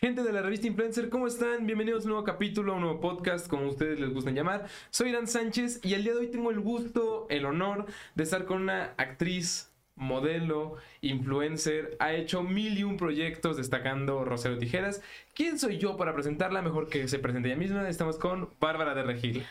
Gente 0.00 0.22
de 0.22 0.32
la 0.32 0.42
revista 0.42 0.68
Influencer, 0.68 1.08
¿cómo 1.08 1.26
están? 1.26 1.66
Bienvenidos 1.66 2.04
a 2.04 2.06
un 2.06 2.10
nuevo 2.10 2.24
capítulo, 2.24 2.70
a 2.70 2.76
un 2.76 2.82
nuevo 2.82 3.00
podcast, 3.00 3.48
como 3.48 3.66
ustedes 3.66 3.98
les 3.98 4.14
gustan 4.14 4.36
llamar. 4.36 4.68
Soy 4.90 5.08
Irán 5.08 5.26
Sánchez 5.26 5.80
y 5.82 5.94
el 5.94 6.04
día 6.04 6.12
de 6.12 6.20
hoy 6.20 6.28
tengo 6.28 6.52
el 6.52 6.60
gusto, 6.60 7.26
el 7.30 7.44
honor 7.44 7.86
de 8.14 8.22
estar 8.22 8.44
con 8.44 8.62
una 8.62 8.94
actriz, 8.96 9.72
modelo, 9.96 10.76
influencer. 11.00 11.96
Ha 11.98 12.12
hecho 12.12 12.44
mil 12.44 12.78
y 12.78 12.84
un 12.84 12.96
proyectos 12.96 13.56
destacando 13.56 14.24
Rosero 14.24 14.56
Tijeras. 14.56 15.02
¿Quién 15.34 15.58
soy 15.58 15.78
yo 15.78 15.96
para 15.96 16.14
presentarla? 16.14 16.62
Mejor 16.62 16.88
que 16.88 17.08
se 17.08 17.18
presente 17.18 17.48
ella 17.48 17.58
misma. 17.58 17.88
Estamos 17.88 18.18
con 18.18 18.50
Bárbara 18.60 18.94
de 18.94 19.02
Regil. 19.02 19.44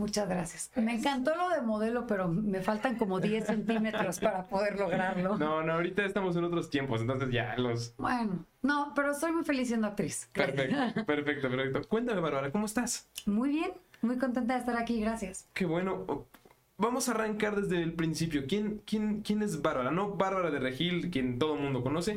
Muchas 0.00 0.26
gracias. 0.30 0.70
Me 0.76 0.94
encantó 0.94 1.36
lo 1.36 1.50
de 1.50 1.60
modelo, 1.60 2.06
pero 2.06 2.26
me 2.26 2.62
faltan 2.62 2.96
como 2.96 3.20
10 3.20 3.44
centímetros 3.44 4.18
para 4.18 4.46
poder 4.46 4.78
lograrlo. 4.78 5.36
No, 5.36 5.62
no, 5.62 5.74
ahorita 5.74 6.06
estamos 6.06 6.34
en 6.36 6.44
otros 6.44 6.70
tiempos, 6.70 7.02
entonces 7.02 7.30
ya 7.30 7.54
los... 7.58 7.94
Bueno, 7.98 8.46
no, 8.62 8.94
pero 8.96 9.12
soy 9.12 9.32
muy 9.32 9.44
feliz 9.44 9.68
siendo 9.68 9.88
actriz. 9.88 10.30
Perfecto, 10.32 11.04
perfecto, 11.04 11.50
perfecto. 11.50 11.86
Cuéntame, 11.86 12.22
Bárbara, 12.22 12.50
¿cómo 12.50 12.64
estás? 12.64 13.10
Muy 13.26 13.50
bien, 13.50 13.72
muy 14.00 14.16
contenta 14.16 14.54
de 14.54 14.60
estar 14.60 14.76
aquí, 14.78 15.02
gracias. 15.02 15.46
Qué 15.52 15.66
bueno. 15.66 16.24
Vamos 16.78 17.10
a 17.10 17.12
arrancar 17.12 17.60
desde 17.60 17.82
el 17.82 17.92
principio. 17.92 18.46
¿Quién, 18.48 18.80
quién, 18.86 19.20
quién 19.20 19.42
es 19.42 19.60
Bárbara? 19.60 19.90
No 19.90 20.12
Bárbara 20.12 20.50
de 20.50 20.60
Regil, 20.60 21.10
quien 21.10 21.38
todo 21.38 21.56
el 21.56 21.60
mundo 21.60 21.82
conoce. 21.82 22.16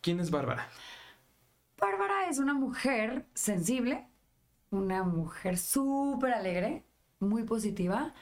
¿Quién 0.00 0.20
es 0.20 0.30
Bárbara? 0.30 0.68
Bárbara 1.76 2.28
es 2.30 2.38
una 2.38 2.54
mujer 2.54 3.26
sensible, 3.34 4.06
una 4.70 5.02
mujer 5.02 5.58
súper 5.58 6.34
alegre, 6.34 6.84
muy 7.20 7.44
positiva, 7.44 8.14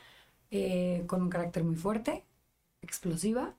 eh, 0.51 1.05
con 1.07 1.23
un 1.23 1.31
carácter 1.31 1.65
muy 1.65 1.77
fuerte, 1.77 2.25
explosiva. 2.83 3.57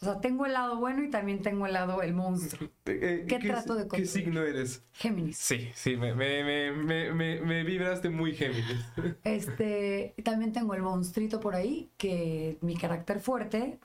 O 0.00 0.04
sea, 0.06 0.20
tengo 0.20 0.46
el 0.46 0.54
lado 0.54 0.78
bueno 0.78 1.02
y 1.04 1.10
también 1.10 1.42
tengo 1.42 1.66
el 1.66 1.74
lado 1.74 2.02
el 2.02 2.14
monstruo. 2.14 2.70
Eh, 2.86 3.24
¿Qué 3.28 3.38
trato 3.38 3.74
de 3.74 3.82
¿Qué 3.82 3.88
construir? 3.88 4.24
signo 4.24 4.42
eres? 4.42 4.82
Géminis. 4.94 5.36
Sí, 5.38 5.70
sí, 5.74 5.96
me, 5.96 6.14
me, 6.14 6.42
me, 6.44 6.72
me, 6.72 7.12
me- 7.12 7.40
me 7.40 7.62
vibraste 7.64 8.10
muy 8.10 8.34
Géminis. 8.34 8.84
Este, 9.24 10.14
también 10.24 10.52
tengo 10.52 10.74
el 10.74 10.82
monstruito 10.82 11.40
por 11.40 11.54
ahí, 11.54 11.90
que 11.98 12.58
mi 12.62 12.76
carácter 12.76 13.20
fuerte 13.20 13.78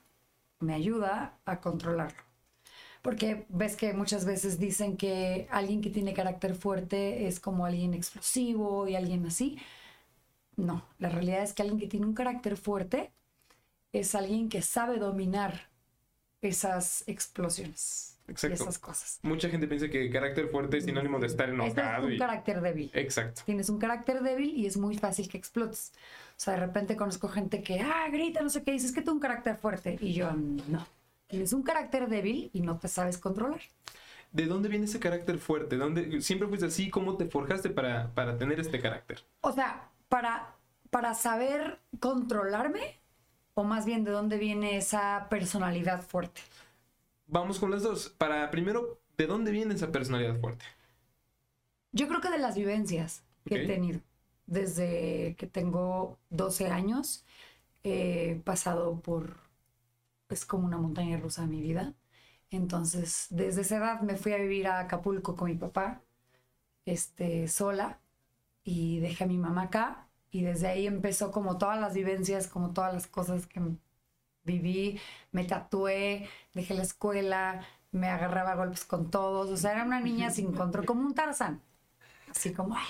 me 0.60 0.74
ayuda 0.74 1.40
a 1.46 1.62
controlarlo. 1.62 2.24
Porque 3.02 3.46
ves 3.50 3.76
que 3.78 3.94
muchas 3.94 4.26
veces 4.26 4.60
dicen 4.60 4.98
que 4.98 5.48
alguien 5.52 5.82
que 5.82 5.90
tiene 5.92 6.14
carácter 6.14 6.56
fuerte 6.56 7.28
es 7.28 7.40
como 7.40 7.66
alguien 7.66 7.94
explosivo 7.94 8.88
y 8.88 8.96
alguien 8.96 9.26
así. 9.28 9.60
No, 10.58 10.86
la 11.00 11.10
realidad 11.10 11.44
es 11.44 11.54
que 11.54 11.62
alguien 11.64 11.80
que 11.80 11.88
tiene 11.88 12.06
un 12.06 12.14
carácter 12.14 12.58
fuerte 12.58 13.12
es 13.92 14.16
alguien 14.16 14.50
que 14.50 14.62
sabe 14.62 14.98
dominar 14.98 15.70
esas 16.42 17.04
explosiones 17.08 18.18
y 18.28 18.32
Exacto. 18.32 18.64
esas 18.64 18.80
cosas. 18.80 19.20
Mucha 19.22 19.50
gente 19.50 19.68
piensa 19.68 19.88
que 19.90 20.10
carácter 20.10 20.48
fuerte 20.50 20.78
es 20.78 20.86
sinónimo 20.86 21.20
de 21.20 21.28
estar 21.28 21.50
Este 21.50 21.64
es 21.68 21.74
enojado. 21.74 22.08
un 22.08 22.14
y... 22.14 22.18
carácter 22.18 22.62
débil. 22.62 22.92
Exacto. 22.94 23.42
Tienes 23.46 23.70
un 23.70 23.78
carácter 23.80 24.22
débil 24.22 24.54
y 24.56 24.66
es 24.66 24.78
muy 24.78 24.98
fácil 24.98 25.28
que 25.28 25.38
explotes. 25.38 25.92
O 26.32 26.40
sea, 26.40 26.54
de 26.54 26.60
repente 26.60 26.96
conozco 26.96 27.28
gente 27.30 27.62
que, 27.62 27.80
ah, 27.80 28.08
grita, 28.12 28.42
no 28.42 28.50
sé 28.50 28.64
qué, 28.64 28.72
dices 28.72 28.92
que 28.92 29.02
tú 29.02 29.12
un 29.12 29.20
carácter 29.20 29.56
fuerte. 29.58 29.98
Y 30.02 30.14
yo, 30.14 30.32
no. 30.34 30.86
Tienes 31.28 31.54
un 31.54 31.64
carácter 31.64 32.08
débil 32.08 32.50
y 32.54 32.62
no 32.62 32.78
te 32.78 32.88
sabes 32.88 33.18
controlar. 33.18 33.62
¿De 34.32 34.46
dónde 34.48 34.68
viene 34.70 34.86
ese 34.86 35.00
carácter 35.00 35.38
fuerte? 35.38 35.78
¿Dónde... 35.78 36.22
¿Siempre 36.22 36.48
fuiste 36.48 36.66
así? 36.66 36.90
¿Cómo 36.90 37.16
te 37.16 37.26
forjaste 37.26 37.70
para, 37.70 38.14
para 38.14 38.38
tener 38.38 38.60
este 38.60 38.82
carácter? 38.82 39.24
O 39.42 39.52
sea, 39.54 39.90
para, 40.10 40.56
para 40.90 41.14
saber 41.14 41.80
controlarme, 42.00 43.00
o 43.54 43.64
más 43.64 43.86
bien 43.86 44.04
de 44.04 44.12
dónde 44.12 44.38
viene 44.38 44.78
esa 44.78 45.28
personalidad 45.30 46.02
fuerte. 46.02 46.42
Vamos 47.28 47.60
con 47.60 47.72
las 47.72 47.84
dos. 47.84 48.10
Para 48.10 48.52
primero, 48.52 49.00
¿de 49.18 49.28
dónde 49.28 49.52
viene 49.52 49.74
esa 49.74 49.92
personalidad 49.92 50.40
fuerte? 50.40 50.66
Yo 51.92 52.08
creo 52.08 52.22
que 52.22 52.30
de 52.30 52.38
las 52.38 52.56
vivencias 52.56 53.24
que 53.46 53.64
he 53.64 53.68
tenido. 53.68 54.02
Desde 54.48 55.36
que 55.38 55.48
tengo 55.48 56.20
12 56.30 56.68
años, 56.68 57.24
he 57.84 58.42
pasado 58.44 59.00
por, 59.00 59.38
es 60.30 60.46
como 60.46 60.66
una 60.66 60.78
montaña 60.78 61.18
rusa 61.18 61.44
de 61.44 61.48
mi 61.48 61.62
vida. 61.62 61.94
Entonces, 62.52 63.28
desde 63.30 63.62
esa 63.62 63.78
edad 63.78 64.02
me 64.02 64.18
fui 64.18 64.34
a 64.34 64.38
vivir 64.38 64.68
a 64.68 64.80
Acapulco 64.80 65.36
con 65.36 65.50
mi 65.50 65.56
papá, 65.56 66.02
este, 66.86 67.48
sola, 67.48 68.00
y 68.66 69.00
dejé 69.00 69.24
a 69.26 69.28
mi 69.28 69.38
mamá 69.38 69.64
acá. 69.64 70.10
Y 70.32 70.44
desde 70.44 70.68
ahí 70.68 70.88
empezó 70.88 71.32
como 71.32 71.58
todas 71.58 71.80
las 71.80 71.94
vivencias, 71.94 72.48
como 72.48 72.74
todas 72.74 72.94
las 72.94 73.08
cosas 73.08 73.48
que 73.48 73.62
viví. 74.44 75.00
Me 75.32 75.46
tatué, 75.46 76.28
dejé 76.54 76.74
la 76.74 76.84
escuela, 76.84 77.62
me 77.92 78.10
agarraba 78.10 78.52
a 78.54 78.56
golpes 78.56 78.86
con 78.86 79.12
todos. 79.12 79.50
O 79.50 79.58
sea, 79.58 79.72
era 79.74 79.84
una 79.86 80.02
niña 80.02 80.32
sin 80.32 80.52
control, 80.54 80.86
como 80.86 81.02
un 81.06 81.16
Tarzán. 81.16 81.62
Así 82.30 82.54
como 82.54 82.76
¡ay! 82.78 82.86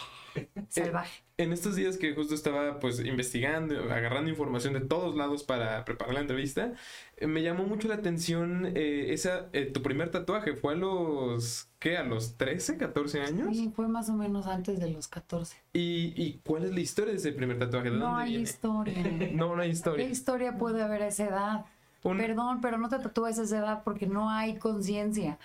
Salvaje. 0.69 1.23
En 1.37 1.51
estos 1.51 1.75
días 1.75 1.97
que 1.97 2.15
justo 2.15 2.33
estaba 2.33 2.79
pues 2.79 2.99
investigando, 3.01 3.75
agarrando 3.93 4.29
información 4.29 4.73
de 4.73 4.79
todos 4.79 5.15
lados 5.17 5.43
para 5.43 5.83
preparar 5.83 6.13
la 6.13 6.21
entrevista, 6.21 6.71
eh, 7.17 7.27
me 7.27 7.43
llamó 7.43 7.65
mucho 7.65 7.89
la 7.89 7.95
atención 7.95 8.65
eh, 8.73 9.11
esa, 9.13 9.49
eh, 9.51 9.65
tu 9.65 9.81
primer 9.81 10.11
tatuaje 10.11 10.55
fue 10.55 10.73
a 10.73 10.77
los, 10.77 11.67
¿qué? 11.79 11.97
¿A 11.97 12.03
los 12.03 12.37
13, 12.37 12.77
14 12.77 13.19
años? 13.21 13.49
Sí, 13.49 13.69
fue 13.75 13.89
más 13.89 14.07
o 14.09 14.13
menos 14.13 14.47
antes 14.47 14.79
de 14.79 14.89
los 14.89 15.09
14. 15.09 15.57
¿Y, 15.73 16.13
y 16.15 16.39
cuál 16.45 16.63
es 16.63 16.71
la 16.73 16.79
historia 16.79 17.11
de 17.11 17.17
ese 17.17 17.33
primer 17.33 17.59
tatuaje? 17.59 17.89
¿De 17.91 17.97
No 17.97 18.05
dónde 18.05 18.21
hay 18.21 18.29
viene? 18.29 18.43
historia. 18.43 18.93
No, 19.33 19.55
no 19.55 19.61
hay 19.61 19.67
¿Qué 19.69 19.73
historia. 19.73 20.05
historia 20.09 20.57
puede 20.57 20.81
haber 20.83 21.03
a 21.03 21.07
esa 21.07 21.25
edad? 21.25 21.65
Un- 22.03 22.17
Perdón, 22.17 22.61
pero 22.61 22.77
no 22.77 22.87
te 22.87 22.99
tatúes 22.99 23.39
a 23.39 23.43
esa 23.43 23.57
edad 23.57 23.83
porque 23.83 24.07
no 24.07 24.29
hay 24.29 24.57
conciencia. 24.57 25.37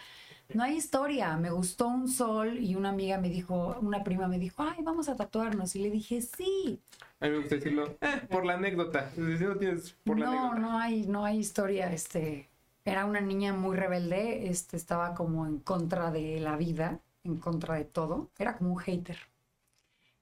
No 0.55 0.63
hay 0.65 0.77
historia. 0.77 1.37
Me 1.37 1.51
gustó 1.51 1.87
un 1.89 2.09
sol 2.09 2.59
y 2.59 2.75
una 2.75 2.91
amiga 2.91 3.19
me 3.19 3.29
dijo, 3.31 3.77
una 3.81 4.03
prima 4.05 4.29
me 4.29 4.39
dijo, 4.39 4.63
ay, 4.63 4.83
vamos 4.83 5.09
a 5.09 5.17
tatuarnos. 5.17 5.75
Y 5.77 5.81
le 5.81 5.91
dije, 5.91 6.21
sí. 6.23 6.81
A 7.21 7.27
mí 7.27 7.33
me 7.33 7.39
gusta 7.39 7.55
decirlo 7.57 7.99
eh, 8.01 8.27
por 8.31 8.45
la 8.45 8.55
anécdota. 8.55 9.11
Si 9.15 9.21
no 9.21 9.57
tienes 9.57 9.93
por 10.05 10.19
la 10.19 10.27
no, 10.27 10.31
anécdota. 10.31 10.61
no 10.61 10.79
hay, 10.79 11.07
no 11.07 11.25
hay 11.25 11.39
historia. 11.39 11.93
Este, 11.93 12.49
era 12.85 13.05
una 13.07 13.21
niña 13.21 13.53
muy 13.53 13.77
rebelde. 13.77 14.49
Este, 14.49 14.77
estaba 14.77 15.15
como 15.15 15.47
en 15.47 15.59
contra 15.61 16.11
de 16.11 16.41
la 16.41 16.57
vida, 16.57 17.01
en 17.25 17.39
contra 17.39 17.75
de 17.77 17.85
todo. 17.85 18.31
Era 18.39 18.57
como 18.57 18.73
un 18.73 18.79
hater. 18.79 19.19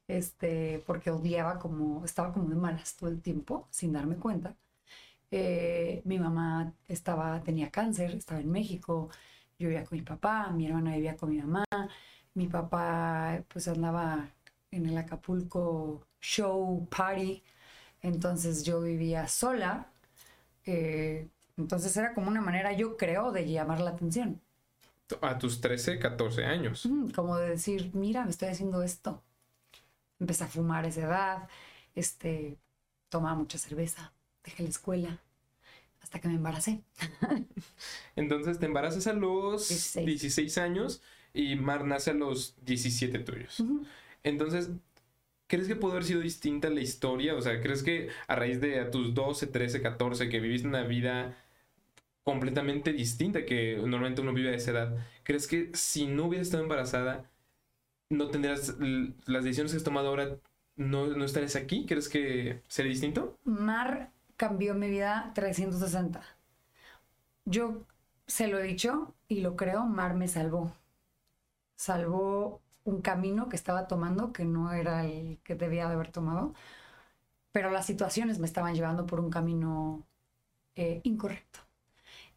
Este, 0.08 0.82
porque 0.86 1.10
odiaba 1.10 1.58
como, 1.58 2.04
estaba 2.04 2.32
como 2.32 2.48
de 2.48 2.56
malas 2.56 2.96
todo 2.96 3.10
el 3.10 3.20
tiempo, 3.20 3.66
sin 3.70 3.92
darme 3.92 4.16
cuenta. 4.16 4.56
Eh, 5.30 6.02
mi 6.04 6.18
mamá 6.18 6.74
estaba, 6.88 7.42
tenía 7.42 7.70
cáncer, 7.70 8.12
estaba 8.16 8.40
en 8.40 8.50
México. 8.50 9.10
Yo 9.58 9.68
vivía 9.68 9.84
con 9.84 9.98
mi 9.98 10.04
papá, 10.04 10.50
mi 10.50 10.66
hermana 10.66 10.94
vivía 10.94 11.16
con 11.16 11.30
mi 11.30 11.38
mamá. 11.38 11.64
Mi 12.34 12.46
papá, 12.46 13.42
pues 13.48 13.66
andaba 13.68 14.28
en 14.70 14.86
el 14.86 14.96
Acapulco 14.96 16.06
show 16.20 16.86
party. 16.88 17.42
Entonces 18.02 18.64
yo 18.64 18.80
vivía 18.82 19.26
sola. 19.28 19.86
eh, 20.64 21.28
entonces 21.56 21.96
era 21.96 22.14
como 22.14 22.28
una 22.28 22.40
manera, 22.40 22.72
yo 22.72 22.96
creo, 22.96 23.32
de 23.32 23.50
llamar 23.50 23.80
la 23.80 23.90
atención. 23.90 24.40
A 25.22 25.38
tus 25.38 25.60
13, 25.60 25.98
14 25.98 26.44
años. 26.44 26.86
Mm, 26.86 27.08
Como 27.10 27.36
de 27.36 27.50
decir, 27.50 27.90
mira, 27.94 28.24
me 28.24 28.30
estoy 28.30 28.48
haciendo 28.48 28.82
esto. 28.82 29.22
Empecé 30.20 30.44
a 30.44 30.48
fumar 30.48 30.84
a 30.84 30.88
esa 30.88 31.00
edad. 31.02 31.48
Este, 31.96 32.58
tomaba 33.08 33.34
mucha 33.34 33.58
cerveza. 33.58 34.12
Dejé 34.44 34.62
la 34.62 34.68
escuela. 34.68 35.18
Hasta 36.08 36.22
que 36.22 36.28
me 36.28 36.36
embaracé. 36.36 36.80
Entonces 38.16 38.58
te 38.58 38.64
embarazas 38.64 39.06
a 39.08 39.12
los 39.12 39.68
16. 39.68 40.06
16 40.06 40.56
años 40.56 41.02
y 41.34 41.54
Mar 41.56 41.84
nace 41.84 42.12
a 42.12 42.14
los 42.14 42.56
17 42.64 43.18
tuyos. 43.18 43.62
Entonces, 44.22 44.70
¿crees 45.48 45.68
que 45.68 45.76
pudo 45.76 45.92
haber 45.92 46.04
sido 46.04 46.22
distinta 46.22 46.70
la 46.70 46.80
historia? 46.80 47.34
O 47.34 47.42
sea, 47.42 47.60
¿crees 47.60 47.82
que 47.82 48.08
a 48.26 48.36
raíz 48.36 48.58
de 48.58 48.80
a 48.80 48.90
tus 48.90 49.12
12, 49.12 49.48
13, 49.48 49.82
14, 49.82 50.30
que 50.30 50.40
viviste 50.40 50.66
una 50.66 50.82
vida 50.84 51.36
completamente 52.24 52.94
distinta 52.94 53.44
que 53.44 53.76
normalmente 53.76 54.22
uno 54.22 54.32
vive 54.32 54.48
a 54.48 54.54
esa 54.54 54.70
edad, 54.70 54.96
¿crees 55.24 55.46
que 55.46 55.72
si 55.74 56.06
no 56.06 56.24
hubieras 56.24 56.46
estado 56.46 56.62
embarazada, 56.62 57.30
no 58.08 58.28
tendrías 58.28 58.76
las 59.26 59.44
decisiones 59.44 59.72
que 59.72 59.76
has 59.76 59.84
tomado 59.84 60.08
ahora, 60.08 60.38
no, 60.76 61.08
no 61.08 61.24
estarías 61.26 61.54
aquí? 61.54 61.84
¿Crees 61.84 62.08
que 62.08 62.62
sería 62.66 62.92
distinto? 62.92 63.38
Mar 63.44 64.10
cambió 64.38 64.74
mi 64.74 64.88
vida 64.88 65.32
360. 65.34 66.22
Yo 67.44 67.86
se 68.26 68.48
lo 68.48 68.58
he 68.58 68.62
dicho 68.64 69.14
y 69.28 69.40
lo 69.40 69.56
creo, 69.56 69.84
Mar 69.86 70.14
me 70.14 70.28
salvó. 70.28 70.72
Salvó 71.76 72.62
un 72.84 73.02
camino 73.02 73.48
que 73.48 73.56
estaba 73.56 73.86
tomando 73.88 74.32
que 74.32 74.44
no 74.44 74.72
era 74.72 75.04
el 75.06 75.38
que 75.44 75.54
debía 75.54 75.88
de 75.88 75.94
haber 75.94 76.10
tomado, 76.12 76.54
pero 77.52 77.70
las 77.70 77.86
situaciones 77.86 78.38
me 78.38 78.46
estaban 78.46 78.74
llevando 78.74 79.06
por 79.06 79.20
un 79.20 79.30
camino 79.30 80.06
eh, 80.76 81.00
incorrecto. 81.04 81.60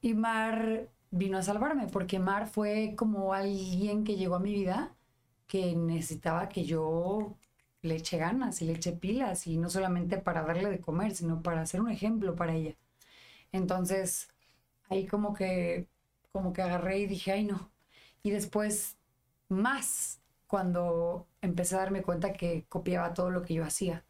Y 0.01 0.13
Mar 0.15 0.89
vino 1.11 1.37
a 1.37 1.43
salvarme 1.43 1.87
porque 1.87 2.19
Mar 2.19 2.47
fue 2.47 2.95
como 2.97 3.33
alguien 3.33 4.03
que 4.03 4.17
llegó 4.17 4.35
a 4.35 4.39
mi 4.39 4.53
vida 4.53 4.95
que 5.47 5.75
necesitaba 5.75 6.49
que 6.49 6.65
yo 6.65 7.37
le 7.81 7.95
eche 7.95 8.17
ganas 8.17 8.61
y 8.61 8.65
le 8.65 8.73
eche 8.73 8.91
pilas 8.91 9.47
y 9.47 9.57
no 9.57 9.69
solamente 9.69 10.17
para 10.17 10.43
darle 10.43 10.69
de 10.69 10.79
comer, 10.79 11.15
sino 11.15 11.41
para 11.41 11.65
ser 11.65 11.81
un 11.81 11.89
ejemplo 11.89 12.35
para 12.35 12.53
ella. 12.53 12.75
Entonces, 13.51 14.29
ahí 14.89 15.07
como 15.07 15.33
que, 15.33 15.87
como 16.31 16.53
que 16.53 16.61
agarré 16.61 16.99
y 16.99 17.07
dije, 17.07 17.31
ay 17.31 17.45
no. 17.45 17.71
Y 18.23 18.31
después 18.31 18.97
más 19.49 20.19
cuando 20.47 21.27
empecé 21.41 21.75
a 21.75 21.79
darme 21.79 22.03
cuenta 22.03 22.33
que 22.33 22.65
copiaba 22.69 23.13
todo 23.13 23.31
lo 23.31 23.41
que 23.41 23.53
yo 23.55 23.63
hacía. 23.63 24.03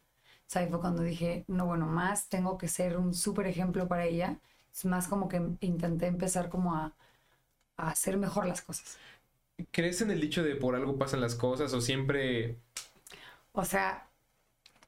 O 0.46 0.50
sea, 0.52 0.62
ahí 0.62 0.68
fue 0.68 0.80
cuando 0.80 1.02
dije, 1.02 1.44
no, 1.48 1.66
bueno, 1.66 1.86
más 1.86 2.28
tengo 2.28 2.58
que 2.58 2.68
ser 2.68 2.98
un 2.98 3.14
súper 3.14 3.46
ejemplo 3.46 3.88
para 3.88 4.04
ella. 4.04 4.38
Es 4.72 4.84
más 4.84 5.08
como 5.08 5.28
que 5.28 5.40
intenté 5.60 6.06
empezar 6.06 6.48
como 6.50 6.74
a 6.74 6.94
hacer 7.76 8.16
mejor 8.18 8.46
las 8.46 8.60
cosas. 8.62 8.98
¿Crees 9.70 10.00
en 10.02 10.10
el 10.10 10.20
dicho 10.20 10.42
de 10.42 10.56
por 10.56 10.74
algo 10.74 10.98
pasan 10.98 11.20
las 11.20 11.34
cosas 11.34 11.72
o 11.72 11.80
siempre... 11.80 12.56
O 13.52 13.64
sea, 13.64 14.08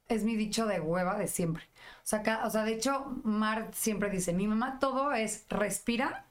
es 0.09 0.25
mi 0.25 0.37
dicho 0.37 0.67
de 0.67 0.81
hueva 0.81 1.19
de 1.19 1.29
siempre. 1.29 1.65
O 2.05 2.07
sea, 2.07 2.23
ca- 2.23 2.47
o 2.47 2.51
sea, 2.51 2.65
de 2.65 2.75
hecho, 2.75 3.07
Mar 3.25 3.71
siempre 3.73 4.11
dice, 4.11 4.33
mi 4.33 4.47
mamá 4.47 4.79
todo 4.79 5.13
es 5.13 5.47
respira 5.49 6.27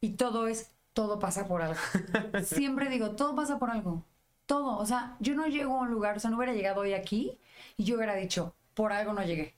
y 0.00 0.12
todo 0.14 0.48
es, 0.48 0.72
todo 0.94 1.18
pasa 1.18 1.46
por 1.48 1.62
algo. 1.62 1.80
siempre 2.44 2.88
digo, 2.90 3.12
todo 3.12 3.34
pasa 3.36 3.58
por 3.58 3.70
algo. 3.70 4.04
Todo. 4.46 4.78
O 4.78 4.86
sea, 4.86 5.16
yo 5.20 5.34
no 5.34 5.46
llego 5.48 5.76
a 5.78 5.82
un 5.82 5.90
lugar, 5.90 6.16
o 6.16 6.20
sea, 6.20 6.30
no 6.30 6.36
hubiera 6.38 6.54
llegado 6.54 6.82
hoy 6.82 6.94
aquí 6.94 7.38
y 7.76 7.84
yo 7.84 7.96
hubiera 7.96 8.14
dicho, 8.14 8.54
por 8.74 8.92
algo 8.92 9.12
no 9.12 9.24
llegué. 9.24 9.54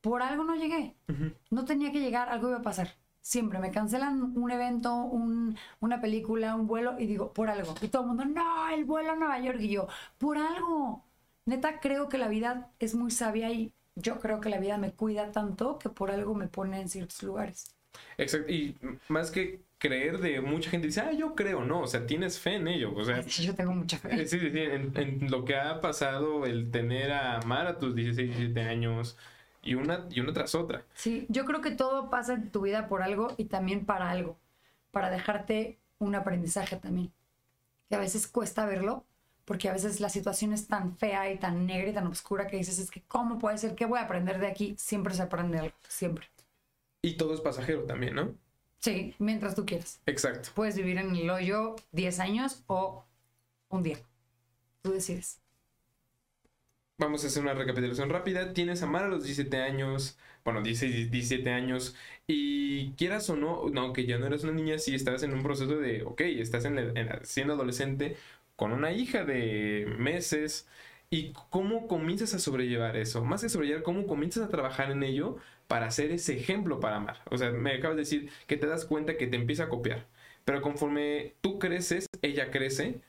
Por 0.00 0.22
algo 0.22 0.44
no 0.44 0.56
llegué. 0.56 0.96
No 1.50 1.64
tenía 1.64 1.92
que 1.92 2.00
llegar, 2.00 2.28
algo 2.28 2.48
iba 2.48 2.58
a 2.58 2.62
pasar. 2.62 2.96
Siempre 3.20 3.58
me 3.60 3.70
cancelan 3.70 4.36
un 4.36 4.50
evento, 4.50 4.94
un- 4.94 5.56
una 5.80 6.00
película, 6.00 6.54
un 6.56 6.66
vuelo 6.66 6.98
y 6.98 7.06
digo, 7.06 7.32
por 7.32 7.50
algo. 7.50 7.74
Y 7.82 7.88
todo 7.88 8.02
el 8.02 8.08
mundo, 8.08 8.24
no, 8.24 8.68
el 8.70 8.84
vuelo 8.84 9.12
a 9.12 9.16
Nueva 9.16 9.38
York. 9.40 9.58
Y 9.60 9.68
yo, 9.70 9.88
por 10.18 10.38
algo. 10.38 11.04
Neta, 11.46 11.80
creo 11.80 12.08
que 12.08 12.18
la 12.18 12.28
vida 12.28 12.70
es 12.78 12.94
muy 12.94 13.10
sabia 13.10 13.50
y 13.50 13.72
yo 13.96 14.20
creo 14.20 14.40
que 14.40 14.48
la 14.48 14.58
vida 14.58 14.78
me 14.78 14.92
cuida 14.92 15.32
tanto 15.32 15.78
que 15.78 15.88
por 15.88 16.10
algo 16.10 16.34
me 16.34 16.48
pone 16.48 16.80
en 16.80 16.88
ciertos 16.88 17.22
lugares. 17.22 17.74
Exacto. 18.16 18.50
Y 18.50 18.76
más 19.08 19.30
que 19.30 19.60
creer 19.78 20.18
de 20.18 20.40
mucha 20.40 20.70
gente 20.70 20.86
dice, 20.86 21.00
ah, 21.00 21.12
yo 21.12 21.34
creo, 21.34 21.64
no, 21.64 21.80
o 21.80 21.86
sea, 21.86 22.06
tienes 22.06 22.38
fe 22.38 22.54
en 22.54 22.68
ello. 22.68 22.94
O 22.94 23.04
sea, 23.04 23.20
Yo 23.26 23.54
tengo 23.54 23.72
mucha 23.72 23.98
fe. 23.98 24.26
Sí, 24.26 24.38
sí, 24.38 24.50
sí, 24.50 24.58
en, 24.60 24.96
en 24.96 25.30
lo 25.30 25.44
que 25.44 25.56
ha 25.56 25.80
pasado, 25.80 26.46
el 26.46 26.70
tener 26.70 27.12
a 27.12 27.40
Mar 27.42 27.66
a 27.66 27.78
tus 27.78 27.94
16, 27.94 28.28
17 28.28 28.60
años 28.62 29.16
y 29.62 29.74
una, 29.74 30.06
y 30.10 30.20
una 30.20 30.32
tras 30.32 30.54
otra. 30.54 30.84
Sí, 30.94 31.26
yo 31.28 31.44
creo 31.44 31.60
que 31.60 31.72
todo 31.72 32.10
pasa 32.10 32.34
en 32.34 32.50
tu 32.50 32.62
vida 32.62 32.88
por 32.88 33.02
algo 33.02 33.34
y 33.36 33.46
también 33.46 33.84
para 33.84 34.10
algo, 34.10 34.38
para 34.90 35.10
dejarte 35.10 35.78
un 35.98 36.14
aprendizaje 36.14 36.76
también. 36.76 37.12
Que 37.88 37.96
a 37.96 37.98
veces 37.98 38.26
cuesta 38.28 38.66
verlo, 38.66 39.04
porque 39.44 39.68
a 39.68 39.72
veces 39.72 40.00
la 40.00 40.08
situación 40.08 40.52
es 40.52 40.66
tan 40.68 40.96
fea 40.96 41.32
y 41.32 41.38
tan 41.38 41.66
negra 41.66 41.90
y 41.90 41.94
tan 41.94 42.06
oscura 42.06 42.46
que 42.46 42.56
dices, 42.56 42.78
es 42.78 42.90
que 42.90 43.02
¿cómo 43.08 43.38
puede 43.38 43.58
ser? 43.58 43.74
¿Qué 43.74 43.86
voy 43.86 43.98
a 43.98 44.02
aprender 44.02 44.38
de 44.38 44.46
aquí? 44.46 44.74
Siempre 44.78 45.14
se 45.14 45.22
aprende 45.22 45.58
algo, 45.58 45.74
siempre. 45.88 46.26
Y 47.02 47.14
todo 47.16 47.34
es 47.34 47.40
pasajero 47.40 47.82
también, 47.84 48.14
¿no? 48.14 48.34
Sí, 48.78 49.14
mientras 49.18 49.54
tú 49.54 49.64
quieras. 49.66 50.00
Exacto. 50.06 50.50
Puedes 50.54 50.76
vivir 50.76 50.98
en 50.98 51.14
el 51.14 51.30
hoyo 51.30 51.76
10 51.92 52.18
años 52.20 52.62
o 52.66 53.04
un 53.68 53.82
día. 53.82 53.98
Tú 54.82 54.92
decides. 54.92 55.38
Vamos 56.98 57.24
a 57.24 57.26
hacer 57.26 57.42
una 57.42 57.54
recapitulación 57.54 58.10
rápida. 58.10 58.52
Tienes 58.52 58.82
a 58.82 58.86
Mar 58.86 59.04
a 59.04 59.08
los 59.08 59.24
17 59.24 59.56
años, 59.60 60.16
bueno, 60.44 60.62
16, 60.62 61.10
17 61.10 61.50
años, 61.50 61.96
y 62.28 62.92
quieras 62.92 63.28
o 63.30 63.36
no, 63.36 63.68
no, 63.70 63.92
que 63.92 64.06
ya 64.06 64.18
no 64.18 64.26
eres 64.26 64.44
una 64.44 64.52
niña, 64.52 64.78
sí 64.78 64.94
estás 64.94 65.22
en 65.24 65.32
un 65.32 65.42
proceso 65.42 65.76
de, 65.78 66.02
ok, 66.04 66.20
estás 66.20 66.64
en 66.64 66.76
la- 66.76 67.00
en 67.00 67.06
la- 67.06 67.24
siendo 67.24 67.54
adolescente 67.54 68.16
con 68.62 68.72
una 68.72 68.92
hija 68.92 69.24
de 69.24 69.92
meses, 69.98 70.68
y 71.10 71.32
cómo 71.50 71.88
comienzas 71.88 72.32
a 72.32 72.38
sobrellevar 72.38 72.96
eso. 72.96 73.24
Más 73.24 73.42
que 73.42 73.48
sobrellevar, 73.48 73.82
cómo 73.82 74.06
comienzas 74.06 74.44
a 74.44 74.50
trabajar 74.50 74.92
en 74.92 75.02
ello 75.02 75.36
para 75.66 75.90
ser 75.90 76.12
ese 76.12 76.38
ejemplo 76.38 76.78
para 76.78 77.00
Mar. 77.00 77.22
O 77.32 77.36
sea, 77.36 77.50
me 77.50 77.74
acabas 77.74 77.96
de 77.96 78.02
decir 78.02 78.30
que 78.46 78.56
te 78.56 78.68
das 78.68 78.84
cuenta 78.84 79.16
que 79.16 79.26
te 79.26 79.34
empieza 79.34 79.64
a 79.64 79.68
copiar, 79.68 80.06
pero 80.44 80.62
conforme 80.62 81.34
tú 81.40 81.58
creces, 81.58 82.06
ella 82.22 82.52
crece. 82.52 83.00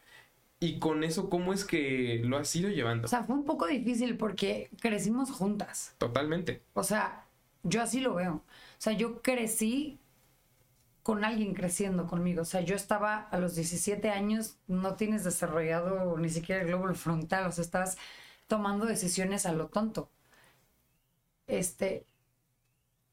Y 0.60 0.80
con 0.80 1.04
eso, 1.04 1.30
¿cómo 1.30 1.54
es 1.54 1.66
que 1.66 2.20
lo 2.24 2.38
has 2.38 2.56
ido 2.56 2.72
llevando? 2.72 3.06
O 3.06 3.08
sea, 3.08 3.24
fue 3.24 3.36
un 3.36 3.46
poco 3.46 3.68
difícil 3.68 4.18
porque 4.18 4.72
crecimos 4.82 5.30
juntas. 5.30 5.94
Totalmente. 6.00 6.64
O 6.74 6.84
sea, 6.84 7.28
yo 7.62 7.80
así 7.80 8.00
lo 8.00 8.16
veo. 8.16 8.34
O 8.34 8.80
sea, 8.80 8.94
yo 8.94 9.22
crecí 9.22 10.00
con 11.04 11.26
alguien 11.26 11.54
creciendo 11.54 12.08
conmigo. 12.08 12.42
O 12.44 12.46
sea, 12.46 12.62
yo 12.62 12.76
estaba 12.76 13.28
a 13.30 13.38
los 13.40 13.56
17 13.56 14.10
años, 14.10 14.58
no 14.68 14.96
tienes 14.96 15.24
desarrollado 15.24 16.18
ni 16.18 16.30
siquiera 16.30 16.62
el 16.62 16.68
glóbulo 16.70 16.96
frontal, 16.96 17.46
o 17.48 17.52
sea, 17.52 17.64
estás 17.64 17.98
tomando 18.48 18.86
decisiones 18.86 19.46
a 19.46 19.52
lo 19.54 19.68
tonto. 19.68 20.10
Este, 21.48 22.06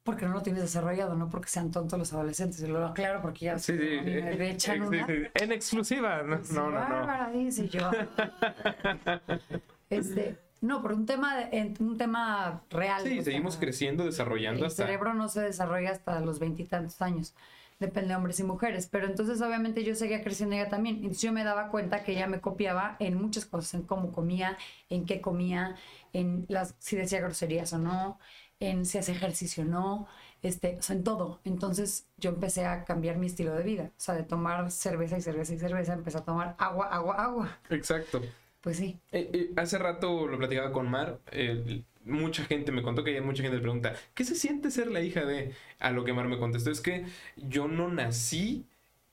porque 0.02 0.25
no 0.26 0.32
lo 0.32 0.42
tienes 0.42 0.62
desarrollado, 0.62 1.14
no 1.14 1.28
porque 1.28 1.48
sean 1.48 1.70
tontos 1.70 1.98
los 1.98 2.12
adolescentes. 2.12 2.60
Lo 2.69 2.84
aclaro 2.87 3.20
porque 3.22 3.46
ya 3.46 3.58
Sí, 3.58 3.72
sí. 3.76 3.78
me 3.78 4.48
eh, 4.48 4.50
echan 4.50 4.82
una. 4.82 5.06
En 5.34 5.52
exclusiva. 5.52 6.22
No, 6.22 6.43
Sí, 6.44 6.54
no, 6.54 6.70
no. 6.70 6.70
no. 6.70 6.76
Bárbara, 6.81 7.31
dice 7.32 7.69
yo. 7.69 7.90
este, 9.90 10.38
no, 10.60 10.82
por 10.82 10.93
un 10.93 11.06
tema, 11.06 11.34
un 11.81 11.96
tema 11.98 12.62
real. 12.70 13.02
Sí, 13.02 13.22
seguimos 13.22 13.54
sea, 13.54 13.60
creciendo, 13.60 14.04
desarrollando 14.04 14.60
El 14.60 14.66
hasta. 14.66 14.84
cerebro 14.86 15.14
no 15.14 15.28
se 15.28 15.40
desarrolla 15.40 15.90
hasta 15.90 16.20
los 16.20 16.38
veintitantos 16.38 17.00
años. 17.02 17.34
Depende 17.81 18.11
de 18.11 18.17
hombres 18.17 18.38
y 18.41 18.44
mujeres. 18.44 18.87
Pero 18.88 19.06
entonces, 19.06 19.41
obviamente, 19.43 19.82
yo 19.85 19.94
seguía 19.97 20.23
creciendo 20.23 20.55
ella 20.55 20.69
también. 20.69 20.97
Entonces, 20.97 21.23
yo 21.23 21.32
me 21.32 21.44
daba 21.44 21.71
cuenta 21.71 22.05
que 22.05 22.12
ella 22.12 22.27
me 22.29 22.41
copiaba 22.41 22.97
en 23.00 23.15
muchas 23.17 23.47
cosas: 23.47 23.75
en 23.75 23.82
cómo 23.82 24.12
comía, 24.12 24.59
en 24.91 25.06
qué 25.06 25.21
comía, 25.21 25.77
en 26.12 26.44
las, 26.49 26.75
si 26.79 26.97
decía 26.97 27.21
groserías 27.21 27.73
o 27.73 27.79
no, 27.79 28.19
en 28.61 28.85
si 28.87 28.99
hacía 28.99 29.15
ejercicio 29.15 29.65
o 29.65 29.67
no, 29.67 30.06
este, 30.43 30.77
o 30.79 30.82
sea, 30.82 30.94
en 30.97 31.05
todo. 31.05 31.41
Entonces, 31.44 32.06
yo 32.19 32.31
empecé 32.31 32.67
a 32.67 32.85
cambiar 32.85 33.17
mi 33.17 33.27
estilo 33.27 33.55
de 33.55 33.62
vida. 33.65 33.85
O 33.97 34.00
sea, 34.00 34.15
de 34.15 34.25
tomar 34.25 34.71
cerveza 34.71 35.17
y 35.19 35.23
cerveza 35.23 35.55
y 35.55 35.59
cerveza, 35.59 35.94
empecé 35.94 36.19
a 36.19 36.25
tomar 36.25 36.55
agua, 36.59 36.87
agua, 36.88 37.15
agua. 37.25 37.59
Exacto. 37.71 38.21
Pues 38.61 38.77
sí. 38.77 38.99
Eh, 39.12 39.31
eh, 39.32 39.50
hace 39.56 39.79
rato 39.79 40.27
lo 40.27 40.37
platicaba 40.38 40.71
con 40.73 40.88
Mar. 40.91 41.19
eh, 41.32 41.82
mucha 42.05 42.44
gente 42.44 42.73
me 42.73 42.82
contó 42.82 43.05
que 43.05 43.20
mucha 43.20 43.43
gente 43.43 43.56
le 43.56 43.62
pregunta: 43.62 43.94
¿Qué 44.14 44.25
se 44.25 44.35
siente 44.37 44.70
ser 44.70 44.88
la 44.88 45.00
hija 45.02 45.25
de.? 45.25 45.55
A 45.79 45.91
lo 45.91 46.05
que 46.05 46.12
Mar 46.12 46.29
me 46.29 46.38
contestó: 46.38 46.70
Es 46.70 46.81
que 46.81 47.05
yo 47.37 47.69
no 47.69 47.88
nací 47.88 48.67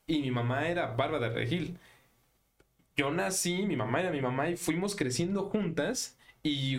y 0.06 0.20
mi 0.20 0.30
mamá 0.30 0.68
era 0.68 0.88
Bárbara 0.96 1.28
Regil. 1.30 1.78
Yo 2.96 3.10
nací, 3.12 3.64
mi 3.66 3.76
mamá 3.76 4.00
era 4.00 4.10
mi 4.10 4.20
mamá 4.20 4.50
y 4.50 4.56
fuimos 4.56 4.96
creciendo 4.96 5.44
juntas. 5.44 6.16
Y 6.42 6.78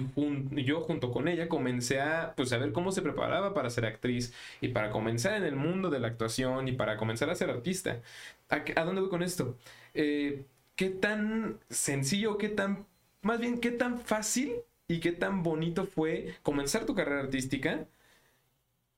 yo 0.64 0.82
junto 0.82 1.12
con 1.12 1.28
ella 1.28 1.48
comencé 1.50 2.00
a 2.02 2.34
pues, 2.36 2.50
ver 2.52 2.72
cómo 2.72 2.92
se 2.92 3.02
preparaba 3.02 3.54
para 3.54 3.70
ser 3.70 3.86
actriz 3.86 4.34
y 4.62 4.70
para 4.70 4.90
comenzar 4.90 5.34
en 5.36 5.44
el 5.44 5.56
mundo 5.56 5.90
de 5.90 6.00
la 6.00 6.08
actuación 6.08 6.68
y 6.68 6.72
para 6.72 6.98
comenzar 6.98 7.30
a 7.30 7.36
ser 7.36 7.50
artista. 7.50 8.02
¿A, 8.50 8.64
qué- 8.64 8.74
a 8.78 8.84
dónde 8.86 9.02
voy 9.02 9.10
con 9.10 9.22
esto? 9.22 9.58
Eh, 9.94 10.46
¿Qué 10.76 10.90
tan 10.90 11.60
sencillo, 11.70 12.38
qué 12.38 12.50
tan, 12.50 12.86
más 13.22 13.40
bien, 13.40 13.60
qué 13.60 13.72
tan 13.72 14.00
fácil 14.00 14.54
y 14.90 15.00
qué 15.00 15.12
tan 15.12 15.44
bonito 15.44 15.86
fue 15.86 16.36
comenzar 16.42 16.86
tu 16.86 16.96
carrera 16.96 17.22
artística 17.22 17.86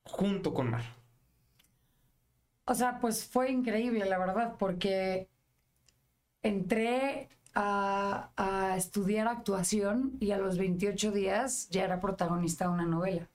junto 0.06 0.54
con 0.54 0.72
Mar? 0.72 0.84
O 2.66 2.74
sea, 2.74 3.00
pues 3.00 3.26
fue 3.26 3.52
increíble, 3.52 4.06
la 4.06 4.18
verdad, 4.18 4.56
porque 4.58 5.28
entré 6.42 7.30
a, 7.54 8.76
estudiar 8.78 9.28
actuación 9.28 10.16
y 10.22 10.32
a 10.32 10.38
los 10.38 10.58
28 10.58 11.12
días 11.12 11.68
ya 11.70 11.84
era 11.84 12.00
protagonista 12.00 12.66
de 12.66 12.72
una 12.72 12.86
novela. 12.86 13.30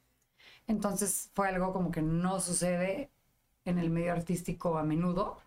Entonces 0.66 1.30
fue 1.34 1.48
algo 1.48 1.72
como 1.74 1.90
que 1.90 2.02
no 2.02 2.40
sucede 2.40 3.10
en 3.66 3.78
el 3.78 3.90
medio 3.90 4.12
artístico 4.12 4.78
a 4.78 4.82
menudo, 4.82 5.38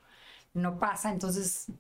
no 0.53 0.77
pasa. 0.79 1.11
Entonces, 1.11 1.71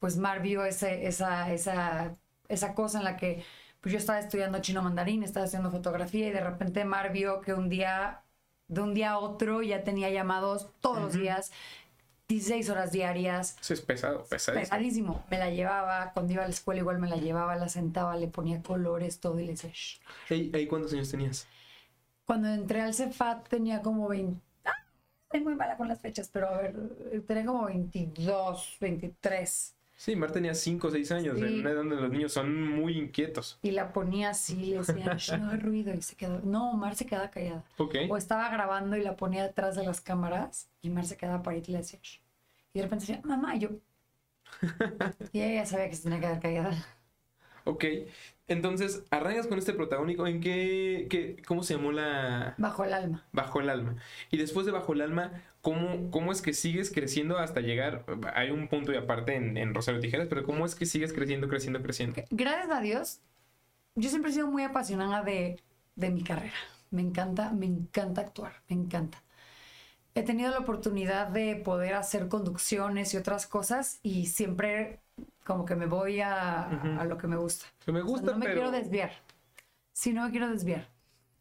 pues 0.00 0.18
Mar 0.18 0.42
vio 0.42 0.64
ese, 0.66 1.06
esa, 1.06 1.52
esa, 1.52 2.16
esa 2.48 2.74
cosa 2.74 2.98
en 2.98 3.04
la 3.04 3.16
que 3.16 3.44
pues 3.86 3.92
yo 3.92 3.98
estaba 4.00 4.18
estudiando 4.18 4.58
chino 4.58 4.82
mandarín, 4.82 5.22
estaba 5.22 5.44
estudiando 5.44 5.70
fotografía 5.70 6.26
y 6.26 6.32
de 6.32 6.40
repente 6.40 6.84
Mar 6.84 7.12
vio 7.12 7.40
que 7.40 7.54
un 7.54 7.68
día, 7.68 8.24
de 8.66 8.80
un 8.80 8.94
día 8.94 9.12
a 9.12 9.18
otro, 9.20 9.62
ya 9.62 9.84
tenía 9.84 10.10
llamados 10.10 10.72
todos 10.80 11.00
los 11.00 11.12
días, 11.12 11.52
16 12.26 12.68
horas 12.68 12.90
diarias, 12.90 13.56
Eso 13.60 13.74
es 13.74 13.80
pesado, 13.82 14.24
pesadísimo. 14.24 14.60
pesadísimo. 14.60 15.24
Me 15.30 15.38
la 15.38 15.50
llevaba, 15.50 16.10
cuando 16.14 16.32
iba 16.32 16.42
a 16.42 16.46
la 16.46 16.52
escuela 16.52 16.80
igual 16.80 16.98
me 16.98 17.08
la 17.08 17.14
llevaba, 17.14 17.54
la 17.54 17.68
sentaba, 17.68 18.16
le 18.16 18.26
ponía 18.26 18.60
colores, 18.60 19.20
todo 19.20 19.38
y 19.38 19.44
le 19.46 19.52
decía, 19.52 19.70
"Shh". 19.72 20.00
Ey, 20.30 20.50
ey, 20.52 20.66
¿Cuántos 20.66 20.92
años 20.92 21.08
tenías? 21.08 21.46
Cuando 22.24 22.48
entré 22.48 22.80
al 22.80 22.92
Cefat 22.92 23.46
tenía 23.48 23.82
como 23.82 24.08
20... 24.08 24.40
¡Ah! 24.64 24.72
Estoy 25.26 25.42
muy 25.42 25.54
mala 25.54 25.76
con 25.76 25.86
las 25.86 26.00
fechas, 26.00 26.28
pero 26.32 26.48
a 26.48 26.56
ver, 26.60 26.74
tenía 27.24 27.46
como 27.46 27.66
22, 27.66 28.78
23. 28.80 29.75
Sí, 29.98 30.14
Mar 30.14 30.30
tenía 30.30 30.54
5 30.54 30.88
o 30.88 30.90
6 30.90 31.10
años, 31.10 31.38
Sí. 31.38 31.44
en 31.44 31.60
una 31.60 31.70
edad 31.70 31.78
donde 31.78 31.96
los 31.96 32.10
niños 32.10 32.32
son 32.32 32.70
muy 32.70 32.98
inquietos. 32.98 33.58
Y 33.62 33.70
la 33.70 33.92
ponía 33.94 34.30
así, 34.30 34.56
le 34.66 34.78
decía, 34.78 35.14
"Shh, 35.16 35.38
no 35.38 35.46
hagas 35.48 35.62
ruido, 35.62 35.94
y 35.94 36.02
se 36.02 36.16
quedó. 36.16 36.40
No, 36.44 36.74
Mar 36.74 36.94
se 36.94 37.06
quedaba 37.06 37.30
callada. 37.30 37.64
Ok. 37.78 37.94
O 38.10 38.16
estaba 38.18 38.48
grabando 38.50 38.96
y 38.96 39.02
la 39.02 39.16
ponía 39.16 39.42
detrás 39.42 39.74
de 39.74 39.84
las 39.86 40.00
cámaras 40.02 40.68
y 40.82 40.90
Mar 40.90 41.06
se 41.06 41.16
quedaba 41.16 41.42
paradita 41.42 41.70
y 41.70 41.72
le 41.72 41.78
decía, 41.78 41.98
"Shh". 42.02 42.20
Y 42.74 42.78
de 42.78 42.82
repente 42.82 43.06
decía, 43.06 43.20
mamá, 43.24 43.56
y 43.56 43.60
yo. 43.60 43.70
y 45.32 45.40
ella 45.40 45.62
ya 45.62 45.66
sabía 45.66 45.88
que 45.88 45.96
se 45.96 46.02
tenía 46.02 46.18
que 46.20 46.26
quedar 46.26 46.40
callada. 46.40 46.86
Ok. 47.64 47.84
Entonces, 48.48 49.02
arrancas 49.10 49.46
con 49.48 49.58
este 49.58 49.72
protagónico. 49.72 50.26
¿En 50.26 50.40
qué, 50.40 51.08
qué, 51.10 51.42
cómo 51.46 51.62
se 51.64 51.74
llamó 51.74 51.90
la...? 51.90 52.54
Bajo 52.58 52.84
el 52.84 52.92
alma. 52.92 53.24
Bajo 53.32 53.60
el 53.60 53.70
alma. 53.70 53.96
Y 54.30 54.36
después 54.36 54.66
de 54.66 54.72
Bajo 54.72 54.92
el 54.92 55.00
alma, 55.00 55.32
¿cómo, 55.66 56.10
cómo 56.10 56.32
es 56.32 56.42
que 56.42 56.52
sigues 56.54 56.90
creciendo 56.92 57.38
hasta 57.38 57.60
llegar? 57.60 58.04
Hay 58.34 58.50
un 58.50 58.68
punto 58.68 58.92
y 58.92 58.96
aparte 58.96 59.34
en, 59.36 59.56
en 59.56 59.74
Rosario 59.74 60.00
Tijeras, 60.00 60.28
pero 60.28 60.44
¿cómo 60.44 60.66
es 60.66 60.74
que 60.74 60.86
sigues 60.86 61.12
creciendo, 61.12 61.48
creciendo, 61.48 61.82
creciendo? 61.82 62.22
Gracias 62.30 62.70
a 62.70 62.80
Dios, 62.80 63.20
yo 63.96 64.10
siempre 64.10 64.30
he 64.30 64.34
sido 64.34 64.48
muy 64.48 64.64
apasionada 64.64 65.22
de, 65.24 65.62
de 65.96 66.10
mi 66.10 66.22
carrera. 66.24 66.54
Me 66.90 67.02
encanta, 67.02 67.52
me 67.52 67.66
encanta 67.66 68.22
actuar, 68.22 68.62
me 68.68 68.76
encanta. 68.76 69.22
He 70.14 70.22
tenido 70.24 70.50
la 70.52 70.60
oportunidad 70.60 71.28
de 71.28 71.56
poder 71.56 71.94
hacer 71.94 72.28
conducciones 72.28 73.14
y 73.14 73.18
otras 73.18 73.46
cosas 73.46 74.00
y 74.02 74.26
siempre 74.26 75.00
como 75.44 75.64
que 75.66 75.76
me 75.76 75.86
voy 75.86 76.20
a, 76.22 77.00
a 77.00 77.04
lo 77.06 77.18
que 77.18 77.28
me 77.28 77.36
gusta. 77.36 77.66
Que 77.84 77.92
me 77.92 78.02
O 78.12 78.18
sea, 78.18 78.22
gusta, 78.22 78.30
no 78.30 78.38
me 78.38 78.46
pero... 78.46 78.52
quiero 78.52 78.70
desviar. 78.72 79.12
Sí, 79.92 80.12
no 80.12 80.24
me 80.26 80.30
quiero 80.32 80.48
desviar. 80.50 80.88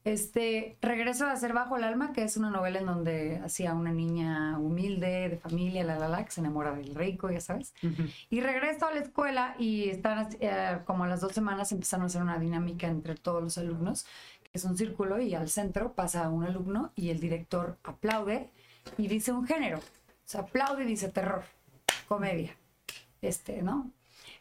Este, 0.06 0.78
regreso 0.82 1.26
a 1.26 1.32
hacer 1.32 1.52
Bajo 1.52 1.78
el 1.78 1.84
Alma, 1.84 2.14
que 2.14 2.22
es 2.22 2.38
una 2.38 2.52
novela 2.52 2.78
en 2.78 2.86
donde 2.86 3.42
hacía 3.44 3.74
una 3.74 3.92
niña 3.92 4.60
humilde, 4.60 5.30
de 5.30 5.38
familia, 5.38 5.84
la 5.84 5.98
la 5.98 6.08
la, 6.08 6.24
que 6.24 6.30
se 6.30 6.42
enamora 6.42 6.76
del 6.76 6.94
rico, 6.94 7.32
ya 7.32 7.42
sabes. 7.42 7.74
Ujú. 7.82 8.04
Y 8.30 8.40
regreso 8.40 8.86
a 8.86 8.94
la 8.94 9.00
escuela 9.00 9.56
y 9.58 9.90
están 9.90 10.30
eh, 10.40 10.78
como 10.86 11.06
a 11.06 11.08
las 11.08 11.22
dos 11.22 11.34
semanas 11.34 11.72
empezaron 11.72 12.04
a 12.04 12.06
hacer 12.06 12.22
una 12.22 12.38
dinámica 12.38 12.86
entre 12.86 13.16
todos 13.16 13.42
los 13.42 13.58
alumnos, 13.58 14.06
que 14.44 14.52
es 14.54 14.64
un 14.64 14.78
círculo 14.78 15.20
y 15.20 15.34
al 15.34 15.50
centro 15.50 15.94
pasa 15.94 16.30
un 16.30 16.44
alumno 16.44 16.92
y 16.96 17.10
el 17.10 17.20
director 17.20 17.80
aplaude 17.84 18.52
y 19.00 19.08
dice 19.08 19.32
un 19.32 19.48
género. 19.48 19.80
O 19.80 19.82
sea, 20.28 20.42
aplaude 20.42 20.84
y 20.84 20.88
dice 20.88 21.10
terror, 21.10 21.46
comedia. 22.08 22.56
Este, 23.24 23.64
¿no? 23.64 23.90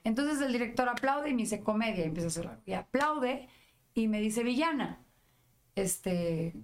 Entonces 0.04 0.42
el 0.42 0.52
director 0.52 0.90
aplaude 0.90 1.30
y 1.30 1.33
me 1.33 1.44
dice 1.44 1.61
comedia 1.61 2.04
y 2.04 2.09
empieza 2.09 2.26
a 2.26 2.28
hacerlo. 2.28 2.52
Y 2.66 2.75
aplaude 2.75 3.49
y 3.94 4.09
me 4.09 4.21
dice 4.21 4.42
villana. 4.42 4.99
Este, 5.76 6.54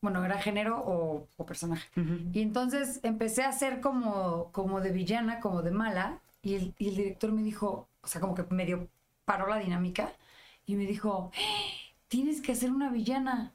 bueno, 0.00 0.24
era 0.24 0.38
género 0.38 0.80
o, 0.80 1.26
o 1.36 1.46
personaje. 1.46 1.88
Y 2.32 2.42
entonces 2.42 3.00
empecé 3.02 3.42
a 3.44 3.48
hacer 3.50 3.80
como, 3.80 4.50
como 4.52 4.80
de 4.80 4.90
villana, 4.90 5.40
como 5.40 5.62
de 5.62 5.70
mala, 5.70 6.18
y 6.42 6.54
el, 6.54 6.74
y 6.78 6.88
el 6.88 6.96
director 6.96 7.30
me 7.32 7.42
dijo, 7.42 7.88
o 8.02 8.06
sea, 8.06 8.20
como 8.20 8.34
que 8.34 8.42
medio 8.50 8.88
paró 9.24 9.46
la 9.46 9.58
dinámica 9.58 10.12
y 10.66 10.74
me 10.74 10.86
dijo, 10.86 11.30
"¡Eh! 11.36 11.94
tienes 12.08 12.40
que 12.42 12.52
hacer 12.52 12.70
una 12.70 12.90
villana, 12.90 13.52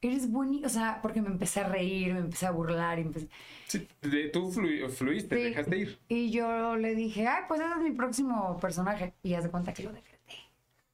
eres 0.00 0.30
buenísima, 0.30 0.66
o 0.68 0.70
sea, 0.70 1.00
porque 1.02 1.20
me 1.20 1.28
empecé 1.28 1.60
a 1.60 1.68
reír, 1.68 2.14
me 2.14 2.20
empecé 2.20 2.46
a 2.46 2.52
burlar, 2.52 2.98
y, 2.98 3.02
empecé- 3.02 3.28
Sí, 3.66 3.86
de- 4.00 4.28
tú 4.28 4.50
flu- 4.52 4.88
fluiste, 4.88 5.36
Sí. 5.36 5.42
dejaste 5.42 5.76
ir. 5.78 5.98
y 6.08 6.30
yo 6.30 6.76
le 6.76 6.94
dije, 6.94 7.26
ay, 7.26 7.42
pues 7.48 7.60
ese 7.60 7.70
es 7.72 7.80
mi 7.82 7.90
próximo 7.90 8.56
personaje, 8.60 9.12
y 9.24 9.34
haz 9.34 9.42
de 9.44 9.50
cuenta 9.50 9.74
que 9.74 9.82
lo 9.82 9.92
decreté, 9.92 10.36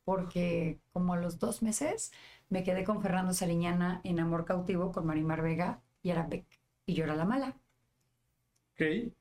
porque 0.04 0.78
como 0.92 1.12
a 1.12 1.18
los 1.18 1.38
dos 1.38 1.62
meses 1.62 2.12
me 2.48 2.62
quedé 2.64 2.84
con 2.84 3.02
Fernando 3.02 3.32
Sariñana 3.34 4.00
en 4.04 4.20
Amor 4.20 4.44
Cautivo 4.44 4.92
con 4.92 5.06
Marimar 5.06 5.42
Vega 5.42 5.80
y 6.02 6.10
era 6.10 6.24
Beck, 6.26 6.46
y 6.86 6.94
yo 6.94 7.04
era 7.04 7.14
la 7.16 7.24
mala. 7.24 7.56
Ok. 8.74 9.12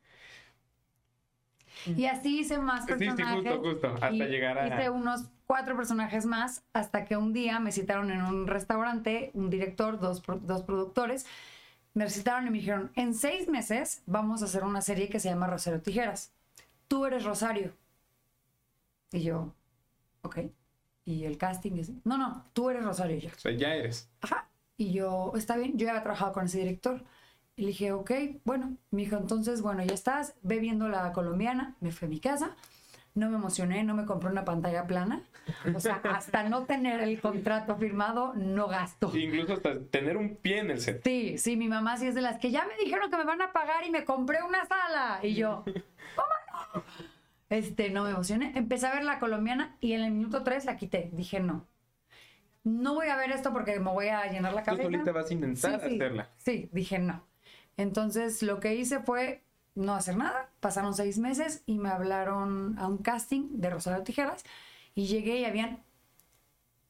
Y 1.85 2.05
así 2.05 2.39
hice 2.39 2.57
más 2.59 2.85
Sí, 2.85 2.93
sí, 2.93 3.05
personajes. 3.05 3.35
justo, 3.35 3.59
justo. 3.61 3.87
Hasta 3.95 4.11
y 4.13 4.19
llegar 4.27 4.57
a... 4.57 4.67
Hice 4.67 4.89
unos 4.89 5.29
cuatro 5.45 5.75
personajes 5.75 6.25
más 6.25 6.63
hasta 6.73 7.05
que 7.05 7.17
un 7.17 7.33
día 7.33 7.59
me 7.59 7.71
citaron 7.71 8.11
en 8.11 8.21
un 8.21 8.47
restaurante, 8.47 9.31
un 9.33 9.49
director, 9.49 9.99
dos, 9.99 10.21
dos 10.41 10.63
productores. 10.63 11.25
Me 11.93 12.09
citaron 12.09 12.47
y 12.47 12.51
me 12.51 12.57
dijeron, 12.59 12.91
en 12.95 13.13
seis 13.13 13.47
meses 13.47 14.01
vamos 14.05 14.41
a 14.41 14.45
hacer 14.45 14.63
una 14.63 14.81
serie 14.81 15.09
que 15.09 15.19
se 15.19 15.29
llama 15.29 15.47
Rosario 15.47 15.81
Tijeras. 15.81 16.31
Tú 16.87 17.05
eres 17.05 17.23
Rosario. 17.25 17.73
Y 19.11 19.21
yo, 19.23 19.53
ok. 20.23 20.39
Y 21.05 21.25
el 21.25 21.38
casting 21.38 21.74
es, 21.74 21.91
no, 22.05 22.17
no, 22.17 22.45
tú 22.53 22.69
eres 22.69 22.83
Rosario 22.83 23.17
y 23.17 23.22
yo. 23.22 23.29
O 23.36 23.39
sea, 23.39 23.51
ya 23.51 23.75
eres. 23.75 24.10
Ajá. 24.22 24.48
Y 24.77 24.93
yo, 24.93 25.33
está 25.36 25.57
bien, 25.57 25.77
yo 25.77 25.86
ya 25.86 25.91
había 25.91 26.03
trabajado 26.03 26.33
con 26.33 26.45
ese 26.45 26.60
director. 26.60 27.03
Y 27.55 27.63
le 27.63 27.67
dije, 27.69 27.91
ok, 27.91 28.12
bueno. 28.45 28.77
Me 28.91 29.01
dijo, 29.01 29.17
entonces, 29.17 29.62
bueno, 29.62 29.83
ya 29.83 29.93
estás, 29.93 30.36
ve 30.41 30.60
viendo 30.60 30.88
la 30.88 31.12
colombiana. 31.12 31.75
Me 31.81 31.91
fui 31.91 32.07
a 32.07 32.10
mi 32.10 32.19
casa, 32.19 32.55
no 33.15 33.29
me 33.29 33.36
emocioné, 33.36 33.83
no 33.83 33.93
me 33.93 34.05
compré 34.05 34.29
una 34.29 34.45
pantalla 34.45 34.88
plana. 34.88 35.22
O 35.75 35.79
sea, 35.79 35.95
hasta 36.03 36.43
no 36.43 36.63
tener 36.63 37.01
el 37.01 37.19
contrato 37.19 37.75
firmado, 37.75 38.33
no 38.36 38.67
gasto. 38.67 39.15
Incluso 39.15 39.53
hasta 39.53 39.79
tener 39.86 40.17
un 40.17 40.38
pie 40.38 40.60
en 40.60 40.72
el 40.72 40.79
set. 40.79 41.01
Sí, 41.03 41.38
sí, 41.38 41.57
mi 41.57 41.67
mamá 41.67 41.98
sí 41.98 42.07
es 42.07 42.15
de 42.15 42.22
las 42.22 42.39
que 42.39 42.50
ya 42.50 42.65
me 42.65 42.75
dijeron 42.83 43.12
que 43.12 43.17
me 43.17 43.25
van 43.25 43.41
a 43.41 43.51
pagar 43.51 43.86
y 43.86 43.91
me 43.91 44.05
compré 44.05 44.41
una 44.41 44.65
sala. 44.65 45.19
Y 45.22 45.36
yo, 45.36 45.63
¿cómo 46.15 46.27
no? 46.75 46.83
Este, 47.50 47.89
no 47.89 48.03
me 48.03 48.12
emocioné. 48.12 48.51
Empecé 48.55 48.88
a 48.88 48.93
ver 48.93 49.03
la 49.03 49.19
colombiana 49.19 49.77
y 49.79 49.93
en 49.93 50.01
el 50.03 50.12
minuto 50.12 50.43
3 50.43 50.65
la 50.65 50.77
quité. 50.77 51.09
Dije, 51.13 51.39
no. 51.39 51.67
No 52.63 52.93
voy 52.95 53.07
a 53.07 53.17
ver 53.17 53.31
esto 53.31 53.51
porque 53.51 53.79
me 53.79 53.91
voy 53.91 54.07
a 54.07 54.25
llenar 54.31 54.53
la 54.53 54.62
Tú 54.62 54.67
cabeza. 54.67 54.83
solita 54.83 55.12
vas 55.12 55.29
a 55.29 55.33
intentar 55.33 55.71
Sí, 55.81 55.88
sí. 55.89 55.95
hacerla. 55.95 56.29
Sí, 56.38 56.69
dije 56.71 57.00
no. 57.00 57.25
Entonces 57.77 58.41
lo 58.43 58.59
que 58.59 58.75
hice 58.75 59.00
fue 59.01 59.43
no 59.75 59.95
hacer 59.95 60.15
nada. 60.17 60.50
Pasaron 60.62 60.93
seis 60.93 61.17
meses 61.17 61.63
y 61.65 61.77
me 61.79 61.89
hablaron 61.89 62.77
a 62.79 62.88
un 62.88 63.00
casting 63.00 63.50
de 63.59 63.69
Rosario 63.69 64.03
Tijeras 64.03 64.43
y 64.95 65.07
llegué 65.07 65.39
y 65.39 65.45
habían 65.45 65.83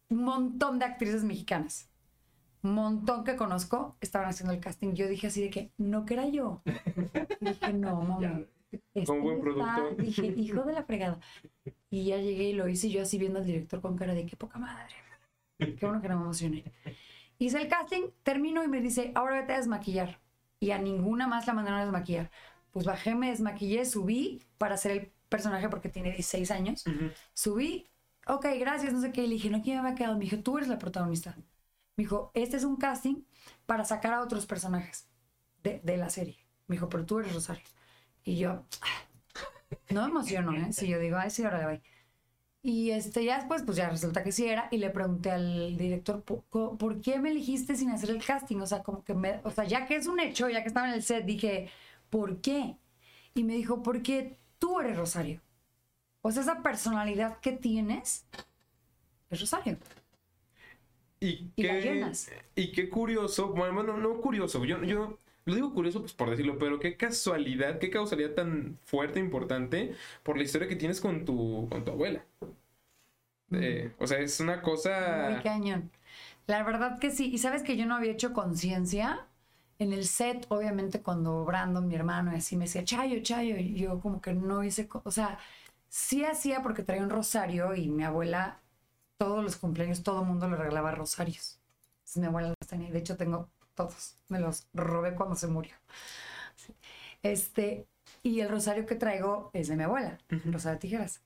un 0.10 0.24
montón 0.24 0.78
de 0.80 0.86
actrices 0.86 1.24
mexicanas. 1.24 1.90
Montón 2.62 3.24
que 3.24 3.36
conozco 3.36 3.98
estaban 4.00 4.30
haciendo 4.30 4.54
el 4.54 4.60
casting. 4.60 4.94
Yo 4.94 5.08
dije 5.08 5.28
así 5.28 5.42
de 5.42 5.50
que 5.50 5.72
no 5.78 6.06
que 6.06 6.14
era 6.14 6.28
yo. 6.28 6.62
Y 7.42 7.46
dije, 7.46 7.74
no, 7.74 8.02
mami. 8.02 8.46
Este 8.94 9.06
Con 9.06 9.22
buen 9.22 9.38
está-". 9.38 9.44
productor. 9.44 9.98
Dije, 9.98 10.26
hijo 10.38 10.64
de 10.64 10.74
la 10.74 10.84
fregada. 10.84 11.20
Y 11.90 12.06
ya 12.08 12.18
llegué 12.18 12.46
y 12.46 12.54
lo 12.54 12.68
hice 12.68 12.88
y 12.88 12.92
yo 12.94 13.02
así 13.04 13.18
viendo 13.20 13.40
al 13.40 13.46
director 13.46 13.82
con 13.82 13.98
cara 13.98 14.14
de 14.14 14.26
qué 14.26 14.36
poca 14.36 14.60
madre. 14.60 14.96
Qué 15.76 15.86
bueno 15.86 16.02
que 16.02 16.10
no 16.10 16.18
me 16.18 16.24
emocioné. 16.24 16.64
Hice 17.40 17.62
el 17.62 17.68
casting, 17.68 18.10
termino 18.24 18.64
y 18.64 18.68
me 18.68 18.82
dice, 18.82 19.12
ahora 19.16 19.42
vete 19.42 19.54
a 19.54 19.58
desmaquillar. 19.58 20.20
Y 20.60 20.72
a 20.72 20.80
ninguna 20.80 21.28
más 21.28 21.48
la 21.48 21.54
mandaron 21.54 21.80
a 21.82 21.84
desmaquillar. 21.86 22.32
Pues 22.72 22.86
bajé, 22.86 23.16
me 23.16 23.30
desmaquillé, 23.30 23.86
subí 23.86 24.42
para 24.58 24.76
hacer 24.76 24.92
el 24.92 25.12
personaje 25.30 25.70
porque 25.70 25.90
tiene 25.90 26.12
16 26.12 26.52
años. 26.52 26.88
Ujú. 26.88 27.12
Subí, 27.34 27.90
ok, 28.28 28.46
gracias, 28.60 28.94
no 28.94 29.02
sé 29.02 29.12
qué. 29.12 29.24
Y 29.24 29.28
le 29.28 29.34
dije, 29.36 29.50
no, 29.50 29.62
¿quién 29.62 29.78
me 29.78 29.82
había 29.88 29.96
quedado? 29.96 30.16
Me 30.18 30.26
dijo, 30.26 30.38
tú 30.40 30.58
eres 30.58 30.70
la 30.70 30.78
protagonista. 30.80 31.36
Me 31.98 32.04
dijo, 32.06 32.32
este 32.34 32.58
es 32.58 32.64
un 32.64 32.78
casting 32.78 33.24
para 33.66 33.86
sacar 33.86 34.14
a 34.14 34.22
otros 34.22 34.46
personajes 34.46 35.10
de, 35.64 35.80
de 35.84 35.98
la 35.98 36.10
serie. 36.10 36.38
Me 36.68 36.76
dijo, 36.76 36.90
pero 36.90 37.06
tú 37.06 37.20
eres 37.20 37.34
Rosario. 37.34 37.64
Y 38.26 38.38
yo, 38.38 38.66
"Ah, 38.82 38.88
no 39.90 40.04
me 40.04 40.10
emociono, 40.10 40.54
¿eh? 40.54 40.74
Si 40.74 40.88
yo 40.88 41.00
digo, 41.00 41.18
ay, 41.18 41.30
sí, 41.30 41.44
ahora 41.44 41.60
le 41.60 41.66
voy. 41.66 41.82
Y 42.64 42.92
este, 42.92 43.26
ya 43.26 43.38
después, 43.38 43.64
pues 43.64 43.78
ya 43.78 43.90
resulta 43.90 44.24
que 44.24 44.32
sí 44.32 44.48
era. 44.48 44.70
Y 44.72 44.78
le 44.78 44.90
pregunté 44.92 45.32
al 45.32 45.78
director, 45.78 46.24
"¿Por- 46.24 46.46
co- 46.50 46.78
¿por 46.78 47.02
qué 47.02 47.20
me 47.20 47.32
eligiste 47.32 47.76
sin 47.76 47.92
hacer 47.92 48.12
el 48.12 48.24
casting? 48.26 48.58
O 48.62 48.68
sea, 48.68 48.84
como 48.84 49.04
que 49.04 49.14
me, 49.16 49.42
o 49.44 49.52
sea, 49.52 49.66
ya 49.66 49.86
que 49.88 49.96
es 49.98 50.08
un 50.08 50.20
hecho, 50.20 50.50
ya 50.50 50.62
que 50.64 50.70
estaba 50.70 50.88
en 50.90 50.96
el 50.96 51.04
set, 51.04 51.26
dije, 51.26 51.70
¿por 52.10 52.42
qué? 52.42 52.78
Y 53.36 53.44
me 53.46 53.56
dijo, 53.56 53.84
porque 53.84 54.38
tú 54.60 54.80
eres 54.82 54.98
Rosario. 54.98 55.42
O 56.22 56.32
sea, 56.32 56.44
esa 56.44 56.64
personalidad 56.64 57.40
que 57.42 57.54
tienes 57.54 58.26
es 59.30 59.42
Rosario. 59.42 59.78
Y, 61.20 61.52
Y 61.56 61.64
la 61.64 61.74
qué, 61.80 61.80
llenas. 61.80 62.30
y 62.56 62.72
qué 62.74 62.90
curioso, 62.90 63.50
bueno, 63.50 63.74
bueno, 63.76 63.98
no 63.98 64.20
curioso, 64.22 64.64
yo, 64.66 64.84
yo 64.84 65.20
lo 65.46 65.56
digo 65.56 65.74
curioso 65.74 66.00
pues 66.02 66.14
por 66.14 66.30
decirlo, 66.30 66.58
pero 66.60 66.80
qué 66.80 66.98
casualidad, 66.98 67.80
qué 67.80 67.90
causalidad 67.90 68.32
tan 68.34 68.80
fuerte 68.86 69.20
importante 69.20 69.96
por 70.24 70.38
la 70.38 70.44
historia 70.44 70.68
que 70.68 70.76
tienes 70.76 71.02
con 71.02 71.26
tu, 71.26 71.68
con 71.70 71.84
tu 71.86 71.92
abuela. 71.92 72.26
Eh, 73.52 73.94
o 74.00 74.08
sea, 74.08 74.20
es 74.20 74.40
una 74.40 74.62
Muy 75.06 75.38
cosa... 75.38 75.42
cañón. 75.42 75.92
La 76.48 76.64
verdad 76.64 77.00
que 77.00 77.12
sí. 77.12 77.32
Y 77.34 77.38
sabes 77.40 77.64
que 77.64 77.78
yo 77.78 77.86
no 77.86 77.96
había 77.96 78.12
hecho 78.12 78.34
conciencia. 78.34 79.28
En 79.80 79.94
el 79.94 80.06
set, 80.08 80.46
obviamente, 80.50 81.02
cuando 81.02 81.46
Brandon, 81.46 81.88
mi 81.88 81.96
hermano, 81.96 82.32
así 82.32 82.56
me 82.58 82.66
decía, 82.66 82.84
Chayo, 82.86 83.22
Chayo, 83.24 83.58
y 83.58 83.76
yo 83.76 84.00
como 84.02 84.22
que 84.22 84.34
no 84.34 84.64
hice, 84.64 84.88
o 85.04 85.12
sea, 85.12 85.40
sí 85.90 86.24
hacía 86.26 86.62
porque 86.64 86.84
traía 86.84 87.04
un 87.04 87.10
rosario 87.10 87.76
y 87.76 87.90
mi 87.90 88.04
abuela, 88.04 88.62
todos 89.18 89.44
los 89.44 89.58
cumpleaños, 89.58 90.04
todo 90.04 90.22
el 90.22 90.28
mundo 90.28 90.50
le 90.50 90.58
regalaba 90.58 90.92
rosarios. 90.94 91.60
Entonces, 92.00 92.18
mi 92.22 92.28
abuela 92.28 92.50
los 92.50 92.70
tenía, 92.70 92.92
de 92.92 93.00
hecho 93.00 93.18
tengo 93.18 93.50
todos, 93.76 94.18
me 94.30 94.40
los 94.40 94.68
robé 94.74 95.16
cuando 95.16 95.36
se 95.36 95.48
murió. 95.48 95.76
Este, 97.22 97.88
y 98.24 98.40
el 98.42 98.50
rosario 98.50 98.86
que 98.86 98.96
traigo 98.96 99.50
es 99.54 99.68
de 99.68 99.76
mi 99.76 99.84
abuela, 99.84 100.18
Rosario 100.46 100.80
Tijeras. 100.80 101.22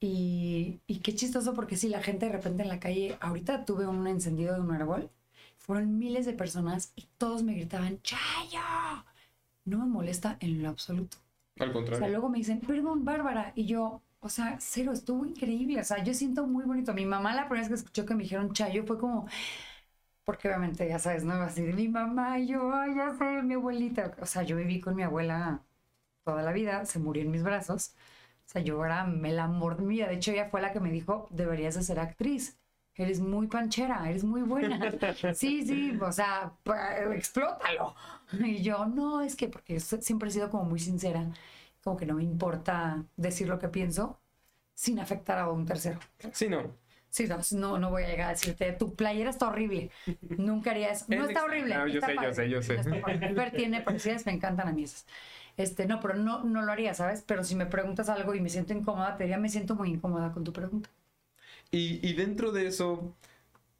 Y, 0.00 0.80
y 0.86 1.00
qué 1.00 1.14
chistoso 1.14 1.54
porque 1.54 1.76
sí, 1.76 1.88
la 1.88 2.02
gente 2.02 2.26
de 2.26 2.32
repente 2.32 2.62
en 2.64 2.68
la 2.70 2.80
calle, 2.80 3.18
ahorita 3.20 3.64
tuve 3.66 3.86
un 3.86 4.06
encendido 4.08 4.54
de 4.54 4.60
un 4.60 4.72
árbol, 4.72 5.10
fueron 5.58 5.98
miles 5.98 6.26
de 6.26 6.34
personas 6.34 6.92
y 6.96 7.08
todos 7.18 7.42
me 7.44 7.54
gritaban, 7.54 8.00
¡Chayo! 8.02 8.60
No 9.64 9.78
me 9.78 9.86
molesta 9.86 10.36
en 10.40 10.62
lo 10.62 10.68
absoluto. 10.70 11.18
Al 11.60 11.72
O 11.90 11.94
contrario. 11.94 11.96
sea, 11.96 12.08
luego 12.08 12.28
me 12.28 12.38
dicen, 12.38 12.60
perdón, 12.60 13.04
Bárbara. 13.04 13.52
Y 13.56 13.66
yo, 13.66 14.02
o 14.20 14.28
sea, 14.28 14.58
cero, 14.60 14.92
estuvo 14.92 15.26
increíble. 15.26 15.80
O 15.80 15.84
sea, 15.84 16.02
yo 16.04 16.14
siento 16.14 16.46
muy 16.46 16.64
bonito. 16.64 16.94
Mi 16.94 17.06
mamá 17.06 17.34
la 17.34 17.48
primera 17.48 17.62
vez 17.62 17.68
que 17.70 17.74
escuchó 17.76 18.06
que 18.06 18.14
me 18.14 18.24
dijeron 18.24 18.52
Chayo 18.52 18.84
fue 18.86 18.98
como, 18.98 19.28
porque 20.28 20.46
obviamente, 20.48 20.86
ya 20.86 20.98
sabes, 20.98 21.24
¿no? 21.24 21.32
Así 21.32 21.62
de 21.62 21.72
mi 21.72 21.88
mamá 21.88 22.38
y 22.38 22.48
yo, 22.48 22.70
ay, 22.70 22.94
ya 22.94 23.16
sé, 23.16 23.42
mi 23.42 23.54
abuelita. 23.54 24.14
O 24.20 24.26
sea, 24.26 24.42
yo 24.42 24.56
viví 24.56 24.78
con 24.78 24.94
mi 24.94 25.02
abuela 25.02 25.62
toda 26.22 26.42
la 26.42 26.52
vida, 26.52 26.84
se 26.84 26.98
murió 26.98 27.22
en 27.22 27.30
mis 27.30 27.42
brazos. 27.42 27.94
O 28.44 28.50
sea, 28.50 28.60
yo 28.60 28.84
era 28.84 29.06
el 29.06 29.38
amor 29.38 29.80
mía. 29.80 30.06
De 30.06 30.16
hecho, 30.16 30.32
ella 30.32 30.50
fue 30.50 30.60
la 30.60 30.74
que 30.74 30.80
me 30.80 30.90
dijo, 30.90 31.28
deberías 31.30 31.76
de 31.76 31.82
ser 31.82 31.98
actriz. 31.98 32.58
Eres 32.94 33.20
muy 33.20 33.46
panchera, 33.46 34.06
eres 34.10 34.22
muy 34.22 34.42
buena. 34.42 34.78
Sí, 35.34 35.66
sí, 35.66 35.98
o 35.98 36.12
sea, 36.12 36.52
explótalo. 37.14 37.94
Y 38.32 38.62
yo, 38.62 38.84
no, 38.84 39.22
es 39.22 39.34
que 39.34 39.48
porque 39.48 39.80
siempre 39.80 40.28
he 40.28 40.32
sido 40.32 40.50
como 40.50 40.64
muy 40.64 40.78
sincera, 40.78 41.24
como 41.82 41.96
que 41.96 42.04
no 42.04 42.16
me 42.16 42.24
importa 42.24 43.02
decir 43.16 43.48
lo 43.48 43.58
que 43.58 43.68
pienso 43.68 44.20
sin 44.74 45.00
afectar 45.00 45.38
a 45.38 45.50
un 45.50 45.64
tercero. 45.64 45.98
Sí, 46.32 46.50
no. 46.50 46.70
Sí, 47.10 47.26
no, 47.52 47.78
no 47.78 47.90
voy 47.90 48.04
a 48.04 48.08
llegar 48.08 48.28
a 48.28 48.30
decirte, 48.30 48.72
tu 48.72 48.94
playera 48.94 49.30
está 49.30 49.48
horrible. 49.48 49.90
Nunca 50.36 50.70
haría 50.70 50.90
eso. 50.90 51.06
No 51.08 51.26
está 51.26 51.44
horrible. 51.44 51.74
No, 51.74 51.86
yo, 51.86 52.00
sé, 52.00 52.16
yo 52.20 52.34
sé, 52.34 52.48
yo 52.50 52.62
sé, 52.62 52.76
Ver 53.34 53.50
tiene 53.52 53.80
parecerlas, 53.80 54.26
me 54.26 54.32
encantan 54.32 54.68
a 54.68 54.72
mí 54.72 54.84
esas. 54.84 55.06
Este, 55.56 55.86
no, 55.86 56.00
pero 56.00 56.14
no, 56.14 56.44
no 56.44 56.62
lo 56.62 56.70
haría, 56.70 56.94
¿sabes? 56.94 57.24
Pero 57.26 57.42
si 57.42 57.56
me 57.56 57.66
preguntas 57.66 58.08
algo 58.08 58.34
y 58.34 58.40
me 58.40 58.48
siento 58.48 58.72
incómoda, 58.72 59.16
te 59.16 59.24
diría, 59.24 59.38
me 59.38 59.48
siento 59.48 59.74
muy 59.74 59.90
incómoda 59.90 60.32
con 60.32 60.44
tu 60.44 60.52
pregunta. 60.52 60.88
Y, 61.70 62.06
y 62.06 62.12
dentro 62.14 62.52
de 62.52 62.66
eso, 62.66 63.14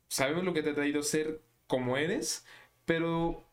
sabemos 0.09 0.45
lo 0.45 0.53
que 0.53 0.63
te 0.63 0.71
ha 0.71 0.75
traído 0.75 1.03
ser 1.03 1.41
como 1.67 1.97
eres, 1.97 2.47
pero 2.85 3.45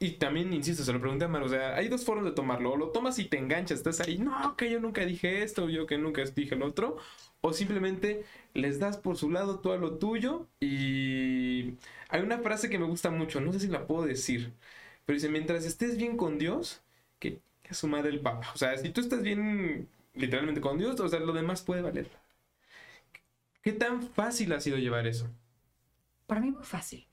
y 0.00 0.12
también, 0.12 0.52
insisto, 0.52 0.84
se 0.84 0.92
lo 0.92 1.00
pregunté 1.00 1.24
a 1.24 1.28
Mar, 1.28 1.42
o 1.42 1.48
sea, 1.48 1.74
hay 1.74 1.88
dos 1.88 2.04
formas 2.04 2.24
de 2.24 2.30
tomarlo. 2.32 2.72
O 2.72 2.76
lo 2.76 2.90
tomas 2.90 3.18
y 3.18 3.24
te 3.24 3.36
enganchas, 3.36 3.78
estás 3.78 4.00
ahí, 4.00 4.18
no, 4.18 4.56
que 4.56 4.70
yo 4.70 4.78
nunca 4.80 5.04
dije 5.04 5.42
esto, 5.42 5.68
yo 5.68 5.86
que 5.86 5.98
nunca 5.98 6.22
dije 6.24 6.54
el 6.54 6.62
otro. 6.62 6.98
O 7.40 7.52
simplemente 7.52 8.24
les 8.54 8.78
das 8.80 8.96
por 8.96 9.16
su 9.16 9.30
lado 9.30 9.60
todo 9.60 9.76
lo 9.78 9.98
tuyo. 9.98 10.48
Y 10.60 11.74
hay 12.08 12.22
una 12.22 12.38
frase 12.38 12.68
que 12.70 12.78
me 12.78 12.86
gusta 12.86 13.10
mucho, 13.10 13.40
no 13.40 13.52
sé 13.52 13.60
si 13.60 13.68
la 13.68 13.86
puedo 13.86 14.04
decir, 14.06 14.52
pero 15.06 15.14
dice, 15.16 15.28
mientras 15.28 15.64
estés 15.64 15.96
bien 15.96 16.16
con 16.16 16.38
Dios, 16.38 16.82
que, 17.18 17.40
que 17.62 17.74
su 17.74 17.88
madre 17.88 18.10
el 18.10 18.20
Papa. 18.20 18.50
O 18.54 18.58
sea, 18.58 18.76
si 18.78 18.90
tú 18.90 19.00
estás 19.00 19.22
bien 19.22 19.88
literalmente 20.14 20.60
con 20.60 20.78
Dios, 20.78 20.98
o 21.00 21.08
sea, 21.08 21.20
lo 21.20 21.32
demás 21.32 21.62
puede 21.62 21.82
valer. 21.82 22.10
¿Qué 23.62 23.72
tan 23.72 24.02
fácil 24.02 24.52
ha 24.52 24.60
sido 24.60 24.78
llevar 24.78 25.06
eso? 25.06 25.28
Para 26.26 26.40
mí 26.40 26.50
muy 26.52 26.64
fácil. 26.64 27.08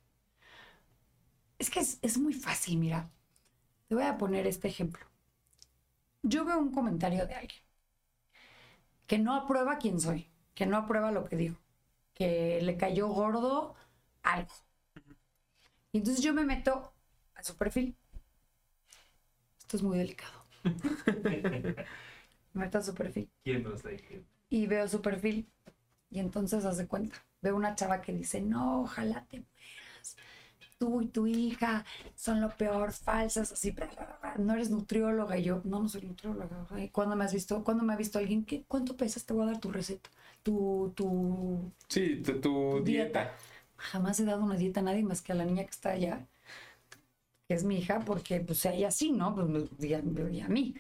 Es 1.59 1.69
que 1.69 1.79
es, 1.81 1.99
es 2.01 2.17
muy 2.17 2.33
fácil, 2.33 2.77
mira. 2.77 3.11
Te 3.87 3.95
voy 3.95 4.05
a 4.05 4.17
poner 4.17 4.47
este 4.47 4.67
ejemplo. 4.69 5.05
Yo 6.23 6.43
veo 6.43 6.59
un 6.59 6.71
comentario 6.73 7.25
de 7.25 7.35
alguien 7.35 7.61
que 9.07 9.17
no 9.17 9.35
aprueba 9.35 9.77
quién 9.77 9.99
soy, 9.99 10.29
que 10.53 10.65
no 10.65 10.77
aprueba 10.77 11.11
lo 11.11 11.25
que 11.25 11.35
digo, 11.35 11.57
que 12.13 12.59
le 12.61 12.77
cayó 12.77 13.07
gordo 13.07 13.75
algo. 14.23 14.53
Y 15.91 15.99
entonces 15.99 16.23
yo 16.23 16.33
me 16.33 16.43
meto 16.43 16.93
a 17.35 17.43
su 17.43 17.55
perfil. 17.55 17.95
Esto 19.59 19.77
es 19.77 19.83
muy 19.83 19.97
delicado. 19.97 20.45
me 21.23 21.85
meto 22.53 22.77
a 22.79 22.81
su 22.81 22.93
perfil. 22.93 23.29
¿Quién 23.43 23.63
no 23.63 23.75
está 23.75 23.89
ahí? 23.89 24.25
Y 24.49 24.67
veo 24.67 24.87
su 24.87 25.01
perfil. 25.01 25.49
Y 26.09 26.19
entonces 26.19 26.65
hace 26.65 26.87
cuenta. 26.87 27.23
Veo 27.41 27.55
una 27.55 27.75
chava 27.75 28.01
que 28.01 28.13
dice, 28.13 28.41
no, 28.41 28.81
ojalá 28.81 29.25
te 29.25 29.37
mueras. 29.39 30.17
Tú 30.85 31.01
y 31.01 31.07
tu 31.07 31.25
hija 31.25 31.83
son 32.15 32.41
lo 32.41 32.49
peor, 32.49 32.91
falsas, 32.91 33.51
así, 33.51 33.73
no 34.37 34.53
eres 34.53 34.69
nutrióloga. 34.69 35.35
Y 35.37 35.43
yo, 35.43 35.61
no, 35.63 35.81
no 35.81 35.89
soy 35.89 36.03
nutrióloga. 36.03 36.67
¿Cuándo 36.91 37.15
me 37.15 37.25
has 37.25 37.33
visto? 37.33 37.63
¿Cuándo 37.63 37.83
me 37.83 37.93
ha 37.93 37.97
visto 37.97 38.19
alguien? 38.19 38.45
¿Qué, 38.45 38.63
¿Cuánto 38.67 38.95
pesas? 38.95 39.25
Te 39.25 39.33
voy 39.33 39.43
a 39.43 39.51
dar 39.51 39.59
tu 39.59 39.71
receta. 39.71 40.09
Tu, 40.43 40.93
tu... 40.95 41.71
Sí, 41.89 42.21
tu, 42.21 42.83
dieta. 42.83 43.33
Jamás 43.77 44.19
he 44.19 44.25
dado 44.25 44.43
una 44.43 44.57
dieta 44.57 44.81
a 44.81 44.83
nadie 44.83 45.03
más 45.03 45.23
que 45.23 45.31
a 45.31 45.35
la 45.35 45.45
niña 45.45 45.63
que 45.63 45.71
está 45.71 45.89
allá, 45.91 46.27
que 47.47 47.55
es 47.55 47.63
mi 47.63 47.79
hija, 47.79 47.99
porque 48.01 48.39
pues 48.41 48.63
ella 48.67 48.91
sí, 48.91 49.11
¿no? 49.11 49.33
Pues 49.33 49.47
y 49.79 49.93
a, 49.93 49.99
a 49.99 50.49
mí. 50.49 50.75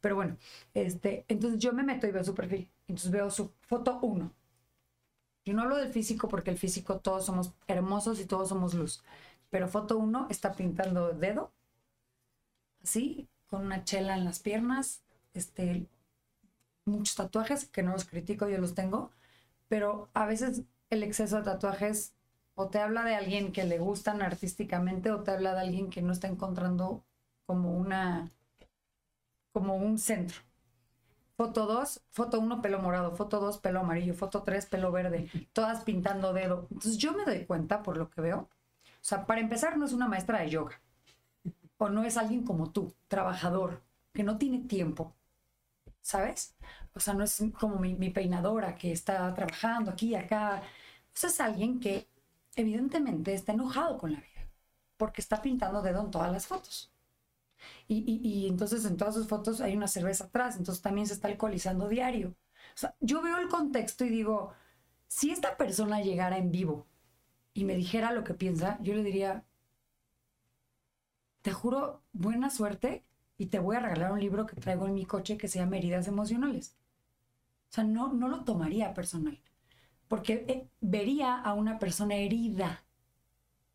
Pero 0.00 0.14
bueno, 0.14 0.36
este, 0.72 1.24
entonces 1.28 1.58
yo 1.58 1.72
me 1.72 1.82
meto 1.82 2.06
y 2.06 2.12
veo 2.12 2.22
su 2.22 2.34
perfil. 2.34 2.70
Entonces 2.86 3.10
veo 3.10 3.28
su 3.30 3.50
foto 3.62 3.98
uno. 4.02 4.32
Yo 5.48 5.54
no 5.54 5.62
hablo 5.62 5.76
del 5.76 5.90
físico 5.90 6.28
porque 6.28 6.50
el 6.50 6.58
físico 6.58 7.00
todos 7.00 7.24
somos 7.24 7.54
hermosos 7.68 8.20
y 8.20 8.26
todos 8.26 8.50
somos 8.50 8.74
luz. 8.74 9.02
Pero 9.50 9.68
foto 9.68 9.98
uno 9.98 10.26
está 10.30 10.52
pintando 10.52 11.12
dedo, 11.12 11.52
así, 12.82 13.28
con 13.46 13.64
una 13.64 13.84
chela 13.84 14.16
en 14.16 14.24
las 14.24 14.40
piernas, 14.40 15.02
este, 15.34 15.86
muchos 16.84 17.16
tatuajes, 17.16 17.68
que 17.68 17.82
no 17.82 17.92
los 17.92 18.04
critico, 18.04 18.48
yo 18.48 18.58
los 18.58 18.74
tengo, 18.74 19.10
pero 19.68 20.08
a 20.14 20.26
veces 20.26 20.62
el 20.90 21.02
exceso 21.02 21.36
de 21.38 21.42
tatuajes 21.44 22.14
o 22.54 22.68
te 22.68 22.80
habla 22.80 23.04
de 23.04 23.14
alguien 23.14 23.52
que 23.52 23.64
le 23.64 23.78
gustan 23.78 24.22
artísticamente 24.22 25.10
o 25.12 25.22
te 25.22 25.30
habla 25.30 25.54
de 25.54 25.60
alguien 25.60 25.90
que 25.90 26.02
no 26.02 26.12
está 26.12 26.28
encontrando 26.28 27.04
como 27.46 27.76
una, 27.76 28.32
como 29.52 29.76
un 29.76 29.98
centro. 29.98 30.38
Foto 31.36 31.66
2, 31.66 32.02
foto 32.10 32.40
1, 32.40 32.60
pelo 32.62 32.80
morado, 32.80 33.14
foto 33.14 33.38
2, 33.38 33.58
pelo 33.58 33.80
amarillo, 33.80 34.12
foto 34.14 34.42
3, 34.42 34.66
pelo 34.66 34.90
verde, 34.90 35.30
todas 35.52 35.84
pintando 35.84 36.32
dedo. 36.32 36.66
Entonces 36.70 36.98
yo 36.98 37.12
me 37.12 37.24
doy 37.24 37.46
cuenta, 37.46 37.82
por 37.84 37.96
lo 37.96 38.10
que 38.10 38.20
veo, 38.20 38.48
o 39.00 39.04
sea, 39.04 39.26
para 39.26 39.40
empezar, 39.40 39.76
no 39.78 39.86
es 39.86 39.92
una 39.92 40.08
maestra 40.08 40.40
de 40.40 40.50
yoga. 40.50 40.80
O 41.78 41.88
no 41.88 42.04
es 42.04 42.16
alguien 42.16 42.44
como 42.44 42.72
tú, 42.72 42.94
trabajador, 43.08 43.82
que 44.12 44.24
no 44.24 44.38
tiene 44.38 44.58
tiempo. 44.60 45.14
¿Sabes? 46.00 46.56
O 46.94 47.00
sea, 47.00 47.14
no 47.14 47.24
es 47.24 47.42
como 47.58 47.78
mi, 47.78 48.10
peinadora 48.10 48.74
que 48.74 48.92
está 48.92 49.32
trabajando 49.34 49.90
aquí 49.90 50.08
y 50.08 50.14
acá. 50.16 50.62
O 50.62 51.10
sea, 51.14 51.30
es 51.30 51.40
alguien 51.40 51.80
que 51.80 52.08
evidentemente 52.56 53.34
está 53.34 53.52
enojado 53.52 53.98
con 53.98 54.12
la 54.12 54.20
vida. 54.20 54.48
Porque 54.96 55.20
está 55.20 55.40
pintando 55.42 55.82
dedo 55.82 56.00
en 56.04 56.10
todas 56.10 56.32
las 56.32 56.46
fotos. 56.46 56.92
Y, 57.88 58.20
y, 58.22 58.48
entonces 58.48 58.84
en 58.84 58.96
todas 58.96 59.14
sus 59.14 59.28
fotos 59.28 59.60
hay 59.60 59.76
una 59.76 59.88
cerveza 59.88 60.24
atrás, 60.24 60.56
entonces 60.56 60.82
también 60.82 61.06
se 61.06 61.14
está 61.14 61.28
alcoholizando 61.28 61.88
diario. 61.88 62.30
O 62.74 62.78
sea, 62.78 62.94
yo 63.00 63.22
veo 63.22 63.38
el 63.38 63.48
contexto 63.48 64.04
y 64.04 64.10
digo, 64.10 64.54
si 65.08 65.30
esta 65.30 65.56
persona 65.56 66.00
llegara 66.00 66.38
en 66.38 66.52
vivo 66.52 66.86
y 67.58 67.64
me 67.64 67.74
dijera 67.74 68.12
lo 68.12 68.22
que 68.22 68.34
piensa, 68.34 68.78
yo 68.80 68.94
le 68.94 69.02
diría, 69.02 69.44
te 71.42 71.50
juro, 71.50 72.04
buena 72.12 72.50
suerte 72.50 73.04
y 73.36 73.46
te 73.46 73.58
voy 73.58 73.74
a 73.74 73.80
regalar 73.80 74.12
un 74.12 74.20
libro 74.20 74.46
que 74.46 74.54
traigo 74.54 74.86
en 74.86 74.94
mi 74.94 75.04
coche 75.04 75.36
que 75.36 75.48
se 75.48 75.58
llama 75.58 75.76
Heridas 75.76 76.06
Emocionales. 76.06 76.76
O 77.68 77.72
sea, 77.72 77.82
no, 77.82 78.12
no 78.12 78.28
lo 78.28 78.44
tomaría 78.44 78.94
personal, 78.94 79.40
porque 80.06 80.44
eh, 80.46 80.68
vería 80.80 81.36
a 81.36 81.52
una 81.54 81.80
persona 81.80 82.14
herida. 82.14 82.84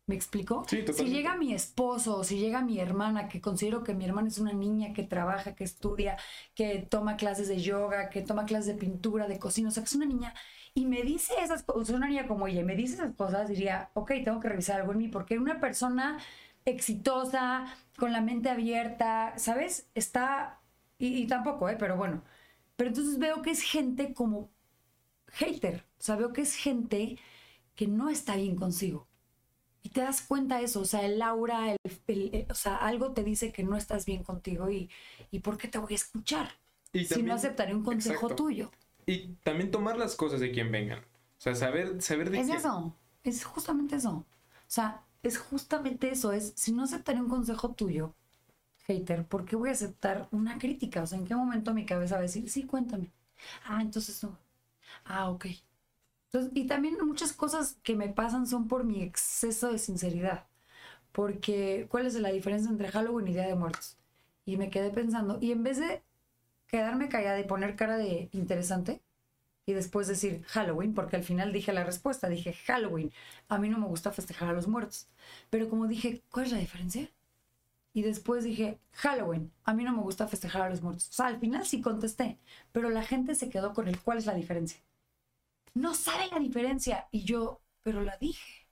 ¿Me 0.06 0.14
explico? 0.14 0.64
Sí, 0.68 0.84
si 0.92 1.04
llega 1.06 1.36
mi 1.36 1.54
esposo, 1.54 2.18
o 2.18 2.24
si 2.24 2.38
llega 2.38 2.60
mi 2.60 2.78
hermana, 2.78 3.28
que 3.28 3.40
considero 3.40 3.82
que 3.82 3.94
mi 3.94 4.04
hermana 4.04 4.28
es 4.28 4.38
una 4.38 4.52
niña 4.52 4.92
que 4.92 5.02
trabaja, 5.02 5.54
que 5.54 5.64
estudia, 5.64 6.18
que 6.54 6.86
toma 6.90 7.16
clases 7.16 7.48
de 7.48 7.58
yoga, 7.58 8.10
que 8.10 8.20
toma 8.20 8.44
clases 8.44 8.66
de 8.66 8.74
pintura, 8.74 9.26
de 9.28 9.38
cocina, 9.38 9.68
o 9.68 9.72
sea, 9.72 9.82
que 9.82 9.88
es 9.88 9.94
una 9.94 10.06
niña 10.06 10.34
y 10.74 10.86
me 10.86 11.02
dice 11.02 11.34
esas 11.40 11.62
cosas, 11.62 11.94
una 11.94 12.08
niña 12.08 12.26
como 12.26 12.48
ella, 12.48 12.64
me 12.64 12.74
dice 12.76 12.94
esas 12.94 13.14
cosas, 13.14 13.48
diría, 13.48 13.90
ok, 13.94 14.12
tengo 14.24 14.40
que 14.40 14.48
revisar 14.48 14.80
algo 14.80 14.92
en 14.92 14.98
mí, 14.98 15.08
porque 15.08 15.38
una 15.38 15.60
persona 15.60 16.18
exitosa, 16.64 17.66
con 17.96 18.12
la 18.12 18.20
mente 18.20 18.50
abierta, 18.50 19.34
¿sabes? 19.38 19.88
Está, 19.94 20.60
y, 20.98 21.26
tampoco, 21.28 21.68
¿eh? 21.68 21.76
Pero 21.78 21.96
bueno, 21.96 22.22
pero 22.76 22.88
entonces 22.90 23.18
veo 23.18 23.42
que 23.42 23.50
es 23.52 23.62
gente 23.62 24.14
como 24.14 24.50
hater, 25.28 25.86
o 25.98 26.02
sea, 26.02 26.16
veo 26.16 26.32
que 26.32 26.42
es 26.42 26.56
gente 26.56 27.18
que 27.76 27.86
no 27.86 28.10
está 28.10 28.36
bien 28.36 28.56
consigo. 28.56 29.08
Y 29.84 29.90
te 29.90 30.00
das 30.00 30.22
cuenta 30.22 30.58
de 30.58 30.64
eso, 30.64 30.80
o 30.80 30.84
sea, 30.86 31.04
el 31.04 31.22
aura, 31.22 31.76
el, 32.08 32.46
o 32.50 32.54
sea, 32.54 32.76
algo 32.76 33.12
te 33.12 33.22
dice 33.22 33.52
que 33.52 33.62
no 33.62 33.76
estás 33.76 34.06
bien 34.06 34.24
contigo 34.24 34.70
y, 34.70 34.90
y 35.30 35.40
¿por 35.40 35.58
qué 35.58 35.68
te 35.68 35.78
voy 35.78 35.92
a 35.92 35.96
escuchar? 35.96 36.50
si 36.92 37.22
no 37.22 37.34
aceptaré 37.34 37.74
un 37.74 37.84
consejo 37.84 38.34
tuyo 38.34 38.70
y 39.06 39.34
también 39.42 39.70
tomar 39.70 39.98
las 39.98 40.16
cosas 40.16 40.40
de 40.40 40.50
quien 40.52 40.72
vengan. 40.72 41.00
O 41.00 41.40
sea, 41.44 41.54
saber, 41.54 42.00
saber 42.00 42.30
de 42.30 42.40
Es 42.40 42.48
eso, 42.48 42.96
es 43.22 43.44
justamente 43.44 43.96
eso. 43.96 44.10
O 44.10 44.24
sea, 44.66 45.04
es 45.22 45.38
justamente 45.38 46.10
eso, 46.10 46.32
es, 46.32 46.52
si 46.56 46.72
no 46.72 46.84
aceptaré 46.84 47.20
un 47.20 47.28
consejo 47.28 47.74
tuyo, 47.74 48.14
hater, 48.86 49.26
¿por 49.26 49.44
qué 49.44 49.56
voy 49.56 49.70
a 49.70 49.72
aceptar 49.72 50.28
una 50.30 50.58
crítica? 50.58 51.02
O 51.02 51.06
sea, 51.06 51.18
¿en 51.18 51.26
qué 51.26 51.34
momento 51.34 51.74
mi 51.74 51.84
cabeza 51.86 52.14
va 52.14 52.20
a 52.20 52.22
decir, 52.22 52.48
sí, 52.50 52.64
cuéntame? 52.64 53.10
Ah, 53.66 53.82
entonces 53.82 54.22
no. 54.22 54.38
Ah, 55.04 55.30
ok. 55.30 55.46
Y 56.54 56.66
también 56.66 56.96
muchas 57.04 57.32
cosas 57.32 57.78
que 57.82 57.96
me 57.96 58.08
pasan 58.08 58.46
son 58.46 58.68
por 58.68 58.84
mi 58.84 59.02
exceso 59.02 59.70
de 59.70 59.78
sinceridad. 59.78 60.46
Porque, 61.12 61.86
¿cuál 61.90 62.06
es 62.06 62.14
la 62.14 62.30
diferencia 62.30 62.70
entre 62.70 62.90
Halloween 62.90 63.28
y 63.28 63.34
Día 63.34 63.46
de 63.46 63.54
Muertos? 63.54 63.96
Y 64.46 64.56
me 64.56 64.70
quedé 64.70 64.90
pensando, 64.90 65.38
y 65.40 65.52
en 65.52 65.62
vez 65.62 65.78
de 65.78 66.02
quedarme 66.66 67.08
callada 67.08 67.40
y 67.40 67.44
poner 67.44 67.76
cara 67.76 67.96
de 67.96 68.28
interesante 68.32 69.00
y 69.66 69.72
después 69.74 70.08
decir 70.08 70.42
Halloween, 70.46 70.94
porque 70.94 71.16
al 71.16 71.24
final 71.24 71.52
dije 71.52 71.72
la 71.72 71.84
respuesta, 71.84 72.28
dije 72.28 72.52
Halloween. 72.66 73.12
A 73.48 73.58
mí 73.58 73.68
no 73.68 73.78
me 73.78 73.86
gusta 73.86 74.12
festejar 74.12 74.48
a 74.50 74.52
los 74.52 74.68
muertos. 74.68 75.08
Pero 75.50 75.68
como 75.70 75.86
dije, 75.86 76.22
¿cuál 76.30 76.46
es 76.46 76.52
la 76.52 76.58
diferencia? 76.58 77.10
Y 77.94 78.02
después 78.02 78.44
dije, 78.44 78.78
Halloween, 78.92 79.52
a 79.64 79.74
mí 79.74 79.84
no 79.84 79.92
me 79.92 80.02
gusta 80.02 80.28
festejar 80.28 80.62
a 80.62 80.70
los 80.70 80.82
muertos. 80.82 81.08
O 81.10 81.12
sea, 81.12 81.26
al 81.26 81.38
final 81.38 81.64
sí 81.64 81.80
contesté, 81.80 82.38
pero 82.72 82.90
la 82.90 83.02
gente 83.04 83.34
se 83.34 83.48
quedó 83.48 83.72
con 83.72 83.88
el 83.88 84.00
cuál 84.00 84.18
es 84.18 84.26
la 84.26 84.34
diferencia. 84.34 84.80
No 85.74 85.94
sabe 85.94 86.28
la 86.30 86.38
diferencia. 86.38 87.08
Y 87.10 87.24
yo, 87.24 87.62
pero 87.82 88.02
la 88.02 88.16
dije. 88.18 88.66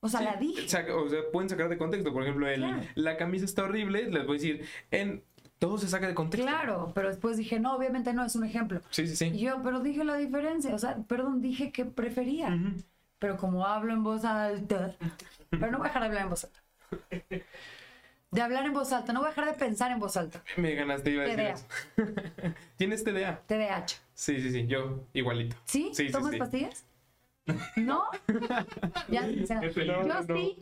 O 0.00 0.08
sea, 0.08 0.20
la 0.20 0.36
dije. 0.36 0.64
o 0.92 1.08
sea, 1.08 1.20
pueden 1.32 1.48
sacar 1.48 1.68
de 1.68 1.78
contexto. 1.78 2.12
Por 2.12 2.22
ejemplo, 2.22 2.48
el, 2.48 2.90
la 2.96 3.16
camisa 3.16 3.44
está 3.44 3.64
horrible. 3.64 4.10
Les 4.10 4.26
voy 4.26 4.36
a 4.36 4.40
decir, 4.40 4.68
en 4.90 5.24
Todo 5.58 5.78
se 5.78 5.88
saca 5.88 6.08
de 6.08 6.14
contexto. 6.14 6.44
Claro, 6.46 6.92
pero 6.94 7.08
después 7.08 7.36
dije, 7.36 7.60
no, 7.60 7.76
obviamente 7.76 8.12
no, 8.12 8.24
es 8.24 8.34
un 8.34 8.44
ejemplo. 8.44 8.80
Sí, 8.90 9.06
sí, 9.06 9.12
Y 9.30 9.38
sí. 9.38 9.38
yo, 9.38 9.62
pero 9.62 9.80
dije 9.80 10.04
la 10.04 10.16
diferencia, 10.16 10.74
o 10.74 10.78
sea, 10.78 10.96
perdón, 11.06 11.40
dije 11.40 11.70
que 11.72 11.84
prefería. 11.84 12.48
Ujú. 12.48 12.82
Pero 13.18 13.36
como 13.36 13.64
hablo 13.66 13.92
en 13.92 14.02
voz 14.02 14.24
alta, 14.24 14.96
pero 15.50 15.70
no 15.70 15.78
voy 15.78 15.86
a 15.86 15.88
dejar 15.90 16.02
de 16.02 16.08
hablar 16.08 16.22
en 16.24 16.30
voz 16.30 16.44
alta. 16.44 16.60
De 18.32 18.40
hablar 18.40 18.64
en 18.64 18.72
voz 18.72 18.90
alta, 18.92 19.12
no 19.12 19.20
voy 19.20 19.26
a 19.26 19.30
dejar 19.30 19.44
de 19.44 19.52
pensar 19.52 19.92
en 19.92 20.00
voz 20.00 20.16
alta. 20.16 20.42
Me 20.56 20.74
ganaste, 20.74 21.10
iba 21.10 21.22
a 21.22 21.26
decir 21.26 21.66
TDA. 21.94 22.54
¿Tienes 22.76 23.04
TDA? 23.04 23.42
TDAH. 23.46 24.00
Sí, 24.14 24.40
sí, 24.40 24.50
sí. 24.50 24.66
Yo, 24.66 25.04
igualito. 25.12 25.54
¿Sí? 25.66 25.90
Sí, 25.92 26.10
¿Tomas 26.10 26.32
sí. 26.32 26.38
pastillas? 26.38 26.84
¿No? 27.76 28.04
ya, 29.08 29.28
o 29.42 29.46
sea, 29.46 29.60
Eso 29.60 29.82
yo 29.82 30.02
no, 30.04 30.22
no. 30.22 30.36
sí, 30.36 30.56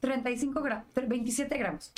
35 0.00 0.60
gramos, 0.60 0.86
27 0.94 1.56
gramos. 1.56 1.92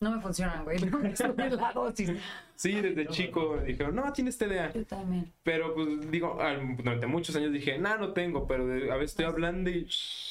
No 0.00 0.10
me 0.10 0.20
funcionan, 0.20 0.64
güey. 0.64 0.78
No 0.80 0.98
me 0.98 1.14
sube 1.16 1.48
la 1.50 1.72
dosis. 1.72 2.10
Sí, 2.56 2.72
desde 2.80 3.06
chico 3.06 3.58
dijeron, 3.58 3.94
no, 3.94 4.12
tienes 4.12 4.36
TDA. 4.36 4.72
Yo 4.72 4.84
también. 4.84 5.32
Pero 5.42 5.74
pues 5.74 6.10
digo, 6.10 6.36
durante 6.76 7.06
muchos 7.06 7.36
años 7.36 7.52
dije, 7.52 7.78
no, 7.78 7.96
no 7.96 8.12
tengo, 8.12 8.46
pero 8.46 8.64
a 8.64 8.96
veces 8.96 9.12
estoy 9.12 9.26
hablando 9.26 9.70
y... 9.70 9.84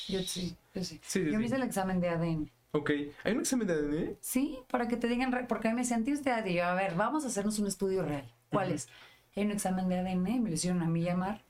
Yo 0.08 0.19
sí, 0.21 0.55
yo 0.73 0.84
sí. 0.84 0.99
Sí, 1.01 1.25
yo 1.31 1.39
me 1.39 1.45
hice 1.45 1.55
el 1.55 1.63
examen 1.63 1.99
de 2.01 2.10
ADN. 2.10 2.51
Ok, 2.76 2.92
¿hay 3.24 3.34
un 3.34 3.40
examen 3.40 3.68
de 3.68 3.74
ADN? 3.74 4.18
Sí, 4.20 4.60
para 4.70 4.90
que 4.90 4.98
te 4.98 5.08
digan, 5.08 5.32
porque 5.48 5.70
a 5.70 5.74
mí 5.74 5.82
me 5.82 5.88
¿tienes 5.88 6.22
TDA? 6.22 6.46
Y 6.46 6.56
yo, 6.56 6.66
a 6.66 6.74
ver, 6.74 6.96
vamos 6.96 7.24
a 7.24 7.28
hacernos 7.28 7.58
un 7.60 7.68
estudio 7.68 8.04
real. 8.04 8.30
¿Cuál 8.52 8.74
es? 8.74 8.90
Hay 9.34 9.46
un 9.46 9.52
examen 9.52 9.88
de 9.88 10.00
ADN, 10.00 10.44
me 10.44 10.50
lo 10.50 10.56
hicieron 10.56 10.82
a 10.82 10.88
mí 10.88 11.02
llamar. 11.02 11.42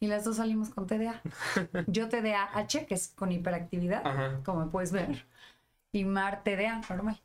Y 0.00 0.08
las 0.08 0.24
dos 0.24 0.36
salimos 0.38 0.70
con 0.70 0.88
TDA. 0.88 1.22
Yo 1.86 2.08
TDAH, 2.08 2.86
que 2.86 2.94
es 2.94 3.08
con 3.08 3.30
hiperactividad, 3.30 4.04
Ajá. 4.04 4.40
como 4.44 4.68
puedes 4.70 4.90
ver. 4.90 5.26
Y 5.92 6.04
Mar 6.04 6.42
TDA, 6.42 6.80
normal. 6.90 7.20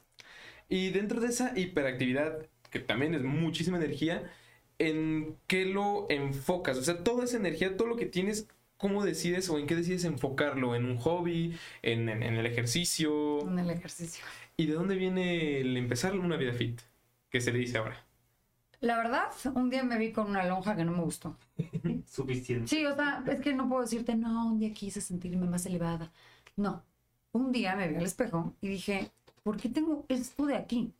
Y 0.69 0.91
dentro 0.91 1.19
de 1.19 1.27
esa 1.27 1.57
hiperactividad, 1.57 2.45
que 2.69 2.79
también 2.79 3.15
es 3.15 3.23
muchísima 3.23 3.77
energía, 3.77 4.31
¿en 4.77 5.37
qué 5.47 5.65
lo 5.65 6.05
enfocas? 6.11 6.77
O 6.77 6.83
sea, 6.83 7.03
toda 7.03 7.23
esa 7.23 7.37
energía, 7.37 7.77
todo 7.77 7.87
lo 7.87 7.95
que 7.95 8.05
tienes, 8.05 8.47
¿cómo 8.83 9.03
decides 9.05 9.49
o 9.49 9.57
en 9.59 9.65
qué 9.67 9.75
decides 9.77 10.03
enfocarlo? 10.03 10.75
¿En 10.75 10.85
un 10.85 10.97
hobby? 10.97 11.57
¿En, 11.81 12.09
en- 12.09 12.21
en 12.23 12.35
el 12.35 12.45
ejercicio? 12.45 13.39
En 13.47 13.57
el 13.59 13.69
ejercicio. 13.69 14.25
¿Y 14.57 14.65
de 14.67 14.73
dónde 14.73 14.95
viene 14.95 15.59
el 15.61 15.77
empezar 15.77 16.13
una 16.19 16.35
vida 16.37 16.53
fit? 16.53 16.81
Que 17.29 17.39
se 17.41 17.51
le 17.53 17.59
dice 17.59 17.77
ahora. 17.77 17.97
La 18.81 18.97
verdad, 18.97 19.29
un 19.55 19.69
día 19.69 19.83
me 19.83 19.97
vi 19.97 20.11
con 20.11 20.27
una 20.29 20.43
lonja 20.45 20.75
que 20.75 20.83
no 20.83 20.91
me 20.91 21.01
gustó. 21.03 21.37
Suficiente. 22.05 22.67
Sí, 22.67 22.85
o 22.85 22.93
sea, 22.95 23.23
es 23.27 23.39
que 23.39 23.53
no 23.53 23.69
puedo 23.69 23.81
decirte, 23.83 24.15
no, 24.15 24.47
un 24.47 24.59
día 24.59 24.73
quise 24.73 24.99
sentirme 25.01 25.47
más 25.47 25.65
elevada. 25.65 26.11
No. 26.57 26.83
Un 27.31 27.51
día 27.53 27.75
me 27.75 27.87
vi 27.87 27.95
al 27.95 28.03
espejo 28.05 28.53
y 28.61 28.67
dije, 28.67 29.11
¿por 29.43 29.57
qué 29.57 29.69
tengo 29.69 30.05
esto 30.09 30.45
de 30.45 30.55
aquí? 30.57 30.93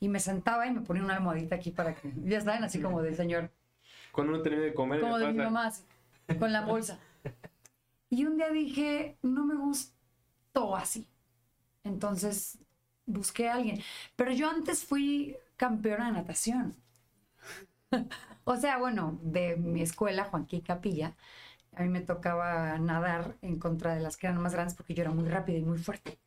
Y 0.00 0.08
me 0.08 0.18
sentaba 0.20 0.66
y 0.66 0.72
me 0.72 0.80
ponía 0.80 1.04
una 1.04 1.14
almohadita 1.16 1.56
aquí 1.56 1.70
para 1.70 1.94
que, 1.94 2.10
ya 2.24 2.40
saben, 2.40 2.64
así 2.64 2.80
como 2.80 3.02
del 3.02 3.14
señor, 3.14 3.50
Cuando 4.12 4.32
uno 4.32 4.42
termina 4.42 4.64
de 4.64 4.74
comer, 4.74 5.00
como 5.00 5.18
de 5.18 5.26
mi 5.32 5.38
pasa, 5.38 5.50
mamá, 5.50 5.66
así, 5.68 5.82
con 6.38 6.52
la 6.52 6.62
bolsa. 6.62 6.98
Y 8.10 8.24
un 8.24 8.36
día 8.36 8.50
dije, 8.50 9.18
no 9.22 9.44
me 9.46 9.56
gustó 9.56 10.76
así. 10.76 11.08
Entonces 11.84 12.58
busqué 13.06 13.48
a 13.48 13.54
alguien. 13.56 13.80
Pero 14.16 14.32
yo 14.32 14.50
antes 14.50 14.84
fui 14.84 15.36
campeona 15.56 16.06
de 16.08 16.12
natación. 16.12 16.76
o 18.44 18.56
sea, 18.56 18.78
bueno, 18.78 19.18
de 19.22 19.56
mi 19.56 19.82
escuela, 19.82 20.24
Joaquín 20.24 20.60
Capilla, 20.60 21.16
a 21.74 21.82
mí 21.82 21.88
me 21.90 22.02
tocaba 22.02 22.78
nadar 22.78 23.36
en 23.42 23.58
contra 23.60 23.94
de 23.94 24.00
las 24.02 24.16
que 24.16 24.28
eran 24.28 24.42
más 24.42 24.54
grandes 24.54 24.76
porque 24.76 24.94
yo 24.94 25.02
era 25.02 25.12
muy 25.12 25.28
rápida 25.28 25.58
y 25.58 25.64
muy 25.64 25.78
fuerte. 25.78 26.18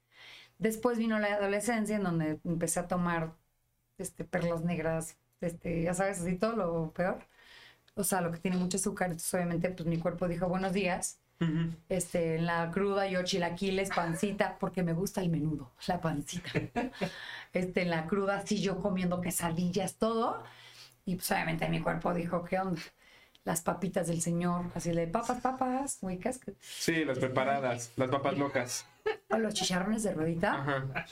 Después 0.59 0.99
vino 0.99 1.19
la 1.19 1.35
adolescencia 1.35 1.97
en 1.97 2.03
donde 2.03 2.41
empecé 2.45 2.81
a 2.81 2.89
tomar 2.89 3.35
este, 3.99 4.25
perlas 4.25 4.63
negras, 4.63 5.17
este, 5.41 5.83
ya 5.83 5.95
sabes, 5.95 6.21
así 6.21 6.37
todo 6.37 6.57
lo 6.57 6.93
peor. 6.93 7.27
O 7.99 8.03
sea, 8.05 8.21
lo 8.21 8.31
que 8.31 8.37
tiene 8.39 8.55
mucho 8.55 8.77
azúcar. 8.77 9.07
Entonces, 9.07 9.33
obviamente, 9.33 9.69
pues 9.71 9.85
mi 9.85 9.97
cuerpo 9.99 10.27
dijo 10.29 10.47
buenos 10.47 10.71
días. 10.71 11.19
Ujú. 11.41 11.73
Este, 11.89 12.35
en 12.35 12.45
la 12.45 12.71
cruda 12.71 13.07
yo 13.07 13.23
chilaquiles, 13.23 13.89
pancita, 13.89 14.57
porque 14.57 14.83
me 14.83 14.93
gusta 14.93 15.21
el 15.21 15.29
menudo, 15.29 15.71
la 15.87 15.99
pancita. 15.99 16.49
Este, 17.51 17.81
en 17.81 17.89
la 17.89 18.05
cruda 18.05 18.45
sí 18.45 18.61
yo 18.61 18.79
comiendo 18.79 19.19
quesadillas, 19.21 19.95
todo. 19.95 20.43
Y 21.05 21.15
pues 21.15 21.29
obviamente 21.31 21.67
mi 21.67 21.81
cuerpo 21.81 22.13
dijo, 22.13 22.43
¿qué 22.45 22.59
onda? 22.59 22.79
Las 23.43 23.61
papitas 23.61 24.07
del 24.07 24.21
señor, 24.21 24.65
así 24.75 24.91
de 24.91 25.07
papas, 25.07 25.41
papas, 25.41 25.97
ubicas, 26.01 26.39
Sí, 26.61 27.03
las 27.03 27.17
preparadas, 27.19 27.91
las 27.97 28.09
papas 28.09 28.37
locas. 28.37 28.85
o 29.29 29.37
los 29.37 29.53
chicharrones 29.55 30.03
de 30.03 30.13
ruedita. 30.13 30.53
Ajá. 30.53 31.05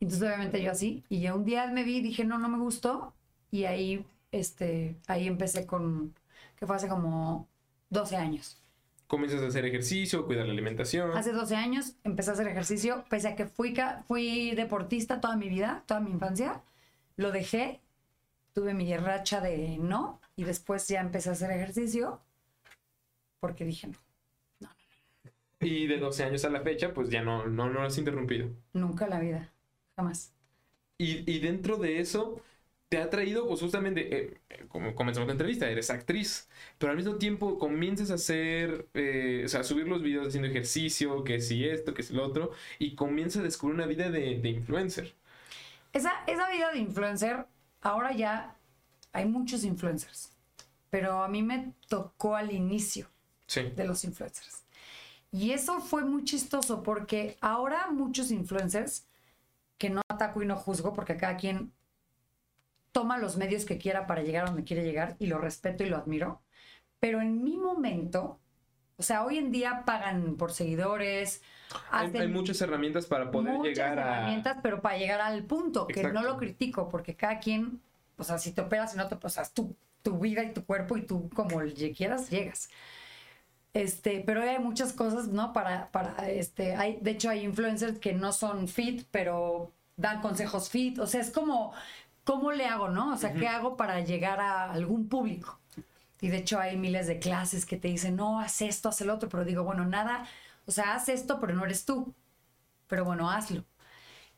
Entonces 0.00 0.22
obviamente 0.28 0.62
yo 0.62 0.70
así. 0.70 1.04
Y 1.08 1.20
ya 1.20 1.34
un 1.34 1.44
día 1.44 1.66
me 1.66 1.82
vi 1.82 1.96
y 1.98 2.00
dije, 2.02 2.24
no, 2.24 2.38
no 2.38 2.48
me 2.48 2.58
gustó. 2.58 3.12
Y 3.50 3.64
ahí, 3.64 4.06
este, 4.32 4.96
ahí 5.06 5.26
empecé 5.26 5.66
con, 5.66 6.14
que 6.56 6.66
fue 6.66 6.76
hace 6.76 6.88
como 6.88 7.48
12 7.90 8.16
años. 8.16 8.62
Comienzas 9.06 9.42
a 9.42 9.46
hacer 9.46 9.64
ejercicio, 9.64 10.26
cuidar 10.26 10.46
la 10.46 10.52
alimentación. 10.52 11.16
Hace 11.16 11.32
12 11.32 11.54
años 11.54 11.94
empecé 12.02 12.30
a 12.30 12.32
hacer 12.34 12.48
ejercicio, 12.48 13.04
pese 13.08 13.28
a 13.28 13.36
que 13.36 13.46
fui, 13.46 13.74
fui 14.08 14.52
deportista 14.56 15.20
toda 15.20 15.36
mi 15.36 15.48
vida, 15.48 15.84
toda 15.86 16.00
mi 16.00 16.10
infancia. 16.10 16.62
Lo 17.16 17.30
dejé, 17.30 17.80
tuve 18.52 18.74
mi 18.74 18.94
racha 18.96 19.40
de 19.40 19.78
no, 19.78 20.20
y 20.34 20.44
después 20.44 20.88
ya 20.88 21.00
empecé 21.00 21.28
a 21.30 21.32
hacer 21.32 21.50
ejercicio 21.52 22.20
porque 23.40 23.64
dije 23.64 23.88
no, 24.60 24.68
Y 25.60 25.86
de 25.86 25.98
12 25.98 26.24
años 26.24 26.44
a 26.44 26.50
la 26.50 26.60
fecha, 26.62 26.92
pues 26.94 27.08
ya 27.10 27.22
no, 27.22 27.46
no, 27.46 27.66
no 27.68 27.80
lo 27.80 27.82
has 27.82 27.98
interrumpido. 27.98 28.48
nunca 28.72 29.04
en 29.06 29.10
la 29.10 29.20
vida, 29.20 29.52
jamás. 29.96 30.32
Y, 30.98 31.30
y 31.30 31.40
dentro 31.40 31.76
de 31.76 32.00
eso, 32.00 32.42
te 32.88 32.98
ha 32.98 33.10
traído, 33.10 33.48
pues 33.48 33.60
justamente, 33.60 34.16
eh, 34.16 34.40
eh, 34.48 34.66
como 34.68 34.94
comenzamos 34.94 35.26
la 35.26 35.32
entrevista, 35.32 35.68
eres 35.68 35.90
actriz, 35.90 36.48
pero 36.78 36.90
al 36.90 36.96
mismo 36.96 37.16
tiempo 37.16 37.58
comienzas 37.58 38.10
a 38.10 38.14
hacer, 38.14 38.88
eh, 38.94 39.42
o 39.44 39.48
sea, 39.48 39.60
a 39.60 39.64
subir 39.64 39.88
los 39.88 40.02
videos 40.02 40.28
haciendo 40.28 40.48
ejercicio, 40.48 41.24
que 41.24 41.40
si 41.40 41.64
esto, 41.68 41.94
que 41.94 42.02
si 42.02 42.14
lo 42.14 42.24
otro, 42.24 42.52
y 42.78 42.94
comienzas 42.94 43.40
a 43.40 43.44
descubrir 43.44 43.74
una 43.74 43.86
vida 43.86 44.10
de, 44.10 44.38
de 44.38 44.48
influencer. 44.48 45.14
Esa, 45.92 46.12
esa 46.26 46.48
vida 46.50 46.70
de 46.72 46.78
influencer, 46.78 47.46
ahora 47.80 48.12
ya 48.12 48.56
hay 49.12 49.24
muchos 49.24 49.64
influencers, 49.64 50.32
pero 50.90 51.24
a 51.24 51.28
mí 51.28 51.42
me 51.42 51.72
tocó 51.88 52.36
al 52.36 52.52
inicio. 52.52 53.08
Sí. 53.48 53.62
de 53.76 53.84
los 53.84 54.02
influencers. 54.02 54.64
Y 55.30 55.52
eso 55.52 55.80
fue 55.80 56.04
muy 56.04 56.24
chistoso 56.24 56.82
porque 56.82 57.36
ahora 57.40 57.88
muchos 57.92 58.32
influencers, 58.32 59.06
que 59.78 59.88
no 59.88 60.00
ataco 60.08 60.42
y 60.42 60.46
no 60.46 60.56
juzgo 60.56 60.92
porque 60.92 61.16
cada 61.16 61.36
quien 61.36 61.70
toma 62.96 63.18
los 63.18 63.36
medios 63.36 63.66
que 63.66 63.76
quiera 63.76 64.06
para 64.06 64.22
llegar 64.22 64.44
a 64.44 64.46
donde 64.46 64.64
quiere 64.64 64.82
llegar 64.82 65.16
y 65.18 65.26
lo 65.26 65.36
respeto 65.36 65.84
y 65.84 65.90
lo 65.90 65.98
admiro, 65.98 66.40
pero 66.98 67.20
en 67.20 67.44
mi 67.44 67.58
momento, 67.58 68.40
o 68.96 69.02
sea, 69.02 69.22
hoy 69.26 69.36
en 69.36 69.52
día 69.52 69.82
pagan 69.84 70.36
por 70.36 70.50
seguidores, 70.50 71.42
Hay, 71.90 72.26
muchas 72.28 72.58
herramientas 72.62 73.04
para 73.04 73.30
poder 73.30 73.52
muchas 73.52 73.76
llegar 73.76 73.98
a... 73.98 74.16
herramientas, 74.20 74.56
pero 74.62 74.80
para 74.80 74.96
llegar 74.96 75.20
al 75.20 75.44
punto, 75.44 75.86
que 75.86 76.04
no 76.04 76.22
lo 76.22 76.38
critico, 76.38 76.88
porque 76.88 77.14
cada 77.14 77.38
quien, 77.38 77.82
o 78.16 78.24
sea, 78.24 78.38
si 78.38 78.52
te 78.52 78.62
operas 78.62 78.94
y 78.94 78.96
no 78.96 79.06
te 79.08 79.16
operas, 79.16 79.52
tu, 79.52 79.76
tu 80.00 80.18
vida 80.18 80.42
y 80.42 80.54
tu 80.54 80.64
cuerpo 80.64 80.96
y 80.96 81.02
tú 81.02 81.28
como 81.34 81.60
quieras, 81.94 82.30
llegas. 82.30 82.70
Este, 83.74 84.22
pero 84.24 84.40
hay 84.40 84.58
muchas 84.58 84.94
cosas, 84.94 85.28
¿no? 85.28 85.52
Para, 85.52 85.90
para, 85.90 86.30
este, 86.30 86.74
hay, 86.76 86.96
de 87.02 87.10
hecho 87.10 87.28
hay 87.28 87.44
influencers 87.44 87.98
que 87.98 88.14
no 88.14 88.32
son 88.32 88.68
fit, 88.68 89.06
pero 89.10 89.74
dan 89.96 90.20
consejos 90.20 90.70
fit, 90.70 90.98
o 90.98 91.06
sea, 91.06 91.20
es 91.20 91.30
como, 91.30 91.72
¿cómo 92.26 92.50
le 92.50 92.66
hago, 92.66 92.88
no? 92.88 93.14
O 93.14 93.16
sea, 93.16 93.32
¿qué 93.34 93.46
hago 93.46 93.76
para 93.76 94.00
llegar 94.00 94.40
a 94.40 94.72
algún 94.72 95.08
público? 95.08 95.60
Y 96.20 96.28
de 96.28 96.38
hecho 96.38 96.58
hay 96.58 96.76
miles 96.76 97.06
de 97.06 97.20
clases 97.20 97.64
que 97.64 97.76
te 97.76 97.86
dicen, 97.88 98.16
no, 98.16 98.40
haz 98.40 98.62
esto, 98.62 98.88
haz 98.88 99.00
el 99.00 99.10
otro, 99.10 99.28
pero 99.28 99.44
digo, 99.44 99.62
bueno, 99.62 99.84
nada, 99.86 100.26
o 100.66 100.72
sea, 100.72 100.94
haz 100.94 101.08
esto, 101.08 101.38
pero 101.40 101.54
no 101.54 101.64
eres 101.64 101.84
tú. 101.84 102.12
Pero 102.88 103.04
bueno, 103.04 103.30
hazlo. 103.30 103.64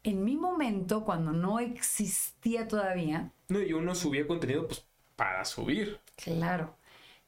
En 0.03 0.23
mi 0.23 0.37
momento, 0.37 1.03
cuando 1.05 1.33
no 1.33 1.61
existía 1.61 2.69
todavía, 2.69 3.33
No, 3.49 3.61
y 3.61 3.73
uno 3.73 3.95
subía 3.95 4.27
contenido, 4.27 4.67
pues, 4.67 4.85
para 5.17 5.45
subir. 5.47 5.99
claro, 6.17 6.77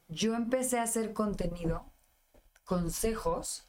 yo 0.09 0.35
empecé 0.35 0.79
a 0.79 0.83
hacer 0.83 1.15
contenido, 1.15 1.87
consejos 2.65 3.65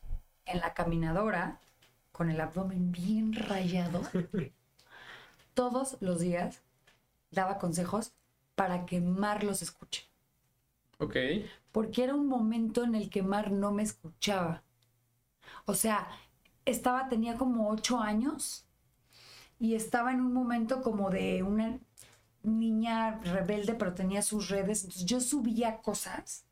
en 0.45 0.59
la 0.59 0.73
caminadora, 0.73 1.59
con 2.11 2.29
el 2.29 2.41
abdomen 2.41 2.91
bien 2.91 3.33
rayado. 3.33 4.01
Todos 5.53 5.97
los 6.01 6.19
días 6.19 6.61
daba 7.31 7.57
consejos 7.57 8.13
para 8.55 8.85
que 8.85 9.01
Mar 9.01 9.43
los 9.43 9.61
escuche. 9.61 10.09
Ok. 10.99 11.15
porque 11.71 12.03
era 12.03 12.15
un 12.15 12.27
momento 12.27 12.83
en 12.83 12.95
el 12.95 13.09
que 13.09 13.23
Mar 13.23 13.51
no 13.51 13.71
me 13.71 13.83
escuchaba. 13.83 14.63
O 15.65 15.73
sea, 15.73 16.07
estaba, 16.65 17.09
tenía 17.09 17.37
como 17.37 17.69
ocho 17.69 17.99
años 17.99 18.67
y 19.59 19.75
estaba 19.75 20.11
en 20.13 20.21
un 20.21 20.33
momento 20.33 20.81
como 20.81 21.09
de 21.09 21.43
una 21.43 21.79
niña 22.43 23.19
rebelde, 23.23 23.75
pero 23.75 23.93
tenía 23.93 24.21
sus 24.21 24.49
redes. 24.49 24.83
Entonces 24.83 25.05
yo 25.05 25.19
subía 25.21 25.77
cosas 25.81 26.45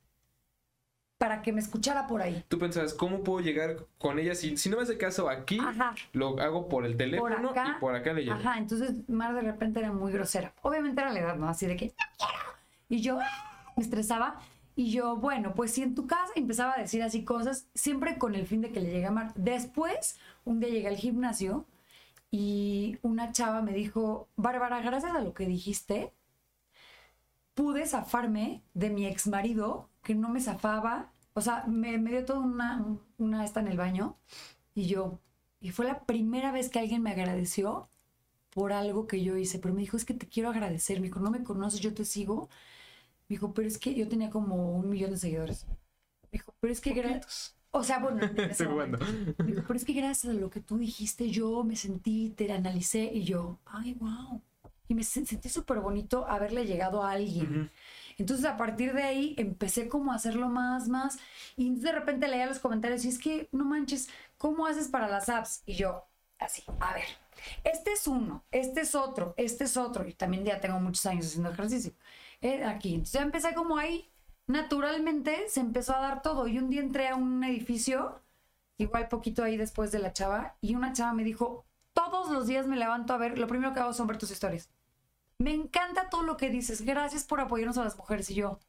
para 1.19 1.41
que 1.41 1.51
me 1.51 1.59
escuchara 1.59 2.07
por 2.07 2.21
ahí. 2.21 2.43
Tú 2.47 2.57
pensabas, 2.57 2.93
¿cómo 2.93 3.23
puedo 3.23 3.41
llegar 3.41 3.85
con 3.97 4.17
ella? 4.19 4.33
Si, 4.35 4.55
si 4.55 4.69
no 4.69 4.77
me 4.77 4.83
hace 4.83 4.97
caso 4.97 5.29
aquí, 5.29 5.59
Ajá. 5.59 5.93
lo 6.13 6.39
hago 6.39 6.69
por 6.69 6.85
el 6.85 6.95
teléfono 6.95 7.49
acá. 7.49 7.75
y 7.75 7.79
por 7.81 7.93
acá 7.93 8.13
le 8.13 8.23
llevo. 8.23 8.37
Ajá, 8.39 8.57
entonces 8.57 9.07
Mar 9.09 9.35
de 9.35 9.41
repente 9.41 9.81
era 9.81 9.91
muy 9.91 10.13
grosera. 10.13 10.53
Obviamente 10.61 11.01
era 11.01 11.11
la 11.11 11.19
edad, 11.19 11.35
¿no? 11.35 11.49
Así 11.49 11.65
de 11.67 11.75
que, 11.75 11.87
no 11.87 11.93
quiero. 12.17 12.57
Y 12.87 13.01
yo 13.01 13.19
me 13.75 13.83
estresaba. 13.83 14.39
Y 14.77 14.91
yo, 14.91 15.17
bueno, 15.17 15.53
pues 15.55 15.73
si 15.73 15.81
en 15.83 15.93
tu 15.93 16.07
casa 16.07 16.31
empezaba 16.37 16.73
a 16.77 16.79
decir 16.79 17.03
así 17.03 17.25
cosas, 17.25 17.67
siempre 17.75 18.17
con 18.17 18.33
el 18.33 18.47
fin 18.47 18.61
de 18.61 18.71
que 18.71 18.79
le 18.79 18.89
llegue 18.89 19.07
a 19.07 19.11
Mar. 19.11 19.33
Después, 19.35 20.17
un 20.45 20.61
día 20.61 20.69
llegué 20.69 20.87
al 20.87 20.95
gimnasio 20.95 21.65
y 22.31 22.97
una 23.01 23.33
chava 23.33 23.61
me 23.61 23.73
dijo, 23.73 24.29
Bárbara, 24.37 24.79
gracias 24.79 25.13
a 25.13 25.19
lo 25.19 25.33
que 25.33 25.45
dijiste, 25.45 26.13
pude 27.55 27.85
zafarme 27.87 28.61
de 28.73 28.89
mi 28.89 29.05
ex 29.05 29.27
marido, 29.27 29.88
que 30.03 30.15
no 30.15 30.29
me 30.29 30.41
zafaba. 30.41 31.11
O 31.33 31.41
sea, 31.41 31.65
me, 31.67 31.97
me 31.97 32.11
dio 32.11 32.25
toda 32.25 32.39
una, 32.39 32.85
una 33.17 33.45
esta 33.45 33.59
en 33.61 33.67
el 33.67 33.77
baño. 33.77 34.17
Y 34.75 34.87
yo, 34.87 35.19
y 35.61 35.71
fue 35.71 35.85
la 35.85 36.05
primera 36.05 36.51
vez 36.51 36.69
que 36.69 36.79
alguien 36.79 37.03
me 37.03 37.11
agradeció 37.11 37.89
por 38.51 38.73
algo 38.73 39.07
que 39.07 39.23
yo 39.23 39.37
hice. 39.37 39.59
Pero 39.59 39.73
me 39.75 39.81
dijo, 39.81 39.97
es 39.97 40.05
que 40.05 40.13
te 40.15 40.27
quiero 40.27 40.49
agradecer. 40.49 40.99
Me 41.01 41.07
dijo, 41.07 41.19
no 41.21 41.31
me 41.31 41.43
conoces, 41.43 41.79
yo 41.81 41.93
te 41.93 42.05
sigo. 42.05 42.49
Me 43.29 43.35
dijo, 43.35 43.53
pero 43.53 43.67
es 43.67 43.77
que 43.77 43.93
yo 43.95 44.07
tenía 44.07 44.29
como 44.29 44.71
un 44.77 44.89
millón 44.89 45.11
de 45.11 45.17
seguidores. 45.17 45.65
Me 45.67 46.39
dijo, 46.39 46.53
pero 46.59 46.73
es 46.73 46.81
que 46.81 46.93
gracias. 46.93 47.55
O 47.71 47.83
sea, 47.83 47.99
bueno, 47.99 48.21
Estoy 48.49 48.67
jugando. 48.71 48.99
Me 49.43 49.51
dijo, 49.53 49.63
pero 49.67 49.77
es 49.77 49.85
que 49.85 49.93
gracias 49.93 50.33
a 50.33 50.37
lo 50.37 50.49
que 50.49 50.61
tú 50.61 50.77
dijiste, 50.77 51.29
yo 51.29 51.63
me 51.63 51.75
sentí, 51.75 52.31
te 52.31 52.51
analicé 52.51 53.11
y 53.13 53.23
yo, 53.23 53.59
ay, 53.65 53.93
wow. 53.95 54.41
Y 54.87 54.95
me 54.95 55.03
sen- 55.03 55.25
sentí 55.25 55.49
súper 55.49 55.79
bonito 55.79 56.27
haberle 56.27 56.65
llegado 56.65 57.03
a 57.03 57.11
alguien. 57.11 57.59
Entonces 58.19 58.45
a 58.45 58.57
partir 58.57 58.93
de 58.93 59.03
ahí 59.03 59.35
empecé 59.37 59.87
como 59.89 60.11
a 60.11 60.15
hacerlo 60.15 60.49
más, 60.49 60.87
más. 60.87 61.17
Y 61.55 61.73
de 61.75 61.91
repente 61.91 62.27
leía 62.27 62.45
los 62.45 62.59
comentarios 62.59 63.05
y 63.05 63.09
es 63.09 63.19
que, 63.19 63.49
no 63.51 63.65
manches, 63.65 64.09
¿cómo 64.37 64.67
haces 64.67 64.87
para 64.87 65.07
las 65.07 65.29
apps? 65.29 65.63
Y 65.65 65.75
yo, 65.75 66.05
así, 66.39 66.63
a 66.79 66.93
ver, 66.93 67.05
este 67.63 67.93
es 67.93 68.07
uno, 68.07 68.43
este 68.51 68.81
es 68.81 68.95
otro, 68.95 69.33
este 69.37 69.63
es 69.65 69.77
otro. 69.77 70.07
Y 70.07 70.13
también 70.13 70.45
ya 70.45 70.59
tengo 70.59 70.79
muchos 70.79 71.05
años 71.05 71.27
haciendo 71.27 71.49
ejercicio. 71.51 71.93
Eh, 72.41 72.63
aquí, 72.65 72.89
entonces 72.95 73.13
ya 73.13 73.21
empecé 73.21 73.53
como 73.53 73.77
ahí. 73.77 74.09
Naturalmente 74.47 75.47
se 75.47 75.59
empezó 75.59 75.95
a 75.95 76.01
dar 76.01 76.21
todo. 76.21 76.47
Y 76.47 76.57
un 76.57 76.69
día 76.69 76.81
entré 76.81 77.07
a 77.09 77.15
un 77.15 77.43
edificio, 77.43 78.21
igual 78.77 79.07
poquito 79.07 79.43
ahí 79.43 79.57
después 79.57 79.91
de 79.91 79.99
la 79.99 80.13
chava, 80.13 80.57
y 80.61 80.75
una 80.75 80.93
chava 80.93 81.13
me 81.13 81.23
dijo, 81.23 81.65
todos 81.93 82.31
los 82.31 82.47
días 82.47 82.67
me 82.67 82.77
levanto 82.77 83.13
a 83.13 83.17
ver, 83.17 83.37
lo 83.37 83.47
primero 83.47 83.73
que 83.73 83.79
hago 83.81 83.93
son 83.93 84.07
ver 84.07 84.17
tus 84.17 84.31
historias. 84.31 84.69
Me 85.39 85.53
encanta 85.53 86.07
todo 86.11 86.21
lo 86.21 86.37
que 86.37 86.51
dices. 86.51 86.81
Gracias 86.83 87.23
por 87.23 87.41
apoyarnos 87.41 87.77
a 87.79 87.83
las 87.83 87.97
mujeres. 87.97 88.29
Y 88.29 88.35
yo, 88.35 88.59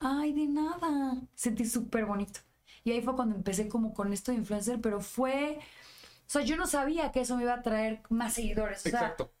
ay, 0.00 0.32
de 0.32 0.46
nada. 0.46 1.16
Sentí 1.34 1.64
súper 1.64 2.04
bonito. 2.06 2.40
Y 2.84 2.92
ahí 2.92 3.00
fue 3.02 3.16
cuando 3.16 3.34
empecé 3.34 3.68
como 3.68 3.94
con 3.94 4.12
esto 4.12 4.30
de 4.32 4.38
influencer, 4.38 4.80
pero 4.80 5.00
fue, 5.00 5.58
o 5.58 6.30
sea, 6.30 6.42
yo 6.42 6.56
no 6.56 6.66
sabía 6.66 7.12
que 7.12 7.20
eso 7.22 7.36
me 7.36 7.44
iba 7.44 7.54
a 7.54 7.62
traer 7.62 8.02
más 8.10 8.34
seguidores. 8.34 8.86
O 8.86 8.90
sea, 8.90 9.00
Exacto. 9.00 9.32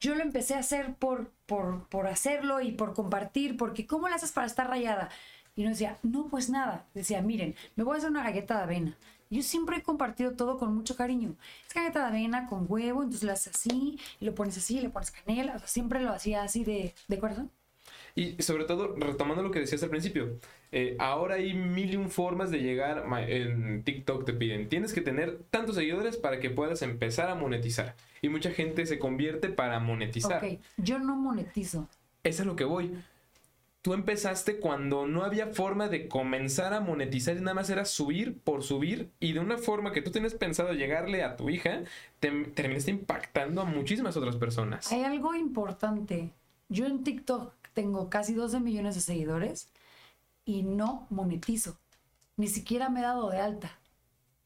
yo 0.00 0.14
lo 0.16 0.22
empecé 0.22 0.54
a 0.56 0.60
hacer 0.60 0.96
por, 0.96 1.30
por, 1.46 1.88
por 1.88 2.06
hacerlo 2.08 2.60
y 2.60 2.72
por 2.72 2.94
compartir, 2.94 3.56
porque 3.56 3.86
¿cómo 3.86 4.08
le 4.08 4.16
haces 4.16 4.32
para 4.32 4.46
estar 4.48 4.68
rayada? 4.68 5.10
Y 5.56 5.64
no 5.64 5.70
decía, 5.70 5.98
no, 6.02 6.28
pues 6.28 6.50
nada. 6.50 6.86
Decía, 6.94 7.22
miren, 7.22 7.56
me 7.76 7.84
voy 7.84 7.96
a 7.96 7.98
hacer 7.98 8.10
una 8.10 8.24
galleta 8.24 8.58
de 8.58 8.62
avena. 8.64 8.98
Yo 9.32 9.42
siempre 9.42 9.78
he 9.78 9.82
compartido 9.82 10.32
todo 10.32 10.58
con 10.58 10.74
mucho 10.74 10.94
cariño. 10.94 11.34
Es 11.66 11.74
galleta 11.74 12.00
de 12.00 12.06
avena 12.06 12.46
con 12.46 12.66
huevo, 12.68 13.02
entonces 13.02 13.24
lo 13.24 13.32
haces 13.32 13.54
así, 13.54 13.98
y 14.20 14.24
lo 14.24 14.34
pones 14.34 14.58
así, 14.58 14.78
y 14.78 14.82
le 14.82 14.90
pones 14.90 15.10
canela. 15.10 15.56
O 15.56 15.58
sea, 15.58 15.68
siempre 15.68 16.00
lo 16.00 16.10
hacía 16.10 16.42
así 16.42 16.64
de, 16.64 16.94
de 17.08 17.18
corazón. 17.18 17.50
Y 18.14 18.42
sobre 18.42 18.64
todo, 18.64 18.94
retomando 18.94 19.42
lo 19.42 19.50
que 19.50 19.60
decías 19.60 19.82
al 19.82 19.88
principio, 19.88 20.38
eh, 20.70 20.96
ahora 20.98 21.36
hay 21.36 21.54
mil 21.54 21.92
y 21.92 21.96
un 21.96 22.10
formas 22.10 22.50
de 22.50 22.58
llegar. 22.58 23.06
En 23.26 23.82
TikTok 23.84 24.26
te 24.26 24.34
piden, 24.34 24.68
tienes 24.68 24.92
que 24.92 25.00
tener 25.00 25.38
tantos 25.50 25.76
seguidores 25.76 26.18
para 26.18 26.38
que 26.38 26.50
puedas 26.50 26.82
empezar 26.82 27.30
a 27.30 27.34
monetizar. 27.34 27.96
Y 28.20 28.28
mucha 28.28 28.50
gente 28.50 28.84
se 28.84 28.98
convierte 28.98 29.48
para 29.48 29.80
monetizar. 29.80 30.44
Ok, 30.44 30.60
yo 30.76 30.98
no 30.98 31.16
monetizo. 31.16 31.88
Es 32.22 32.38
a 32.40 32.44
lo 32.44 32.54
que 32.54 32.64
voy. 32.64 32.92
Tú 33.82 33.94
empezaste 33.94 34.60
cuando 34.60 35.08
no 35.08 35.24
había 35.24 35.48
forma 35.48 35.88
de 35.88 36.06
comenzar 36.06 36.72
a 36.72 36.80
monetizar 36.80 37.36
y 37.36 37.40
nada 37.40 37.54
más 37.54 37.68
era 37.68 37.84
subir 37.84 38.38
por 38.38 38.62
subir 38.62 39.10
y 39.18 39.32
de 39.32 39.40
una 39.40 39.58
forma 39.58 39.92
que 39.92 40.02
tú 40.02 40.12
tienes 40.12 40.34
pensado 40.34 40.72
llegarle 40.72 41.24
a 41.24 41.36
tu 41.36 41.50
hija, 41.50 41.82
te 42.20 42.30
terminaste 42.30 42.92
impactando 42.92 43.60
a 43.60 43.64
muchísimas 43.64 44.16
otras 44.16 44.36
personas. 44.36 44.92
Hay 44.92 45.02
algo 45.02 45.34
importante. 45.34 46.30
Yo 46.68 46.86
en 46.86 47.02
TikTok 47.02 47.52
tengo 47.72 48.08
casi 48.08 48.34
12 48.34 48.60
millones 48.60 48.94
de 48.94 49.00
seguidores 49.00 49.68
y 50.44 50.62
no 50.62 51.08
monetizo. 51.10 51.76
Ni 52.36 52.46
siquiera 52.46 52.88
me 52.88 53.00
he 53.00 53.02
dado 53.02 53.30
de 53.30 53.40
alta. 53.40 53.80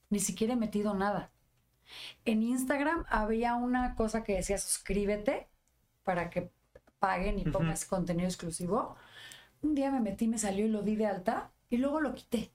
Ni 0.09 0.21
siquiera 0.21 0.55
he 0.55 0.57
metido 0.57 0.95
nada. 0.95 1.31
En 2.25 2.43
Instagram 2.43 3.05
había 3.09 3.55
una 3.55 3.95
cosa 3.97 4.25
que 4.25 4.35
decía 4.37 4.57
suscríbete 4.57 5.47
para 6.05 6.31
que 6.31 6.51
paguen 6.99 7.39
y 7.39 7.45
pongas 7.45 7.85
contenido 7.85 8.29
exclusivo. 8.29 8.97
Un 9.63 9.75
día 9.75 9.91
me 9.91 10.01
metí, 10.01 10.29
me 10.29 10.39
salió 10.39 10.67
y 10.67 10.69
lo 10.69 10.83
di 10.83 10.97
de 10.97 11.07
alta 11.07 11.51
y 11.71 11.79
luego 11.79 12.01
lo 12.01 12.15
quité. 12.15 12.51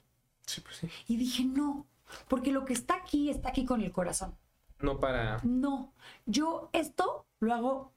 Sí, 0.45 0.61
pues 0.61 0.77
sí. 0.77 0.89
Y 1.07 1.17
dije, 1.17 1.43
no, 1.43 1.85
porque 2.27 2.51
lo 2.51 2.65
que 2.65 2.73
está 2.73 2.95
aquí 2.95 3.29
está 3.29 3.49
aquí 3.49 3.65
con 3.65 3.81
el 3.81 3.91
corazón. 3.91 4.35
No 4.79 4.99
para... 4.99 5.39
No, 5.43 5.93
yo 6.25 6.69
esto 6.73 7.25
lo 7.39 7.53
hago 7.53 7.93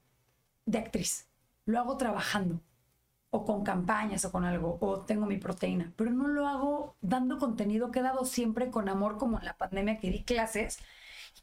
de 0.65 0.77
actriz, 0.77 1.27
lo 1.65 1.79
hago 1.79 1.97
trabajando 1.97 2.61
o 3.35 3.43
con 3.43 3.63
campañas 3.63 4.23
o 4.23 4.31
con 4.31 4.45
algo, 4.45 4.77
o 4.79 5.01
tengo 5.01 5.25
mi 5.25 5.37
proteína, 5.37 5.91
pero 5.97 6.11
no 6.11 6.27
lo 6.27 6.47
hago 6.47 6.95
dando 7.01 7.37
contenido 7.37 7.91
que 7.91 7.99
he 7.99 8.03
dado 8.03 8.23
siempre 8.23 8.71
con 8.71 8.87
amor, 8.87 9.17
como 9.17 9.37
en 9.39 9.45
la 9.45 9.57
pandemia 9.57 9.99
que 9.99 10.09
di 10.09 10.23
clases, 10.23 10.79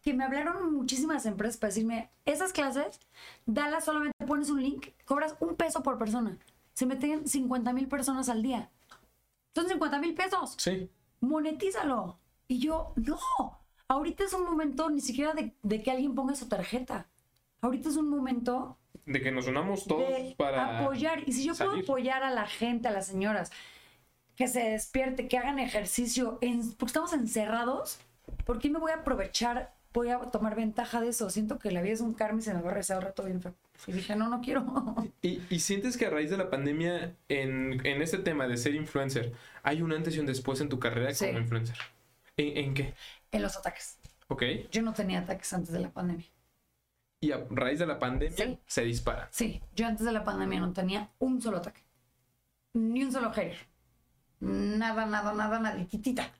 que 0.02 0.14
me 0.14 0.24
hablaron 0.24 0.72
muchísimas 0.74 1.26
empresas 1.26 1.58
para 1.58 1.68
decirme, 1.68 2.10
esas 2.24 2.52
clases, 2.52 2.98
dalas 3.44 3.84
solamente, 3.84 4.26
pones 4.26 4.48
un 4.48 4.62
link, 4.62 4.88
cobras 5.04 5.36
un 5.40 5.54
peso 5.54 5.82
por 5.82 5.98
persona. 5.98 6.38
Se 6.74 6.86
meten 6.86 7.26
50 7.28 7.72
mil 7.72 7.88
personas 7.88 8.28
al 8.28 8.42
día. 8.42 8.70
Son 9.54 9.68
50 9.68 9.98
mil 9.98 10.14
pesos 10.14 10.54
Sí. 10.58 10.90
monetízalo. 11.20 12.18
Y 12.48 12.58
yo, 12.58 12.92
no, 12.96 13.18
ahorita 13.88 14.24
es 14.24 14.32
un 14.32 14.44
momento 14.44 14.90
ni 14.90 15.00
siquiera 15.00 15.32
de, 15.34 15.54
de 15.62 15.82
que 15.82 15.90
alguien 15.90 16.14
ponga 16.14 16.34
su 16.34 16.48
tarjeta. 16.48 17.06
Ahorita 17.60 17.88
es 17.88 17.96
un 17.96 18.08
momento 18.08 18.78
De 19.06 19.20
que 19.20 19.30
nos 19.32 19.46
unamos 19.46 19.86
todos 19.86 20.08
de 20.08 20.34
para... 20.36 20.80
apoyar. 20.80 21.22
Y 21.28 21.32
si 21.32 21.44
yo 21.44 21.54
puedo 21.54 21.78
apoyar 21.78 22.22
a 22.22 22.30
la 22.30 22.46
gente, 22.46 22.88
a 22.88 22.90
las 22.90 23.06
señoras, 23.06 23.50
que 24.36 24.48
se 24.48 24.60
despierte, 24.70 25.28
que 25.28 25.38
hagan 25.38 25.58
ejercicio, 25.58 26.38
en, 26.40 26.72
porque 26.74 26.86
estamos 26.90 27.12
encerrados, 27.12 27.98
¿por 28.44 28.58
qué 28.58 28.68
me 28.70 28.78
voy 28.78 28.92
a 28.92 28.96
aprovechar? 28.96 29.74
Voy 29.92 30.08
a 30.10 30.18
tomar 30.30 30.54
ventaja 30.56 31.00
de 31.00 31.08
eso. 31.08 31.28
Siento 31.30 31.58
que 31.58 31.70
la 31.70 31.82
vida 31.82 31.92
es 31.92 32.00
un 32.00 32.14
karma 32.14 32.38
y 32.38 32.42
se 32.42 32.54
me 32.54 32.62
va 32.62 32.70
a 32.70 32.74
rezar 32.74 32.96
al 32.98 33.02
rato 33.04 33.24
bien 33.24 33.40
feo. 33.42 33.54
Y 33.86 33.92
dije, 33.92 34.16
no, 34.16 34.28
no 34.28 34.40
quiero. 34.40 34.64
¿Y, 35.22 35.40
y 35.50 35.60
sientes 35.60 35.96
que 35.96 36.06
a 36.06 36.10
raíz 36.10 36.30
de 36.30 36.36
la 36.38 36.48
pandemia, 36.50 37.14
en, 37.28 37.84
en 37.84 38.00
este 38.02 38.18
tema 38.18 38.46
de 38.46 38.56
ser 38.56 38.74
influencer, 38.74 39.32
hay 39.62 39.82
un 39.82 39.92
antes 39.92 40.16
y 40.16 40.20
un 40.20 40.26
después 40.26 40.60
en 40.60 40.68
tu 40.68 40.78
carrera 40.78 41.12
Sí. 41.12 41.26
como 41.26 41.38
influencer? 41.40 41.76
¿En, 42.36 42.56
en 42.56 42.74
qué? 42.74 42.94
en 43.32 43.42
los 43.42 43.56
ataques. 43.56 43.98
¿Ok? 44.28 44.42
Yo 44.70 44.82
no 44.82 44.92
tenía 44.94 45.20
ataques 45.20 45.52
antes 45.52 45.72
de 45.72 45.80
la 45.80 45.90
pandemia. 45.90 46.26
Y 47.20 47.32
a 47.32 47.46
raíz 47.50 47.78
de 47.78 47.86
la 47.86 47.98
pandemia 47.98 48.36
Sí. 48.36 48.58
se 48.66 48.82
dispara. 48.84 49.28
Sí, 49.30 49.62
yo 49.74 49.86
antes 49.86 50.04
de 50.06 50.12
la 50.12 50.24
pandemia 50.24 50.60
no 50.60 50.72
tenía 50.72 51.10
un 51.18 51.40
solo 51.40 51.58
ataque. 51.58 51.82
Ni 52.74 53.04
un 53.04 53.12
solo 53.12 53.30
hater. 53.32 53.58
Nada, 54.40 55.06
nada, 55.06 55.32
nada, 55.34 55.58
nadititita. 55.60 56.30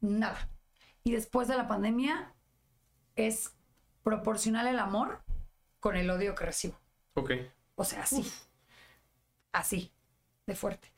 Nada. 0.00 0.48
Y 1.04 1.12
después 1.12 1.48
de 1.48 1.56
la 1.56 1.66
pandemia 1.68 2.32
es 3.26 3.54
proporcional 4.02 4.66
el 4.66 4.78
amor 4.78 5.22
con 5.78 5.96
el 5.96 6.10
odio 6.10 6.34
que 6.34 6.44
recibo. 6.44 6.78
Ok. 7.14 7.32
O 7.74 7.84
sea, 7.84 8.02
así. 8.02 8.30
Así, 9.52 9.90
de 10.46 10.54
fuerte. 10.54 10.92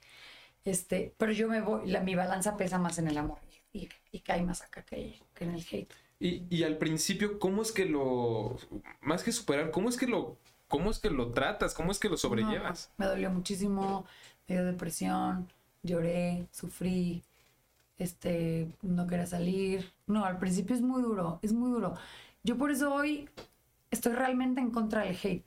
Este, 0.64 1.14
pero 1.16 1.32
yo 1.32 1.48
me 1.48 1.60
voy, 1.60 1.90
la, 1.90 2.00
mi 2.00 2.14
balanza 2.14 2.56
pesa 2.56 2.78
más 2.78 2.98
en 2.98 3.08
el 3.08 3.18
amor 3.18 3.38
y, 3.72 3.88
y 4.10 4.20
cae 4.20 4.42
más 4.42 4.62
acá 4.62 4.84
que, 4.84 5.20
que 5.34 5.44
en 5.44 5.54
el 5.54 5.66
hate. 5.70 5.92
Y, 6.20 6.46
y 6.54 6.62
al 6.62 6.78
principio, 6.78 7.38
¿cómo 7.38 7.62
es 7.62 7.72
que 7.72 7.84
lo... 7.84 8.56
Más 9.00 9.24
que 9.24 9.32
superar, 9.32 9.70
¿cómo 9.70 9.88
es 9.88 9.96
que 9.96 10.06
lo... 10.06 10.38
¿Cómo 10.68 10.90
es 10.90 10.98
que 10.98 11.10
lo 11.10 11.32
tratas? 11.32 11.74
¿Cómo 11.74 11.92
es 11.92 11.98
que 11.98 12.08
lo 12.08 12.16
sobrellevas? 12.16 12.92
No, 12.96 13.04
me 13.04 13.10
dolió 13.10 13.30
muchísimo, 13.30 14.06
me 14.48 14.54
dio 14.54 14.64
depresión, 14.64 15.52
lloré, 15.82 16.46
sufrí, 16.50 17.22
este, 18.02 18.68
no 18.82 19.06
quería 19.06 19.26
salir. 19.26 19.92
No, 20.06 20.24
al 20.24 20.38
principio 20.38 20.74
es 20.76 20.82
muy 20.82 21.02
duro, 21.02 21.38
es 21.42 21.52
muy 21.52 21.70
duro. 21.70 21.94
Yo 22.42 22.58
por 22.58 22.70
eso 22.70 22.92
hoy 22.94 23.28
estoy 23.90 24.12
realmente 24.14 24.60
en 24.60 24.70
contra 24.70 25.02
del 25.02 25.16
hate. 25.22 25.46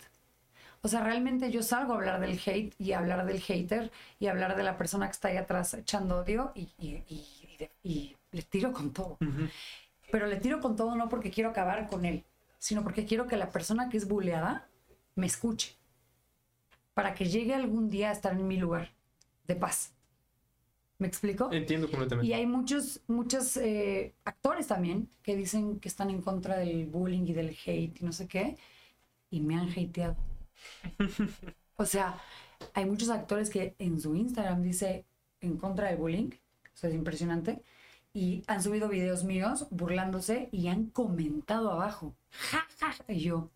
O 0.82 0.88
sea, 0.88 1.04
realmente 1.04 1.52
yo 1.52 1.64
salgo 1.64 1.94
a 1.94 1.96
hablar 1.96 2.20
del 2.20 2.40
hate 2.46 2.74
y 2.78 2.92
a 2.92 3.00
hablar 3.00 3.26
del 3.26 3.42
hater 3.42 3.92
y 4.20 4.28
a 4.28 4.32
hablar 4.32 4.56
de 4.56 4.64
la 4.64 4.78
persona 4.78 5.08
que 5.08 5.14
está 5.14 5.30
ahí 5.30 5.38
atrás 5.38 5.74
echando 5.74 6.20
odio 6.20 6.52
y, 6.56 6.70
y- 6.78 7.04
y- 7.10 7.70
y 7.84 8.16
le 8.32 8.42
tiro 8.44 8.72
con 8.72 8.94
todo. 8.94 9.18
Ujú. 9.20 9.48
Pero 10.12 10.28
le 10.28 10.36
tiro 10.38 10.62
con 10.62 10.76
todo 10.76 10.96
no 10.96 11.10
porque 11.10 11.32
quiero 11.32 11.50
acabar 11.50 11.88
con 11.88 12.06
él, 12.06 12.24
sino 12.60 12.84
porque 12.84 13.06
quiero 13.06 13.26
que 13.26 13.36
la 13.36 13.50
persona 13.50 13.90
que 13.90 13.98
es 13.98 14.08
buleada 14.08 14.68
me 15.16 15.26
escuche. 15.26 15.76
Para 16.94 17.16
que 17.16 17.26
llegue 17.26 17.56
algún 17.56 17.90
día 17.90 18.10
a 18.10 18.14
estar 18.14 18.34
en 18.34 18.48
mi 18.48 18.58
lugar 18.58 18.92
de 19.48 19.56
paz. 19.56 19.95
¿Me 20.98 21.08
explico? 21.08 21.52
Entiendo 21.52 21.90
completamente. 21.90 22.28
Y 22.28 22.34
hay 22.34 22.46
muchos, 22.46 23.02
muchos 23.08 23.58
eh, 23.58 24.14
actores 24.24 24.68
también 24.68 25.10
que 25.24 25.36
dicen 25.36 25.80
que 25.80 25.90
están 25.90 26.10
en 26.10 26.22
contra 26.22 26.58
del 26.58 26.86
bullying 26.88 27.26
y 27.28 27.34
del 27.34 27.50
hate 27.50 28.02
y 28.02 28.06
no 28.06 28.14
sé 28.14 28.28
qué, 28.28 28.58
y 29.30 29.42
me 29.42 29.56
han 29.56 29.70
hateado. 29.70 30.16
o 31.76 31.86
sea, 31.86 32.18
hay 32.74 32.86
muchos 32.86 33.10
actores 33.10 33.50
que 33.50 33.76
en 33.80 34.00
su 34.00 34.16
Instagram 34.16 34.62
dice 34.64 35.06
en 35.42 35.58
contra 35.58 35.90
del 35.90 35.98
bullying, 35.98 36.30
o 36.32 36.78
sea, 36.78 36.90
es 36.90 36.96
impresionante, 36.96 37.62
y 38.14 38.44
han 38.48 38.64
subido 38.64 38.88
videos 38.88 39.24
míos 39.26 39.68
burlándose 39.72 40.48
y 40.52 40.68
han 40.70 40.86
comentado 40.88 41.72
abajo, 41.72 42.16
ja, 42.32 42.66
ja, 42.80 42.94
ja", 42.94 43.14
y 43.14 43.20
yo, 43.20 43.52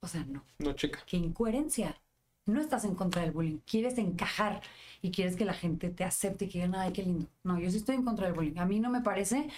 o 0.00 0.08
sea, 0.08 0.24
no, 0.24 0.44
No, 0.58 0.72
checa. 0.74 1.00
qué 1.06 1.16
incoherencia. 1.18 2.00
No 2.46 2.60
estás 2.60 2.84
en 2.84 2.94
contra 2.94 3.22
del 3.22 3.32
bullying, 3.32 3.58
quieres 3.66 3.96
encajar 3.98 4.60
y 5.02 5.10
quieres 5.10 5.36
que 5.36 5.44
la 5.46 5.54
gente 5.54 5.88
te 5.90 6.04
acepte 6.04 6.44
y 6.44 6.48
que 6.48 6.58
digan, 6.58 6.74
ay, 6.74 6.92
qué 6.92 7.02
lindo. 7.02 7.26
No, 7.42 7.58
yo 7.58 7.70
sí 7.70 7.78
estoy 7.78 7.94
en 7.96 8.04
contra 8.04 8.26
del 8.26 8.34
bullying. 8.34 8.58
A 8.58 8.66
mí 8.66 8.80
no 8.80 8.90
me 8.90 9.00
parece, 9.00 9.48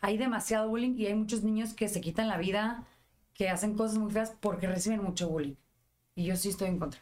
hay 0.00 0.16
demasiado 0.18 0.68
bullying 0.68 0.94
y 0.96 1.06
hay 1.06 1.14
muchos 1.14 1.42
niños 1.42 1.74
que 1.74 1.88
se 1.88 2.00
quitan 2.00 2.28
la 2.28 2.38
vida, 2.38 2.86
que 3.34 3.48
hacen 3.48 3.74
cosas 3.76 3.98
muy 3.98 4.12
feas 4.12 4.32
porque 4.40 4.66
reciben 4.68 5.02
mucho 5.02 5.28
bullying. 5.28 5.56
Y 6.16 6.24
yo 6.26 6.36
sí 6.36 6.50
estoy 6.50 6.68
en 6.68 6.78
contra. 6.78 7.00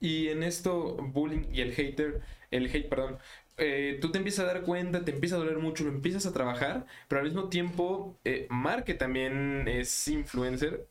Y 0.00 0.28
en 0.28 0.42
esto, 0.42 0.96
bullying 0.96 1.44
y 1.52 1.60
el 1.60 1.72
hater, 1.74 2.22
el 2.50 2.66
hate, 2.66 2.88
perdón, 2.88 3.18
eh, 3.56 3.98
tú 4.00 4.10
te 4.10 4.18
empiezas 4.18 4.44
a 4.44 4.52
dar 4.52 4.62
cuenta, 4.62 5.04
te 5.04 5.12
empieza 5.12 5.36
a 5.36 5.38
doler 5.38 5.58
mucho, 5.58 5.84
lo 5.84 5.90
empiezas 5.90 6.26
a 6.26 6.32
trabajar, 6.32 6.86
pero 7.08 7.20
al 7.20 7.26
mismo 7.26 7.48
tiempo, 7.48 8.18
eh, 8.24 8.46
Mar, 8.50 8.84
que 8.84 8.94
también 8.94 9.68
es 9.68 10.08
influencer, 10.08 10.86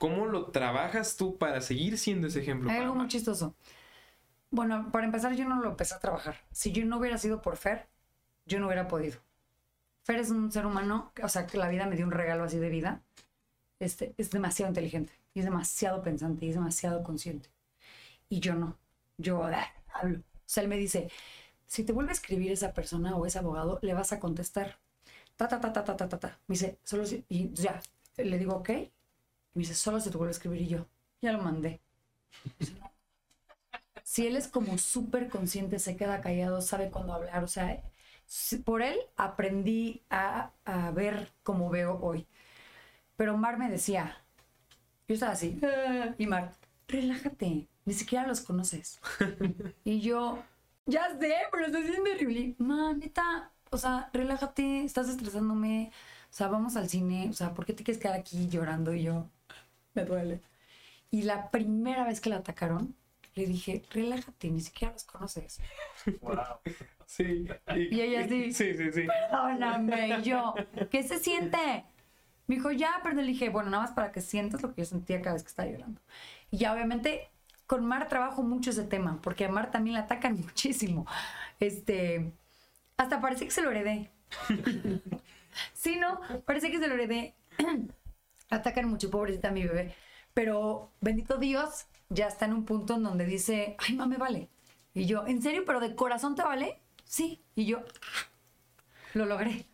¿cómo 0.00 0.24
lo 0.24 0.46
trabajas 0.46 1.16
tú 1.16 1.36
para 1.36 1.60
seguir 1.60 1.98
siendo 1.98 2.26
ese 2.26 2.40
ejemplo? 2.40 2.70
Hay 2.70 2.78
algo 2.78 2.94
muy 2.94 3.06
chistoso. 3.06 3.54
Bueno, 4.50 4.90
para 4.90 5.04
empezar, 5.04 5.34
yo 5.34 5.46
no 5.46 5.60
lo 5.60 5.68
empecé 5.68 5.94
a 5.94 6.00
trabajar. 6.00 6.36
Si 6.50 6.72
yo 6.72 6.86
no 6.86 6.96
hubiera 6.96 7.18
sido 7.18 7.42
por 7.42 7.58
Fer, 7.58 7.86
yo 8.46 8.58
no 8.58 8.66
hubiera 8.66 8.88
podido. 8.88 9.20
Fer 10.02 10.18
es 10.18 10.30
un 10.30 10.50
ser 10.50 10.64
humano, 10.64 11.12
o 11.22 11.28
sea, 11.28 11.46
que 11.46 11.58
la 11.58 11.68
vida 11.68 11.86
me 11.86 11.96
dio 11.96 12.06
un 12.06 12.12
regalo 12.12 12.44
así 12.44 12.58
de 12.58 12.70
vida. 12.70 13.02
Este, 13.78 14.14
es 14.16 14.30
demasiado 14.30 14.70
inteligente, 14.70 15.12
y 15.34 15.40
es 15.40 15.44
demasiado 15.44 16.02
pensante, 16.02 16.46
y 16.46 16.48
es 16.48 16.54
demasiado 16.54 17.02
consciente. 17.02 17.50
Y 18.30 18.40
yo 18.40 18.54
no. 18.54 18.78
Yo 19.18 19.44
ah, 19.44 19.66
hablo. 19.92 20.20
O 20.20 20.22
sea, 20.46 20.62
él 20.62 20.70
me 20.70 20.78
dice, 20.78 21.10
si 21.66 21.84
te 21.84 21.92
vuelve 21.92 22.12
a 22.12 22.14
escribir 22.14 22.52
esa 22.52 22.72
persona 22.72 23.14
o 23.16 23.26
ese 23.26 23.38
abogado, 23.38 23.78
le 23.82 23.92
vas 23.92 24.14
a 24.14 24.18
contestar. 24.18 24.78
Ta, 25.36 25.46
ta, 25.46 25.60
ta, 25.60 25.74
ta, 25.74 25.84
ta, 25.84 25.96
ta, 25.96 26.08
ta, 26.08 26.18
ta. 26.18 26.38
Me 26.46 26.54
dice, 26.54 26.78
solo 26.84 27.04
si... 27.04 27.22
Y 27.28 27.52
ya, 27.52 27.82
le 28.16 28.38
digo, 28.38 28.54
ok. 28.54 28.70
Me 29.54 29.60
dice, 29.60 29.74
solo 29.74 30.00
si 30.00 30.10
te 30.10 30.16
vuelve 30.16 30.30
a 30.30 30.36
escribir. 30.36 30.62
Y 30.62 30.68
yo, 30.68 30.86
ya 31.22 31.32
lo 31.32 31.42
mandé. 31.42 31.80
Si 34.02 34.26
él 34.26 34.36
es 34.36 34.48
como 34.48 34.76
súper 34.78 35.28
consciente, 35.28 35.78
se 35.78 35.96
queda 35.96 36.20
callado, 36.20 36.60
sabe 36.60 36.90
cuándo 36.90 37.14
hablar, 37.14 37.44
o 37.44 37.48
sea, 37.48 37.82
por 38.64 38.82
él 38.82 38.98
aprendí 39.16 40.02
a, 40.10 40.52
a 40.64 40.90
ver 40.90 41.32
como 41.42 41.70
veo 41.70 41.98
hoy. 42.00 42.26
Pero 43.16 43.36
Mar 43.36 43.58
me 43.58 43.70
decía, 43.70 44.16
yo 45.08 45.14
estaba 45.14 45.32
así, 45.32 45.60
y 46.18 46.26
Mar, 46.26 46.52
relájate, 46.88 47.68
ni 47.84 47.94
siquiera 47.94 48.26
los 48.26 48.40
conoces. 48.40 49.00
y 49.84 50.00
yo, 50.00 50.42
ya 50.86 51.10
sé, 51.18 51.34
pero 51.52 51.66
está 51.66 51.82
siendo 51.82 52.10
horrible. 52.10 52.54
Ma, 52.58 52.94
neta, 52.94 53.52
o 53.70 53.78
sea, 53.78 54.10
relájate, 54.12 54.84
estás 54.84 55.08
estresándome, 55.08 55.92
o 56.30 56.32
sea, 56.34 56.48
vamos 56.48 56.76
al 56.76 56.88
cine, 56.88 57.28
o 57.30 57.32
sea, 57.34 57.54
¿por 57.54 57.66
qué 57.66 57.72
te 57.74 57.84
quieres 57.84 58.02
quedar 58.02 58.16
aquí 58.18 58.48
llorando? 58.48 58.94
Y 58.94 59.02
yo, 59.04 59.28
me 59.94 60.04
duele. 60.04 60.40
Y 61.10 61.22
la 61.22 61.50
primera 61.50 62.04
vez 62.04 62.20
que 62.20 62.30
la 62.30 62.36
atacaron, 62.36 62.94
le 63.34 63.46
dije, 63.46 63.82
relájate, 63.90 64.50
ni 64.50 64.60
siquiera 64.60 64.92
los 64.92 65.04
conoces. 65.04 65.60
Sí. 67.06 67.48
Y 67.74 68.00
ella 68.00 68.28
sí. 68.28 68.52
Sí, 68.52 68.72
sí, 68.74 68.92
sí. 68.92 69.02
Perdóname, 69.04 70.20
y 70.20 70.22
yo, 70.22 70.54
¿qué 70.92 71.02
se 71.02 71.18
siente? 71.18 71.84
Me 72.46 72.54
dijo, 72.54 72.70
ya, 72.70 73.00
pero 73.02 73.16
le 73.16 73.24
dije, 73.24 73.48
bueno, 73.48 73.68
nada 73.68 73.82
más 73.82 73.92
para 73.92 74.12
que 74.12 74.20
sientas 74.20 74.62
lo 74.62 74.72
que 74.72 74.82
yo 74.82 74.86
sentía 74.86 75.20
cada 75.20 75.34
vez 75.34 75.42
que 75.42 75.48
estaba 75.48 75.68
llorando. 75.68 76.00
Y 76.52 76.58
ya, 76.58 76.72
obviamente, 76.72 77.28
con 77.66 77.84
Mar 77.84 78.08
trabajo 78.08 78.44
mucho 78.44 78.70
ese 78.70 78.84
tema, 78.84 79.18
porque 79.22 79.44
a 79.44 79.48
Mar 79.48 79.72
también 79.72 79.94
la 79.94 80.02
atacan 80.02 80.34
muchísimo. 80.40 81.04
Este, 81.58 82.32
hasta 82.96 83.20
parece 83.20 83.44
que 83.44 83.50
se 83.50 83.62
lo 83.62 83.72
heredé. 83.72 84.10
sí, 85.74 85.96
¿no? 85.96 86.20
Parece 86.44 86.70
que 86.70 86.78
se 86.78 86.86
lo 86.86 86.94
heredé. 86.94 87.34
atacan 88.50 88.88
mucho, 88.88 89.10
pobrecita 89.10 89.50
mi 89.50 89.64
bebé. 89.64 89.94
Pero, 90.34 90.92
bendito 91.00 91.38
Dios, 91.38 91.86
ya 92.08 92.28
está 92.28 92.46
en 92.46 92.54
un 92.54 92.64
punto 92.64 92.94
en 92.94 93.02
donde 93.04 93.26
dice, 93.26 93.76
ay, 93.78 93.94
mame, 93.96 94.16
vale. 94.16 94.48
Y 94.94 95.06
yo, 95.06 95.26
¿en 95.26 95.42
serio? 95.42 95.64
¿Pero 95.66 95.80
de 95.80 95.94
corazón 95.94 96.34
te 96.34 96.42
vale? 96.42 96.80
Sí. 97.04 97.42
Y 97.54 97.66
yo, 97.66 97.82
lo 99.14 99.26
logré. 99.26 99.66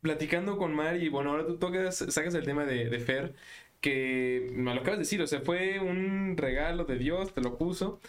Platicando 0.00 0.56
con 0.56 0.74
Mar 0.74 0.96
y 0.96 1.10
bueno, 1.10 1.30
ahora 1.30 1.46
tú 1.46 1.58
tocas, 1.58 1.96
sacas 1.98 2.34
el 2.34 2.44
tema 2.44 2.64
de, 2.64 2.88
de 2.88 3.00
Fer, 3.00 3.34
que 3.82 4.48
me 4.54 4.74
lo 4.74 4.80
acabas 4.80 4.98
de 4.98 5.02
decir, 5.04 5.20
o 5.20 5.26
sea, 5.26 5.40
fue 5.42 5.78
un 5.78 6.36
regalo 6.38 6.84
de 6.84 6.96
Dios, 6.96 7.34
te 7.34 7.42
lo 7.42 7.58
puso. 7.58 8.00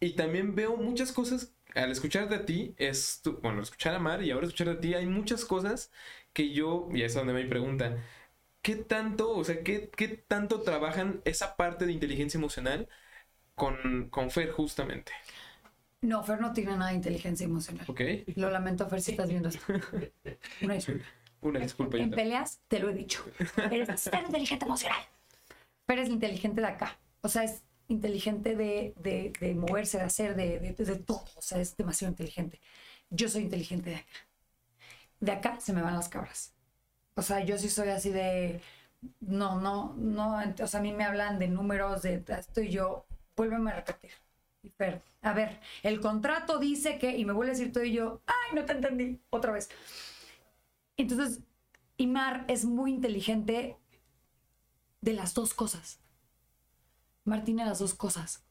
Y 0.00 0.14
también 0.14 0.54
veo 0.54 0.76
muchas 0.76 1.12
cosas, 1.12 1.54
al 1.74 1.90
escucharte 1.92 2.34
a 2.34 2.44
ti, 2.46 2.74
es, 2.78 3.20
tu- 3.22 3.38
bueno, 3.42 3.62
escuchar 3.62 3.94
a 3.94 3.98
Mar 3.98 4.22
y 4.22 4.30
ahora 4.30 4.46
escuchar 4.46 4.70
a 4.70 4.80
ti, 4.80 4.94
hay 4.94 5.06
muchas 5.06 5.44
cosas 5.46 5.90
que 6.34 6.52
yo, 6.52 6.88
y 6.94 7.02
es 7.02 7.14
donde 7.14 7.32
me 7.34 7.44
pregunta, 7.46 7.98
¿qué 8.68 8.76
tanto, 8.76 9.30
o 9.30 9.44
sea, 9.44 9.62
qué, 9.62 9.88
qué 9.96 10.08
tanto 10.08 10.60
trabajan 10.60 11.22
esa 11.24 11.56
parte 11.56 11.86
de 11.86 11.92
inteligencia 11.92 12.36
emocional 12.36 12.86
con, 13.54 14.10
con 14.10 14.30
Fer 14.30 14.50
justamente? 14.52 15.12
No, 16.02 16.22
Fer 16.22 16.38
no 16.40 16.52
tiene 16.52 16.76
nada 16.76 16.90
de 16.90 16.96
inteligencia 16.96 17.44
emocional. 17.44 17.86
¿Ok? 17.88 18.00
Lo 18.36 18.50
lamento, 18.50 18.86
Fer, 18.90 19.00
si 19.00 19.12
estás 19.12 19.30
viendo 19.30 19.48
esto. 19.48 19.64
Una 20.60 20.74
disculpa. 20.74 21.06
Una 21.40 21.60
disculpa. 21.60 21.96
En 21.96 22.10
peleas, 22.10 22.60
te 22.68 22.78
lo 22.78 22.90
he 22.90 22.94
dicho. 22.94 23.24
Eres 23.70 24.00
ser 24.00 24.22
inteligente 24.26 24.66
emocional. 24.66 25.00
Fer 25.86 25.98
es 26.00 26.10
inteligente 26.10 26.60
de 26.60 26.66
acá. 26.66 26.98
O 27.22 27.28
sea, 27.28 27.44
es 27.44 27.62
inteligente 27.88 28.54
de, 28.54 28.92
de- 28.98 29.32
de 29.40 29.54
moverse, 29.54 29.96
de 29.96 30.04
hacer, 30.04 30.36
de, 30.36 30.58
de- 30.60 30.84
de 30.84 30.96
todo. 30.96 31.24
O 31.36 31.42
sea, 31.42 31.58
es 31.58 31.74
demasiado 31.76 32.12
inteligente. 32.12 32.60
Yo 33.08 33.30
soy 33.30 33.44
inteligente 33.44 33.90
de 33.90 33.96
acá. 33.96 34.12
De 35.20 35.32
acá 35.32 35.60
se 35.60 35.72
me 35.72 35.82
van 35.82 35.94
las 35.94 36.08
cabras. 36.10 36.54
O 37.18 37.22
sea, 37.22 37.44
yo 37.44 37.58
sí 37.58 37.68
soy 37.68 37.88
así 37.88 38.10
de. 38.10 38.60
No, 39.20 39.60
no, 39.60 39.94
no. 39.98 40.38
O 40.62 40.66
sea, 40.68 40.78
a 40.78 40.82
mí 40.82 40.92
me 40.92 41.04
hablan 41.04 41.40
de 41.40 41.48
números, 41.48 42.02
de 42.02 42.22
esto 42.28 42.60
y 42.60 42.70
yo. 42.70 43.06
Vuélveme 43.36 43.72
a 43.72 43.76
repetir. 43.76 44.12
Fer, 44.76 45.02
a 45.22 45.32
ver, 45.32 45.60
el 45.82 46.00
contrato 46.00 46.58
dice 46.60 46.96
que. 46.98 47.16
Y 47.16 47.24
me 47.24 47.32
vuelve 47.32 47.52
a 47.52 47.56
decir 47.56 47.72
todo 47.72 47.82
y 47.82 47.92
yo. 47.92 48.22
¡Ay, 48.26 48.54
no 48.54 48.64
te 48.64 48.72
entendí! 48.74 49.20
Otra 49.30 49.50
vez. 49.50 49.68
Entonces, 50.96 51.40
Imar 51.96 52.44
es 52.46 52.64
muy 52.64 52.92
inteligente 52.92 53.76
de 55.00 55.12
las 55.12 55.34
dos 55.34 55.54
cosas. 55.54 55.98
Mar 57.24 57.42
tiene 57.44 57.64
las 57.64 57.80
dos 57.80 57.94
cosas. 57.94 58.44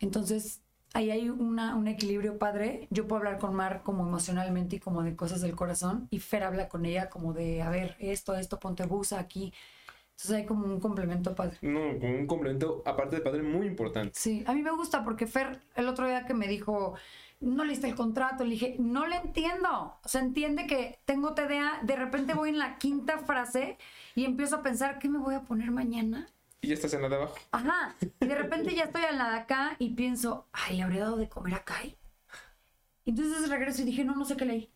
Entonces, 0.00 0.62
ahí 0.94 1.10
hay 1.10 1.30
una, 1.30 1.74
un 1.76 1.88
equilibrio 1.88 2.38
padre. 2.38 2.86
Yo 2.90 3.06
puedo 3.06 3.18
hablar 3.18 3.38
con 3.38 3.54
Mar 3.54 3.82
como 3.82 4.06
emocionalmente 4.06 4.76
y 4.76 4.78
como 4.78 5.02
de 5.02 5.16
cosas 5.16 5.40
del 5.40 5.54
corazón. 5.54 6.08
Y 6.10 6.18
Fer 6.18 6.44
habla 6.44 6.68
con 6.68 6.84
ella 6.84 7.08
como 7.08 7.32
de, 7.32 7.62
a 7.62 7.70
ver, 7.70 7.96
esto, 7.98 8.34
esto, 8.34 8.58
ponte 8.58 8.84
busa 8.86 9.18
aquí. 9.18 9.52
Entonces 10.10 10.36
hay 10.36 10.46
como 10.46 10.66
un 10.66 10.78
complemento 10.78 11.34
padre. 11.34 11.56
No, 11.62 11.98
con 11.98 12.10
un 12.10 12.26
complemento, 12.26 12.82
aparte 12.84 13.16
de 13.16 13.22
padre, 13.22 13.42
muy 13.42 13.66
importante. 13.66 14.12
Sí, 14.14 14.44
a 14.46 14.52
mí 14.52 14.62
me 14.62 14.70
gusta 14.70 15.04
porque 15.04 15.26
Fer, 15.26 15.60
el 15.74 15.88
otro 15.88 16.06
día 16.06 16.26
que 16.26 16.34
me 16.34 16.46
dijo, 16.46 16.94
no 17.40 17.64
leíste 17.64 17.88
el 17.88 17.94
contrato, 17.94 18.44
le 18.44 18.50
dije, 18.50 18.76
no 18.78 19.06
le 19.06 19.16
entiendo. 19.16 19.96
O 20.02 20.08
sea, 20.08 20.20
entiende 20.20 20.66
que 20.66 21.00
tengo 21.04 21.34
TDA, 21.34 21.80
de 21.82 21.96
repente 21.96 22.34
voy 22.34 22.50
en 22.50 22.58
la 22.58 22.78
quinta 22.78 23.18
frase 23.18 23.78
y 24.14 24.24
empiezo 24.24 24.56
a 24.56 24.62
pensar, 24.62 24.98
¿qué 24.98 25.08
me 25.08 25.18
voy 25.18 25.34
a 25.34 25.42
poner 25.42 25.70
mañana? 25.70 26.28
Y 26.62 26.68
ya 26.68 26.74
estás 26.74 26.94
en 26.94 27.02
la 27.02 27.08
de 27.10 27.16
abajo. 27.16 27.36
Ajá, 27.50 27.94
y 28.20 28.26
de 28.26 28.34
repente 28.34 28.74
ya 28.74 28.84
estoy 28.84 29.02
en 29.10 29.18
la 29.18 29.30
de 29.32 29.36
acá 29.40 29.76
y 29.78 29.90
pienso, 29.90 30.48
ay, 30.52 30.76
¿le 30.78 30.82
habría 30.84 31.00
dado 31.02 31.16
de 31.16 31.28
comer 31.28 31.54
a 31.54 31.64
Kai? 31.64 31.98
Entonces 33.04 33.48
regreso 33.48 33.82
y 33.82 33.84
dije, 33.84 34.04
no, 34.04 34.14
no 34.14 34.24
sé 34.24 34.36
qué 34.36 34.44
leí. 34.44 34.70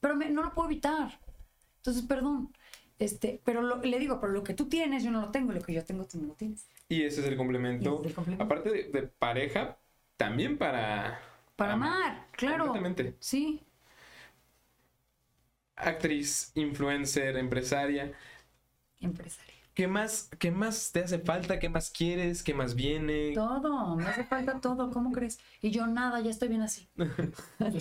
Pero 0.00 0.16
me- 0.16 0.30
no 0.30 0.42
lo 0.42 0.54
puedo 0.54 0.68
evitar. 0.68 1.20
Entonces, 1.78 2.02
perdón. 2.04 2.52
Este, 2.98 3.40
pero 3.44 3.60
lo- 3.62 3.76
le 3.82 3.98
digo, 3.98 4.20
pero 4.20 4.32
lo 4.32 4.42
que 4.42 4.54
tú 4.54 4.68
tienes, 4.68 5.04
yo 5.04 5.10
no 5.10 5.20
lo 5.20 5.30
tengo, 5.30 5.52
lo 5.52 5.60
que 5.60 5.74
yo 5.74 5.84
tengo, 5.84 6.06
tú 6.06 6.18
no 6.20 6.28
lo 6.28 6.34
tienes. 6.34 6.66
Y 6.88 7.02
ese 7.02 7.20
es 7.20 7.26
el 7.26 7.36
complemento. 7.36 7.90
Y 7.90 7.94
ese 7.94 8.02
es 8.02 8.08
el 8.08 8.14
complemento. 8.14 8.44
Aparte 8.44 8.70
de, 8.70 8.84
de 8.84 9.02
pareja, 9.02 9.78
también 10.16 10.56
para... 10.56 11.20
Para 11.56 11.74
amar, 11.74 12.26
claro. 12.32 12.64
Completamente. 12.66 13.16
Sí. 13.20 13.60
Actriz, 15.76 16.52
influencer, 16.54 17.36
empresaria. 17.36 18.12
Empresaria. 19.00 19.55
¿Qué 19.76 19.88
más, 19.88 20.30
¿Qué 20.40 20.50
más 20.50 20.90
te 20.92 21.00
hace 21.04 21.18
falta? 21.20 21.58
¿Qué 21.60 21.68
más 21.68 21.90
quieres? 21.90 22.42
¿Qué 22.42 22.54
más 22.54 22.74
viene? 22.74 23.32
Todo, 23.34 23.96
me 23.96 24.08
hace 24.08 24.24
falta 24.24 24.60
todo, 24.60 24.90
¿cómo 24.90 25.12
crees? 25.12 25.38
Y 25.60 25.70
yo 25.70 25.86
nada, 25.86 26.20
ya 26.20 26.30
estoy 26.30 26.48
bien 26.48 26.62
así. 26.62 26.88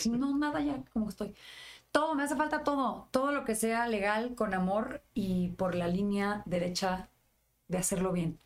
No, 0.09 0.37
nada, 0.37 0.61
ya 0.61 0.83
como 0.93 1.09
estoy. 1.09 1.33
Todo, 1.91 2.15
me 2.15 2.23
hace 2.23 2.35
falta 2.35 2.63
todo. 2.63 3.09
Todo 3.11 3.31
lo 3.31 3.45
que 3.45 3.55
sea 3.55 3.87
legal, 3.87 4.35
con 4.35 4.53
amor 4.53 5.03
y 5.13 5.49
por 5.51 5.75
la 5.75 5.87
línea 5.89 6.43
derecha 6.45 7.09
de 7.69 7.79
hacerlo 7.79 8.13
bien. 8.13 8.39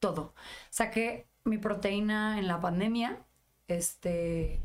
Todo. 0.00 0.34
Saqué 0.70 1.28
mi 1.44 1.58
proteína 1.58 2.38
en 2.40 2.48
la 2.48 2.60
pandemia. 2.60 3.26
Este. 3.68 4.62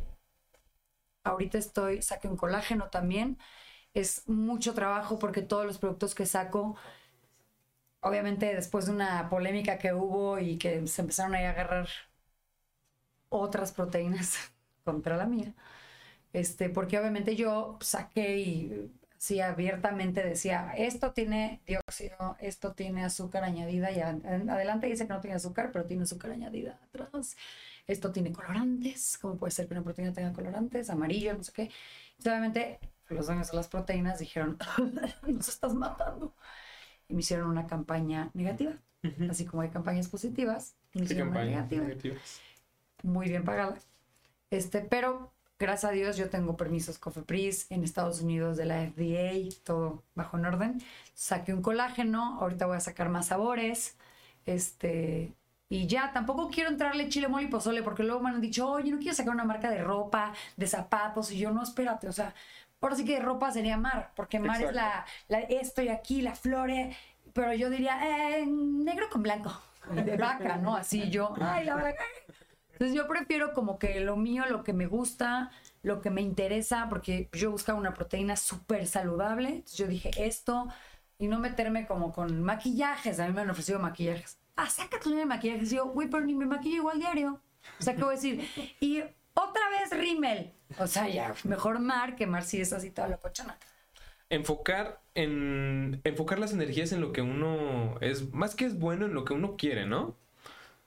Ahorita 1.24 1.58
estoy, 1.58 2.02
saqué 2.02 2.28
un 2.28 2.38
colágeno 2.38 2.90
también. 2.90 3.38
Es 3.94 4.28
mucho 4.30 4.74
trabajo 4.76 5.20
porque 5.20 5.42
todos 5.42 5.66
los 5.66 5.80
productos 5.80 6.16
que 6.16 6.26
saco, 6.28 6.76
obviamente 8.06 8.56
después 8.56 8.88
de 8.88 8.94
una 8.94 9.30
polémica 9.30 9.78
que 9.80 9.94
hubo 9.94 10.40
y 10.40 10.58
que 10.60 10.88
se 10.88 11.02
empezaron 11.04 11.36
a 11.36 11.40
agarrar 11.40 11.90
otras 13.30 13.72
proteínas 13.72 14.36
contra 14.84 15.18
la 15.18 15.26
mía, 15.26 15.54
este, 16.34 16.70
porque 16.70 17.00
obviamente 17.00 17.36
yo 17.36 17.78
saqué 17.82 18.40
y 18.40 18.92
sí 19.18 19.42
abiertamente 19.42 20.24
decía, 20.24 20.74
esto 20.78 21.14
tiene 21.14 21.62
dióxido, 21.68 22.38
esto 22.40 22.74
tiene 22.74 23.06
azúcar 23.06 23.44
añadida, 23.44 23.92
y 23.92 24.02
adelante 24.02 24.88
dice 24.88 25.08
que 25.08 25.14
no 25.14 25.22
tiene 25.22 25.38
azúcar, 25.38 25.72
pero 25.74 25.86
tiene 25.86 26.04
azúcar 26.04 26.32
añadida 26.32 26.80
atrás. 26.86 27.38
Esto 27.88 28.12
tiene 28.12 28.32
colorantes, 28.34 29.18
¿cómo 29.20 29.38
puede 29.38 29.52
ser 29.52 29.68
que 29.68 29.74
una 29.76 29.84
proteína 29.84 30.14
tenga 30.14 30.34
colorantes? 30.34 30.90
Amarillo, 30.90 31.36
no 31.36 31.44
sé 31.44 31.54
qué. 31.54 31.72
Y 32.24 32.30
obviamente 32.30 32.80
los 33.10 33.28
dueños 33.28 33.52
de 33.52 33.58
las 33.58 33.68
proteínas 33.70 34.20
dijeron, 34.20 34.58
nos 35.28 35.50
estás 35.50 35.74
matando. 35.76 36.34
Y 37.08 37.14
me 37.14 37.20
hicieron 37.20 37.50
una 37.50 37.68
campaña 37.68 38.30
negativa. 38.34 38.74
Así 39.30 39.46
como 39.46 39.62
hay 39.62 39.70
campañas 39.70 40.08
positivas, 40.08 40.76
me 40.94 41.04
hicieron 41.04 41.30
una 41.30 41.46
negativa. 41.46 41.86
Muy 43.04 43.28
bien 43.28 43.44
pagada. 43.44 43.78
Este, 44.50 44.82
pero 44.82 45.32
gracias 45.60 45.92
a 45.92 45.94
Dios 45.94 46.18
yo 46.18 46.30
tengo 46.30 46.58
permisos 46.58 46.98
COFEPRIS 46.98 47.68
en 47.70 47.84
Estados 47.84 48.22
Unidos 48.22 48.58
de 48.58 48.66
la 48.66 48.86
FDA, 48.88 49.56
todo 49.64 50.04
bajo 50.16 50.38
en 50.38 50.46
orden. 50.46 50.82
Saqué 51.14 51.54
un 51.54 51.62
colágeno, 51.62 52.40
ahorita 52.40 52.66
voy 52.66 52.78
a 52.78 52.82
sacar 52.82 53.10
más 53.10 53.28
sabores. 53.28 53.96
Este, 54.46 55.34
y 55.70 55.88
ya, 55.88 56.12
tampoco 56.14 56.50
quiero 56.50 56.70
entrarle 56.70 57.10
chile, 57.10 57.28
mole 57.28 57.46
y 57.46 57.48
pozole, 57.50 57.82
porque 57.82 58.04
luego 58.04 58.22
me 58.22 58.30
han 58.30 58.42
dicho, 58.42 58.70
oye, 58.70 58.92
no 58.92 59.00
quiero 59.00 59.16
sacar 59.16 59.34
una 59.34 59.46
marca 59.46 59.72
de 59.72 59.84
ropa, 59.84 60.34
de 60.58 60.68
zapatos, 60.68 61.32
y 61.32 61.40
yo, 61.40 61.52
no, 61.52 61.64
espérate, 61.64 62.08
o 62.08 62.12
sea, 62.14 62.36
por 62.86 62.96
sí 62.96 63.04
que 63.04 63.20
ropa 63.20 63.50
sería 63.50 63.78
mar, 63.78 64.12
porque 64.16 64.40
mar 64.40 64.62
es 64.62 64.72
la, 64.72 65.08
la, 65.28 65.40
esto 65.40 65.82
y 65.82 65.90
aquí, 65.90 66.22
la 66.22 66.36
flore, 66.36 66.96
pero 67.34 67.52
yo 67.52 67.72
diría, 67.72 67.98
eh, 68.38 68.46
negro 68.46 69.08
con 69.12 69.24
blanco, 69.24 69.60
de 69.90 70.16
vaca, 70.18 70.58
¿no? 70.58 70.76
Así 70.76 71.10
yo, 71.10 71.34
ay, 71.42 71.66
la 71.66 71.78
verdad. 71.78 71.96
Entonces 72.74 72.96
yo 72.96 73.08
prefiero 73.08 73.54
como 73.54 73.80
que 73.80 74.02
lo 74.02 74.18
mío, 74.18 74.44
lo 74.48 74.64
que 74.64 74.72
me 74.72 74.86
gusta, 74.86 75.50
lo 75.82 76.00
que 76.00 76.12
me 76.12 76.22
interesa, 76.22 76.86
porque 76.88 77.28
yo 77.34 77.50
buscaba 77.50 77.80
una 77.80 77.96
proteína 77.96 78.36
súper 78.36 78.86
saludable. 78.86 79.50
Entonces 79.50 79.78
yo 79.80 79.88
dije 79.88 80.12
esto 80.18 80.68
y 81.18 81.26
no 81.26 81.40
meterme 81.40 81.88
como 81.88 82.14
con 82.14 82.44
maquillajes. 82.44 83.20
A 83.20 83.26
mí 83.26 83.34
me 83.34 83.42
han 83.42 83.50
ofrecido 83.50 83.80
maquillajes. 83.80 84.38
Ah, 84.58 84.70
saca 84.70 85.00
tu 85.00 85.10
de 85.10 85.26
maquillajes. 85.26 85.74
Y 85.74 85.78
yo, 85.78 85.88
güey, 85.88 86.08
pero 86.08 86.24
ni 86.24 86.36
me 86.36 86.46
maquillo 86.46 86.76
igual 86.76 87.00
diario. 87.00 87.42
O 87.80 87.84
sea, 87.84 87.96
¿qué 87.96 88.04
voy 88.04 88.14
a 88.14 88.16
decir? 88.16 88.48
Y 88.80 89.02
otra 89.36 89.70
vez 89.70 89.92
rímel. 89.92 90.52
O 90.80 90.88
sea, 90.88 91.08
ya, 91.08 91.36
mejor 91.44 91.80
Mar, 91.80 92.16
que 92.16 92.26
Mar 92.26 92.44
sí 92.44 92.60
es 92.60 92.74
así 92.74 92.90
toda 92.90 93.08
la 93.08 93.18
cochona. 93.18 93.58
Enfocar 94.30 95.00
en 95.14 96.02
enfocar 96.04 96.40
las 96.40 96.52
energías 96.52 96.92
en 96.92 97.02
lo 97.02 97.14
que 97.14 97.22
uno 97.22 97.98
es, 98.02 98.34
más 98.34 98.56
que 98.56 98.66
es 98.66 98.80
bueno 98.80 99.06
en 99.06 99.14
lo 99.14 99.24
que 99.24 99.34
uno 99.34 99.56
quiere, 99.56 99.86
¿no? 99.86 100.16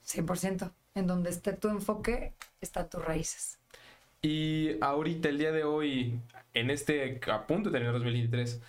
100% 0.05 0.72
en 0.94 1.07
donde 1.07 1.30
esté 1.30 1.53
tu 1.53 1.68
enfoque, 1.68 2.34
están 2.61 2.90
tus 2.90 3.05
raíces. 3.05 3.59
Y 4.20 4.76
ahorita, 4.80 5.28
el 5.28 5.38
día 5.38 5.53
de 5.53 5.62
hoy, 5.64 6.18
en 6.55 6.70
este, 6.70 7.20
a 7.30 7.46
punto 7.46 7.70
de 7.70 7.74
terminar 7.74 7.94
2023, 7.94 8.61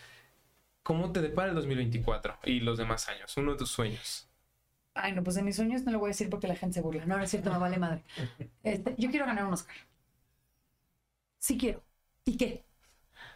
¿cómo 0.84 1.12
te 1.12 1.22
depara 1.22 1.50
el 1.50 1.56
2024 1.56 2.38
y 2.46 2.60
los 2.60 2.78
demás 2.78 3.10
años? 3.10 3.36
Uno 3.38 3.54
de 3.54 3.58
tus 3.58 3.72
sueños. 3.72 4.29
Ay, 4.94 5.14
no, 5.14 5.24
pues 5.24 5.38
en 5.38 5.46
mis 5.46 5.56
sueños 5.56 5.84
no 5.84 5.92
lo 5.92 6.00
voy 6.00 6.08
a 6.10 6.12
decir 6.12 6.30
porque 6.30 6.48
la 6.48 6.56
gente 6.56 6.76
se 6.76 6.82
burla. 6.82 7.06
No, 7.06 7.18
no 7.18 7.24
es 7.24 7.30
cierto, 7.32 7.52
me 7.52 7.58
vale 7.58 7.78
madre. 7.78 8.04
Este, 8.64 8.96
yo 8.98 9.10
quiero 9.10 9.26
ganar 9.26 9.46
un 9.46 9.54
Oscar. 9.54 9.76
Sí 11.38 11.58
quiero. 11.58 11.84
¿Y 12.26 12.38
qué? 12.38 12.66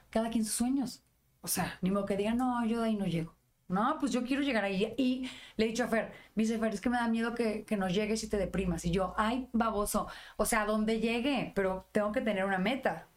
Cada 0.10 0.30
quien 0.30 0.46
sus 0.46 0.56
sueños. 0.56 1.04
O 1.42 1.50
sea, 1.50 1.80
ni 1.82 1.92
modo 1.92 2.06
que 2.08 2.18
diga, 2.18 2.34
no, 2.36 2.66
yo 2.66 2.82
de 2.82 2.88
ahí 2.88 2.96
no 2.98 3.08
llego. 3.08 3.36
No, 3.70 3.98
pues 4.00 4.12
yo 4.12 4.24
quiero 4.26 4.44
llegar 4.44 4.66
ahí. 4.66 4.94
Y 4.98 5.30
le 5.58 5.66
he 5.66 5.70
dicho 5.70 5.86
a 5.86 5.90
Fer, 5.90 6.14
me 6.36 6.44
dice 6.44 6.60
Fer, 6.60 6.74
es 6.74 6.82
que 6.82 6.90
me 6.90 6.98
da 6.98 7.08
miedo 7.08 7.36
que, 7.36 7.66
que 7.66 7.78
nos 7.78 7.94
llegues 7.94 8.24
y 8.24 8.30
te 8.30 8.38
deprimas. 8.38 8.86
Y 8.86 8.92
yo, 8.92 9.14
ay, 9.18 9.50
baboso. 9.54 10.08
O 10.38 10.46
sea, 10.46 10.66
¿dónde 10.66 11.00
llegue? 11.00 11.54
Pero 11.56 11.88
tengo 11.92 12.12
que 12.12 12.22
tener 12.22 12.46
una 12.46 12.60
meta. 12.60 13.08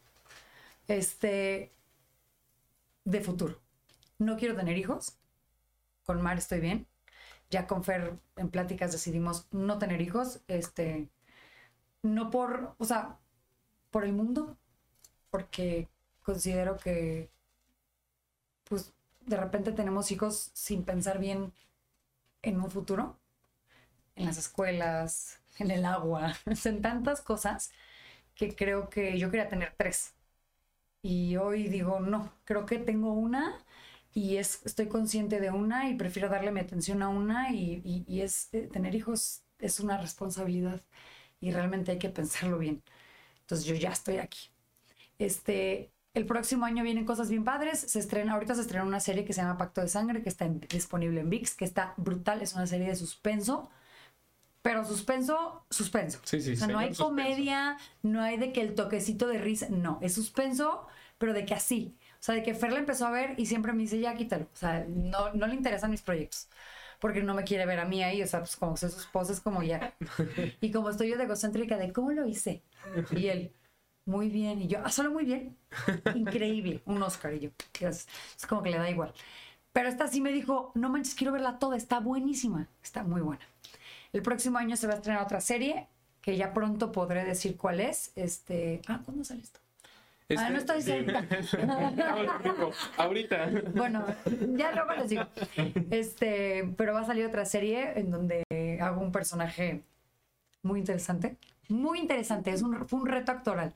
Este, 0.89 1.72
de 3.05 3.20
futuro. 3.22 3.62
No 4.18 4.37
quiero 4.37 4.57
tener 4.57 4.76
hijos. 4.78 5.18
Con 6.05 6.22
Mar 6.22 6.39
estoy 6.39 6.61
bien. 6.61 6.89
Ya 7.51 7.67
con 7.67 7.85
Fer 7.85 8.19
en 8.37 8.51
pláticas 8.51 8.93
decidimos 8.93 9.47
no 9.53 9.79
tener 9.79 10.01
hijos. 10.03 10.41
Este, 10.49 11.09
no 12.03 12.31
por, 12.31 12.75
o 12.79 12.85
sea, 12.85 13.19
por 13.91 14.05
el 14.05 14.13
mundo, 14.15 14.59
porque 15.31 15.89
considero 16.23 16.77
que, 16.79 17.31
pues, 18.65 18.93
de 19.21 19.37
repente 19.37 19.73
tenemos 19.73 20.11
hijos 20.11 20.51
sin 20.55 20.85
pensar 20.85 21.19
bien 21.19 21.53
en 22.43 22.61
un 22.61 22.71
futuro, 22.71 23.19
en 24.17 24.27
las 24.27 24.39
escuelas, 24.39 25.41
en 25.59 25.71
el 25.71 25.85
agua, 25.85 26.35
en 26.65 26.83
tantas 26.83 27.21
cosas 27.23 27.73
que 28.35 28.55
creo 28.57 28.91
que 28.91 29.19
yo 29.19 29.31
quería 29.31 29.49
tener 29.49 29.75
tres. 29.77 30.15
Y 31.03 31.37
hoy 31.37 31.69
digo, 31.69 32.01
no, 32.01 32.33
creo 32.45 32.67
que 32.67 32.79
tengo 32.79 33.13
una 33.13 33.59
y 34.17 34.39
es, 34.39 34.62
estoy 34.64 34.89
consciente 34.89 35.41
de 35.41 35.51
una 35.51 35.91
y 35.91 35.95
prefiero 35.95 36.31
darle 36.31 36.51
mi 36.51 36.61
atención 36.61 37.03
a 37.03 37.11
una 37.11 37.53
y, 37.53 37.83
y 38.09 38.23
es 38.23 38.49
eh, 38.53 38.67
tener 38.73 38.95
hijos 38.95 39.43
es 39.59 39.79
una 39.79 39.99
responsabilidad 39.99 40.81
y 41.39 41.51
realmente 41.51 41.93
hay 41.93 41.99
que 41.99 42.09
pensarlo 42.09 42.59
bien. 42.59 42.83
Entonces 43.43 43.67
yo 43.67 43.75
ya 43.75 43.91
estoy 43.91 44.17
aquí. 44.17 44.49
Este, 45.19 45.93
el 46.14 46.25
próximo 46.25 46.64
año 46.64 46.83
vienen 46.83 47.05
cosas 47.05 47.29
bien 47.29 47.45
padres. 47.45 47.79
Se 47.79 47.99
estrena, 47.99 48.33
ahorita 48.33 48.55
se 48.55 48.62
estrena 48.62 48.87
una 48.87 49.01
serie 49.01 49.27
que 49.27 49.35
se 49.35 49.43
llama 49.43 49.59
Pacto 49.59 49.83
de 49.83 49.89
Sangre, 49.89 50.23
que 50.23 50.31
está 50.31 50.49
disponible 50.49 51.21
en 51.21 51.29
VIX, 51.29 51.55
que 51.55 51.67
está 51.67 51.93
brutal. 51.99 52.41
Es 52.41 52.55
una 52.55 52.67
serie 52.67 52.89
de 52.89 52.97
suspenso. 52.97 53.71
Pero 54.62 54.83
suspenso, 54.87 55.67
suspenso. 55.71 56.21
Sí, 56.25 56.41
sí, 56.41 56.55
o 56.55 56.57
sea, 56.57 56.69
no 56.69 56.79
hay 56.79 56.95
comedia, 56.95 57.77
no 58.03 58.23
hay 58.23 58.39
de 58.39 58.53
que 58.53 58.62
el 58.62 58.75
toquecito 58.75 59.29
de 59.29 59.39
risa. 59.39 59.69
No, 59.69 59.99
es 60.01 60.14
suspenso, 60.14 60.87
pero 61.19 61.35
de 61.35 61.45
que 61.45 61.53
así. 61.53 61.97
O 62.27 62.29
sea, 62.29 62.35
de 62.35 62.43
que 62.43 62.55
Fer 62.55 62.72
la 62.72 62.81
empezó 62.81 63.07
a 63.07 63.11
ver 63.12 63.35
y 63.39 63.47
siempre 63.47 63.72
me 63.72 63.83
dice, 63.83 64.01
ya 64.01 64.16
quítalo. 64.16 64.47
O 64.53 64.57
sea, 64.57 64.85
no, 64.89 65.33
no 65.33 65.47
le 65.47 65.55
interesan 65.55 65.93
mis 65.93 66.03
proyectos 66.03 66.49
porque 66.99 67.22
no 67.22 67.35
me 67.35 67.45
quiere 67.45 67.66
ver 67.66 67.79
a 67.79 67.85
mí 67.85 68.03
ahí, 68.03 68.20
o 68.20 68.27
sea, 68.27 68.41
pues 68.41 68.57
como 68.57 68.77
sé 68.77 68.89
sus 68.89 69.07
poses 69.07 69.41
como 69.41 69.62
ya. 69.62 69.95
Y 70.61 70.72
como 70.72 70.91
estoy 70.91 71.11
yo 71.11 71.18
de 71.18 71.22
egocéntrica 71.22 71.77
de 71.77 71.93
cómo 71.93 72.11
lo 72.11 72.27
hice. 72.27 72.62
Y 73.12 73.29
él, 73.29 73.53
muy 74.07 74.29
bien. 74.29 74.61
Y 74.61 74.66
yo, 74.66 74.81
ah, 74.85 74.91
solo 74.91 75.12
muy 75.12 75.24
bien. 75.24 75.57
Increíble. 76.16 76.83
Un 76.87 77.01
Oscar. 77.01 77.33
Y 77.35 77.39
yo, 77.41 77.51
Es 77.81 78.09
como 78.49 78.64
que 78.64 78.70
le 78.70 78.79
da 78.79 78.91
igual. 78.91 79.12
Pero 79.72 79.89
esta 79.89 80.09
sí 80.09 80.20
me 80.20 80.33
dijo, 80.33 80.72
no 80.74 80.91
manches, 80.91 81.14
quiero 81.14 81.33
verla 81.33 81.61
toda. 81.61 81.77
Está 81.77 82.01
buenísima. 82.01 82.66
Está 82.83 83.05
muy 83.05 83.20
buena. 83.20 83.47
El 84.12 84.22
próximo 84.22 84.59
año 84.59 84.77
se 84.77 84.89
va 84.89 84.95
a 84.95 84.97
estrenar 84.97 85.22
otra 85.22 85.41
serie 85.41 85.87
que 86.22 86.37
ya 86.37 86.53
pronto 86.53 86.91
podré 86.91 87.24
decir 87.24 87.57
cuál 87.57 87.79
es. 87.79 88.11
Este, 88.16 88.81
ah, 88.89 89.01
¿cuándo 89.05 89.22
sale 89.22 89.43
esto? 89.43 89.61
Ah, 90.37 90.51
no 90.51 90.59
estoy 90.59 90.77
diciendo. 90.79 91.12
Ahorita. 92.97 93.49
Bueno, 93.74 94.05
ya 94.57 94.72
luego 94.72 94.93
les 94.95 95.11
digo. 95.11 95.24
Este, 95.91 96.72
pero 96.77 96.95
va 96.95 97.01
a 97.01 97.07
salir 97.07 97.27
otra 97.27 97.45
serie 97.45 97.99
en 97.99 98.11
donde 98.11 98.45
hago 98.81 99.01
un 99.01 99.12
personaje 99.12 99.83
muy 100.62 100.81
interesante. 100.81 101.37
Muy 101.68 102.01
interesante. 102.01 102.51
Es 102.51 102.62
un, 102.62 102.87
fue 102.89 103.01
un 103.01 103.07
reto 103.07 103.33
actoral. 103.33 103.74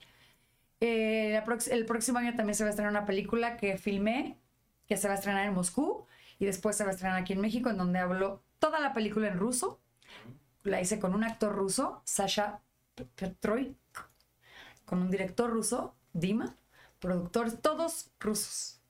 Eh, 0.80 1.42
el 1.70 1.86
próximo 1.86 2.18
año 2.18 2.34
también 2.34 2.54
se 2.54 2.64
va 2.64 2.68
a 2.68 2.70
estrenar 2.70 2.90
una 2.90 3.04
película 3.04 3.56
que 3.56 3.76
filmé, 3.76 4.38
que 4.86 4.96
se 4.96 5.08
va 5.08 5.14
a 5.14 5.16
estrenar 5.16 5.46
en 5.46 5.54
Moscú 5.54 6.06
y 6.38 6.46
después 6.46 6.76
se 6.76 6.84
va 6.84 6.90
a 6.90 6.92
estrenar 6.94 7.20
aquí 7.20 7.34
en 7.34 7.40
México, 7.40 7.70
en 7.70 7.76
donde 7.76 7.98
hablo 7.98 8.42
toda 8.58 8.80
la 8.80 8.92
película 8.92 9.28
en 9.28 9.38
ruso. 9.38 9.80
La 10.62 10.80
hice 10.80 10.98
con 10.98 11.14
un 11.14 11.24
actor 11.24 11.54
ruso, 11.54 12.02
Sasha 12.04 12.60
Petroy, 13.14 13.76
con 14.84 15.00
un 15.02 15.10
director 15.10 15.50
ruso, 15.50 15.94
Dima, 16.12 16.56
productores, 16.98 17.60
todos 17.60 18.10
rusos. 18.20 18.80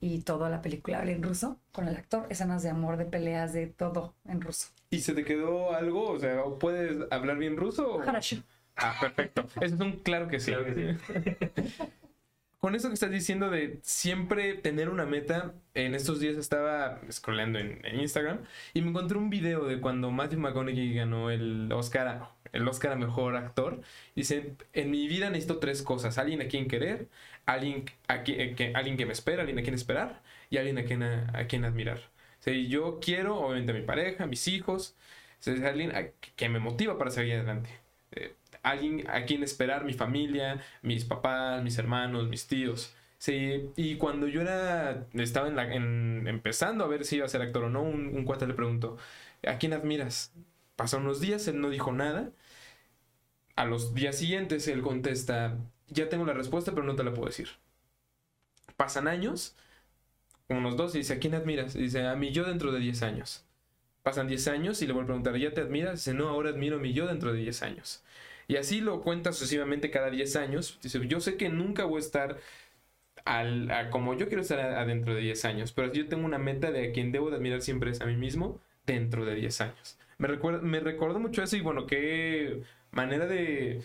Y 0.00 0.20
toda 0.20 0.50
la 0.50 0.60
película 0.60 0.98
habla 0.98 1.12
en 1.12 1.22
ruso 1.22 1.58
con 1.72 1.88
el 1.88 1.96
actor, 1.96 2.26
escenas 2.28 2.62
de 2.62 2.68
amor, 2.70 2.96
de 2.98 3.06
peleas, 3.06 3.52
de 3.54 3.66
todo 3.68 4.14
en 4.26 4.40
ruso. 4.42 4.68
¿Y 4.90 5.00
se 5.00 5.14
te 5.14 5.24
quedó 5.24 5.74
algo? 5.74 6.10
O 6.10 6.18
sea, 6.18 6.42
¿puedes 6.60 7.10
hablar 7.10 7.38
bien 7.38 7.56
ruso? 7.56 8.00
Ah, 8.76 8.94
perfecto. 9.00 9.46
Eso 9.60 9.74
es 9.76 9.80
un 9.80 9.92
claro 10.00 10.28
que 10.28 10.40
sí. 10.40 10.52
Con 12.64 12.74
eso 12.74 12.88
que 12.88 12.94
estás 12.94 13.10
diciendo 13.10 13.50
de 13.50 13.78
siempre 13.82 14.54
tener 14.54 14.88
una 14.88 15.04
meta, 15.04 15.52
en 15.74 15.94
estos 15.94 16.18
días 16.18 16.36
estaba 16.36 16.98
scrollando 17.12 17.58
en, 17.58 17.82
Instagram 18.00 18.38
y 18.72 18.80
me 18.80 18.88
encontré 18.88 19.18
un 19.18 19.28
video 19.28 19.66
de 19.66 19.82
cuando 19.82 20.10
Matthew 20.10 20.40
McConaughey 20.40 20.94
ganó 20.94 21.30
el 21.30 21.70
Oscar, 21.70 22.30
el 22.52 22.66
Oscar 22.66 22.92
a 22.92 22.96
Mejor 22.96 23.36
Actor. 23.36 23.82
Dice, 24.16 24.54
en 24.72 24.90
mi 24.90 25.08
vida 25.08 25.28
necesito 25.28 25.58
tres 25.58 25.82
cosas. 25.82 26.16
Alguien 26.16 26.40
a 26.40 26.46
quien 26.46 26.66
querer, 26.66 27.08
alguien, 27.44 27.84
a 28.08 28.22
quien, 28.22 28.40
eh, 28.40 28.54
que, 28.54 28.72
alguien 28.74 28.96
que 28.96 29.04
me 29.04 29.12
espera, 29.12 29.42
alguien 29.42 29.58
a 29.58 29.62
quien 29.62 29.74
esperar 29.74 30.22
y 30.48 30.56
alguien 30.56 30.78
a 30.78 30.84
quien, 30.84 31.02
a, 31.02 31.46
quien 31.46 31.66
admirar. 31.66 32.00
O 32.46 32.50
yo 32.50 32.98
quiero, 32.98 33.36
obviamente, 33.40 33.72
a 33.72 33.74
mi 33.74 33.82
pareja, 33.82 34.24
a 34.24 34.26
mis 34.26 34.48
hijos, 34.48 34.96
o 35.46 35.50
alguien 35.66 35.92
que 36.34 36.48
me 36.48 36.60
motiva 36.60 36.96
para 36.96 37.10
seguir 37.10 37.34
adelante. 37.34 37.68
Eh, 38.12 38.32
alguien 38.64 39.08
a 39.10 39.24
quien 39.24 39.42
esperar, 39.42 39.84
mi 39.84 39.94
familia, 39.94 40.62
mis 40.82 41.04
papás, 41.04 41.62
mis 41.62 41.78
hermanos, 41.78 42.28
mis 42.28 42.46
tíos. 42.48 42.94
Sí, 43.18 43.70
y 43.76 43.96
cuando 43.96 44.26
yo 44.28 44.42
era, 44.42 45.06
estaba 45.14 45.48
empezando 45.48 46.84
a 46.84 46.88
ver 46.88 47.04
si 47.04 47.16
iba 47.16 47.26
a 47.26 47.28
ser 47.28 47.42
actor 47.42 47.64
o 47.64 47.70
no, 47.70 47.82
un, 47.82 48.08
un 48.08 48.24
cuate 48.24 48.46
le 48.46 48.54
preguntó, 48.54 48.98
¿a 49.46 49.58
quién 49.58 49.72
admiras? 49.72 50.32
Pasaron 50.76 51.06
unos 51.06 51.20
días, 51.20 51.46
él 51.48 51.60
no 51.60 51.70
dijo 51.70 51.92
nada. 51.92 52.32
A 53.56 53.64
los 53.64 53.94
días 53.94 54.16
siguientes 54.16 54.68
él 54.68 54.80
contesta, 54.82 55.58
ya 55.88 56.08
tengo 56.08 56.24
la 56.24 56.34
respuesta, 56.34 56.72
pero 56.72 56.86
no 56.86 56.94
te 56.94 57.02
la 57.02 57.12
puedo 57.14 57.26
decir. 57.26 57.48
Pasan 58.76 59.08
años, 59.08 59.56
unos 60.48 60.76
dos, 60.76 60.94
y 60.94 61.00
dice, 61.00 61.14
¿a 61.14 61.20
quién 61.20 61.34
admiras? 61.34 61.76
Y 61.76 61.80
dice, 61.84 62.06
a 62.06 62.16
mí 62.16 62.32
yo 62.32 62.44
dentro 62.44 62.72
de 62.72 62.80
10 62.80 63.02
años. 63.04 63.44
Pasan 64.04 64.28
10 64.28 64.48
años 64.48 64.82
y 64.82 64.88
le 64.88 64.94
vuelvo 64.94 65.06
a 65.06 65.08
preguntar, 65.08 65.36
¿ya 65.38 65.54
te 65.54 65.62
admiras? 65.62 65.96
Dice, 66.04 66.14
no, 66.14 66.28
ahora 66.30 66.50
admiro 66.50 66.78
a 66.78 66.80
mí 66.80 66.94
yo 66.94 67.08
dentro 67.08 67.32
de 67.34 67.40
10 67.40 67.62
años. 67.64 68.03
Y 68.48 68.56
así 68.56 68.80
lo 68.80 69.02
cuenta 69.02 69.32
sucesivamente 69.32 69.90
cada 69.90 70.10
10 70.10 70.36
años. 70.36 70.78
Dice, 70.82 71.06
yo 71.06 71.20
sé 71.20 71.36
que 71.36 71.48
nunca 71.48 71.84
voy 71.84 71.96
a 71.96 72.00
estar 72.00 72.38
al, 73.24 73.88
como 73.90 74.14
yo 74.14 74.26
quiero 74.28 74.42
estar 74.42 74.60
adentro 74.60 75.14
de 75.14 75.20
10 75.20 75.44
años, 75.46 75.72
pero 75.72 75.92
yo 75.92 76.06
tengo 76.08 76.24
una 76.24 76.38
meta 76.38 76.70
de 76.70 76.88
a 76.88 76.92
quien 76.92 77.12
debo 77.12 77.30
de 77.30 77.36
admirar 77.36 77.62
siempre 77.62 77.90
es 77.90 78.00
a 78.00 78.06
mí 78.06 78.16
mismo 78.16 78.60
dentro 78.86 79.24
de 79.24 79.34
10 79.34 79.60
años. 79.62 79.98
Me, 80.18 80.28
recuerda, 80.28 80.60
me 80.60 80.80
recuerdo 80.80 81.18
mucho 81.18 81.42
eso 81.42 81.56
y 81.56 81.60
bueno, 81.60 81.86
qué 81.86 82.62
manera 82.90 83.26
de, 83.26 83.82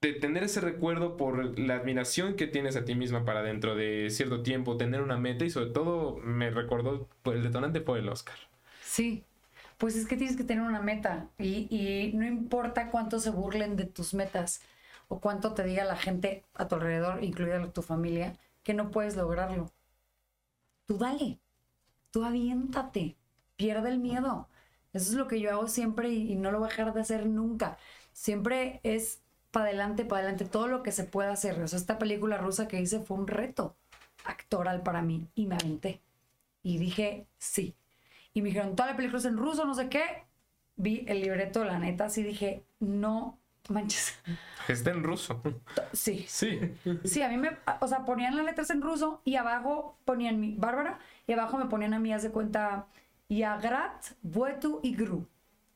de 0.00 0.12
tener 0.14 0.44
ese 0.44 0.60
recuerdo 0.60 1.16
por 1.16 1.58
la 1.58 1.76
admiración 1.76 2.34
que 2.34 2.46
tienes 2.46 2.76
a 2.76 2.84
ti 2.84 2.94
misma 2.94 3.24
para 3.24 3.42
dentro 3.42 3.74
de 3.74 4.08
cierto 4.10 4.42
tiempo, 4.42 4.76
tener 4.76 5.02
una 5.02 5.18
meta 5.18 5.44
y 5.44 5.50
sobre 5.50 5.70
todo 5.70 6.16
me 6.18 6.50
recordó, 6.50 7.08
el 7.24 7.42
detonante 7.42 7.80
fue 7.80 7.98
el 7.98 8.08
Oscar. 8.08 8.36
Sí, 8.82 9.24
pues 9.78 9.96
es 9.96 10.06
que 10.06 10.16
tienes 10.16 10.36
que 10.36 10.44
tener 10.44 10.64
una 10.64 10.80
meta 10.80 11.30
y, 11.38 12.12
no 12.14 12.26
importa 12.26 12.90
cuánto 12.90 13.20
se 13.20 13.30
burlen 13.30 13.76
de 13.76 13.86
tus 13.86 14.14
metas 14.14 14.60
o 15.08 15.20
cuánto 15.20 15.54
te 15.54 15.64
diga 15.64 15.84
la 15.84 15.96
gente 15.96 16.44
a 16.54 16.68
tu 16.68 16.74
alrededor, 16.76 17.24
incluida 17.24 17.72
tu 17.72 17.82
familia, 17.82 18.36
que 18.64 18.74
no 18.74 18.90
puedes 18.90 19.16
lograrlo. 19.16 19.72
Tú 20.86 20.98
dale, 20.98 21.38
tú 22.10 22.24
aviéntate, 22.24 23.16
pierde 23.56 23.90
el 23.90 23.98
miedo. 23.98 24.48
Eso 24.92 25.10
es 25.12 25.16
lo 25.16 25.28
que 25.28 25.40
yo 25.40 25.50
hago 25.50 25.68
siempre 25.68 26.10
y, 26.10 26.32
y 26.32 26.36
no 26.36 26.50
lo 26.50 26.58
voy 26.58 26.68
a 26.68 26.70
dejar 26.70 26.92
de 26.92 27.00
hacer 27.00 27.26
nunca. 27.26 27.78
Siempre 28.12 28.80
es 28.82 29.22
para 29.50 29.66
adelante, 29.66 30.04
para 30.04 30.22
adelante, 30.22 30.44
todo 30.44 30.68
lo 30.68 30.82
que 30.82 30.92
se 30.92 31.04
pueda 31.04 31.32
hacer. 31.32 31.60
O 31.62 31.68
sea, 31.68 31.78
esta 31.78 31.98
película 31.98 32.36
rusa 32.38 32.68
que 32.68 32.80
hice 32.80 33.00
fue 33.00 33.16
un 33.16 33.28
reto 33.28 33.76
actoral 34.24 34.82
para 34.82 35.02
mí 35.02 35.28
y 35.34 35.46
me 35.46 35.54
aventé. 35.54 36.02
Y 36.62 36.78
dije, 36.78 37.26
sí, 37.38 37.76
y 38.38 38.42
me 38.42 38.50
dijeron, 38.50 38.76
toda 38.76 38.90
la 38.90 38.96
película 38.96 39.18
es 39.18 39.24
en 39.24 39.36
ruso, 39.36 39.64
no 39.64 39.74
sé 39.74 39.88
qué. 39.88 40.04
Vi 40.76 41.04
el 41.08 41.20
libreto, 41.20 41.64
la 41.64 41.76
neta, 41.80 42.04
así 42.04 42.22
dije, 42.22 42.64
no 42.78 43.36
manches. 43.68 44.14
Está 44.68 44.92
en 44.92 45.02
ruso. 45.02 45.42
Sí. 45.92 46.24
Sí. 46.28 46.60
Sí, 47.02 47.20
a 47.22 47.28
mí 47.28 47.36
me, 47.36 47.58
o 47.80 47.88
sea, 47.88 48.04
ponían 48.04 48.36
las 48.36 48.44
letras 48.44 48.70
en 48.70 48.80
ruso 48.80 49.22
y 49.24 49.34
abajo 49.34 49.98
ponían 50.04 50.38
mi, 50.38 50.54
Bárbara, 50.54 51.00
y 51.26 51.32
abajo 51.32 51.58
me 51.58 51.66
ponían 51.66 51.94
a 51.94 51.98
mí, 51.98 52.12
haz 52.12 52.22
de 52.22 52.30
cuenta, 52.30 52.86
Yagrat, 53.28 54.04
Buetu 54.22 54.78
y 54.84 54.94
Gru. 54.94 55.26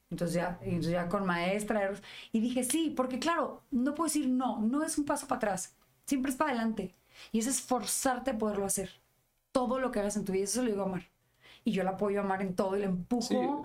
Entonces 0.09 0.37
ya, 0.37 0.61
entonces 0.63 0.93
ya 0.93 1.09
con 1.09 1.27
maestra. 1.27 1.91
Y 2.31 2.39
dije, 2.39 2.63
sí, 2.63 2.95
porque 2.97 3.19
claro, 3.19 3.63
no 3.73 3.97
puedo 3.97 4.07
decir 4.07 4.29
no, 4.29 4.61
no 4.61 4.85
es 4.85 4.99
un 4.99 5.05
paso 5.05 5.27
para 5.27 5.39
atrás, 5.39 5.75
siempre 6.07 6.31
es 6.31 6.37
para 6.37 6.53
adelante. 6.53 6.95
Y 7.33 7.41
es 7.41 7.49
esforzarte 7.49 8.31
a 8.31 8.39
poderlo 8.39 8.67
hacer. 8.67 8.91
Todo 9.51 9.81
lo 9.81 9.91
que 9.91 9.99
hagas 9.99 10.17
en 10.17 10.25
tu 10.25 10.31
vida, 10.31 10.45
eso 10.45 10.63
lo 10.63 10.71
digo 10.71 10.83
a 10.83 10.87
Omar 10.87 11.12
y 11.65 11.73
yo 11.73 11.85
la 11.85 11.93
apoyo 11.93 12.21
a 12.21 12.25
amar 12.25 12.43
en 12.43 12.55
todo 12.55 12.77
y 12.77 12.81
le 12.81 12.87
empujo 12.87 13.65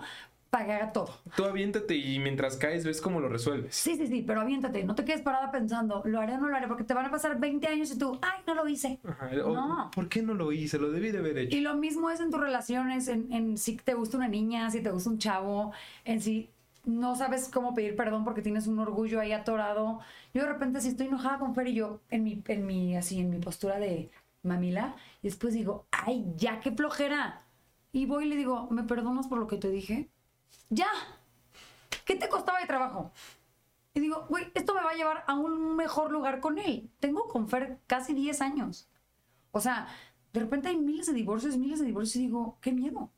para 0.50 0.64
que 0.64 0.72
haga 0.72 0.92
todo. 0.92 1.10
Tú 1.36 1.44
aviéntate 1.44 1.96
y 1.96 2.18
mientras 2.18 2.56
caes 2.56 2.84
ves 2.84 3.00
cómo 3.00 3.20
lo 3.20 3.28
resuelves. 3.28 3.74
Sí, 3.74 3.96
sí, 3.96 4.06
sí, 4.06 4.24
pero 4.26 4.40
aviéntate, 4.40 4.84
no 4.84 4.94
te 4.94 5.04
quedes 5.04 5.20
parada 5.20 5.50
pensando, 5.50 6.02
lo 6.06 6.20
haré 6.20 6.34
o 6.34 6.38
no 6.38 6.48
lo 6.48 6.56
haré, 6.56 6.66
porque 6.68 6.84
te 6.84 6.94
van 6.94 7.06
a 7.06 7.10
pasar 7.10 7.38
20 7.38 7.66
años 7.66 7.90
y 7.92 7.98
tú, 7.98 8.18
ay, 8.22 8.40
no 8.46 8.54
lo 8.54 8.66
hice. 8.66 8.98
no. 9.32 9.90
¿Por 9.94 10.08
qué 10.08 10.22
no 10.22 10.34
lo 10.34 10.52
hice? 10.52 10.78
Lo 10.78 10.90
debí 10.90 11.10
de 11.10 11.18
haber 11.18 11.38
hecho. 11.38 11.56
Y 11.56 11.60
lo 11.60 11.74
mismo 11.74 12.10
es 12.10 12.20
en 12.20 12.30
tus 12.30 12.40
relaciones, 12.40 13.08
en, 13.08 13.30
en 13.32 13.58
si 13.58 13.76
te 13.76 13.94
gusta 13.94 14.16
una 14.16 14.28
niña, 14.28 14.70
si 14.70 14.80
te 14.80 14.90
gusta 14.90 15.10
un 15.10 15.18
chavo, 15.18 15.72
en 16.04 16.20
si 16.20 16.50
no 16.86 17.14
sabes 17.16 17.50
cómo 17.52 17.74
pedir 17.74 17.94
perdón 17.96 18.24
porque 18.24 18.40
tienes 18.40 18.66
un 18.66 18.78
orgullo 18.78 19.20
ahí 19.20 19.32
atorado. 19.32 20.00
Yo 20.32 20.42
de 20.42 20.48
repente 20.48 20.80
si 20.80 20.88
estoy 20.88 21.08
enojada 21.08 21.38
con 21.38 21.54
Fer 21.54 21.68
y 21.68 21.74
yo 21.74 22.00
en 22.08 22.24
mi, 22.24 22.42
en 22.48 22.66
mi, 22.66 22.96
así, 22.96 23.20
en 23.20 23.28
mi 23.28 23.38
postura 23.38 23.78
de 23.78 24.10
mamila, 24.42 24.96
y 25.20 25.28
después 25.28 25.52
digo, 25.52 25.86
ay, 25.90 26.24
ya, 26.36 26.60
qué 26.60 26.70
flojera 26.70 27.42
y 27.92 28.06
voy 28.06 28.24
y 28.24 28.28
le 28.28 28.36
digo, 28.36 28.68
¿me 28.70 28.82
perdonas 28.82 29.26
por 29.26 29.38
lo 29.38 29.46
que 29.46 29.56
te 29.56 29.70
dije? 29.70 30.10
Ya. 30.70 30.88
¿Qué 32.04 32.16
te 32.16 32.28
costaba 32.28 32.60
de 32.60 32.66
trabajo? 32.66 33.12
Y 33.94 34.00
digo, 34.00 34.26
güey, 34.28 34.50
esto 34.54 34.74
me 34.74 34.82
va 34.82 34.90
a 34.90 34.94
llevar 34.94 35.24
a 35.26 35.34
un 35.34 35.76
mejor 35.76 36.12
lugar 36.12 36.40
con 36.40 36.58
él. 36.58 36.90
Tengo 37.00 37.28
con 37.28 37.48
Fer 37.48 37.80
casi 37.86 38.14
10 38.14 38.40
años. 38.40 38.88
O 39.50 39.60
sea, 39.60 39.88
de 40.32 40.40
repente 40.40 40.68
hay 40.68 40.76
miles 40.76 41.06
de 41.06 41.14
divorcios, 41.14 41.56
miles 41.56 41.80
de 41.80 41.86
divorcios 41.86 42.16
y 42.16 42.26
digo, 42.26 42.58
qué 42.60 42.72
miedo. 42.72 43.10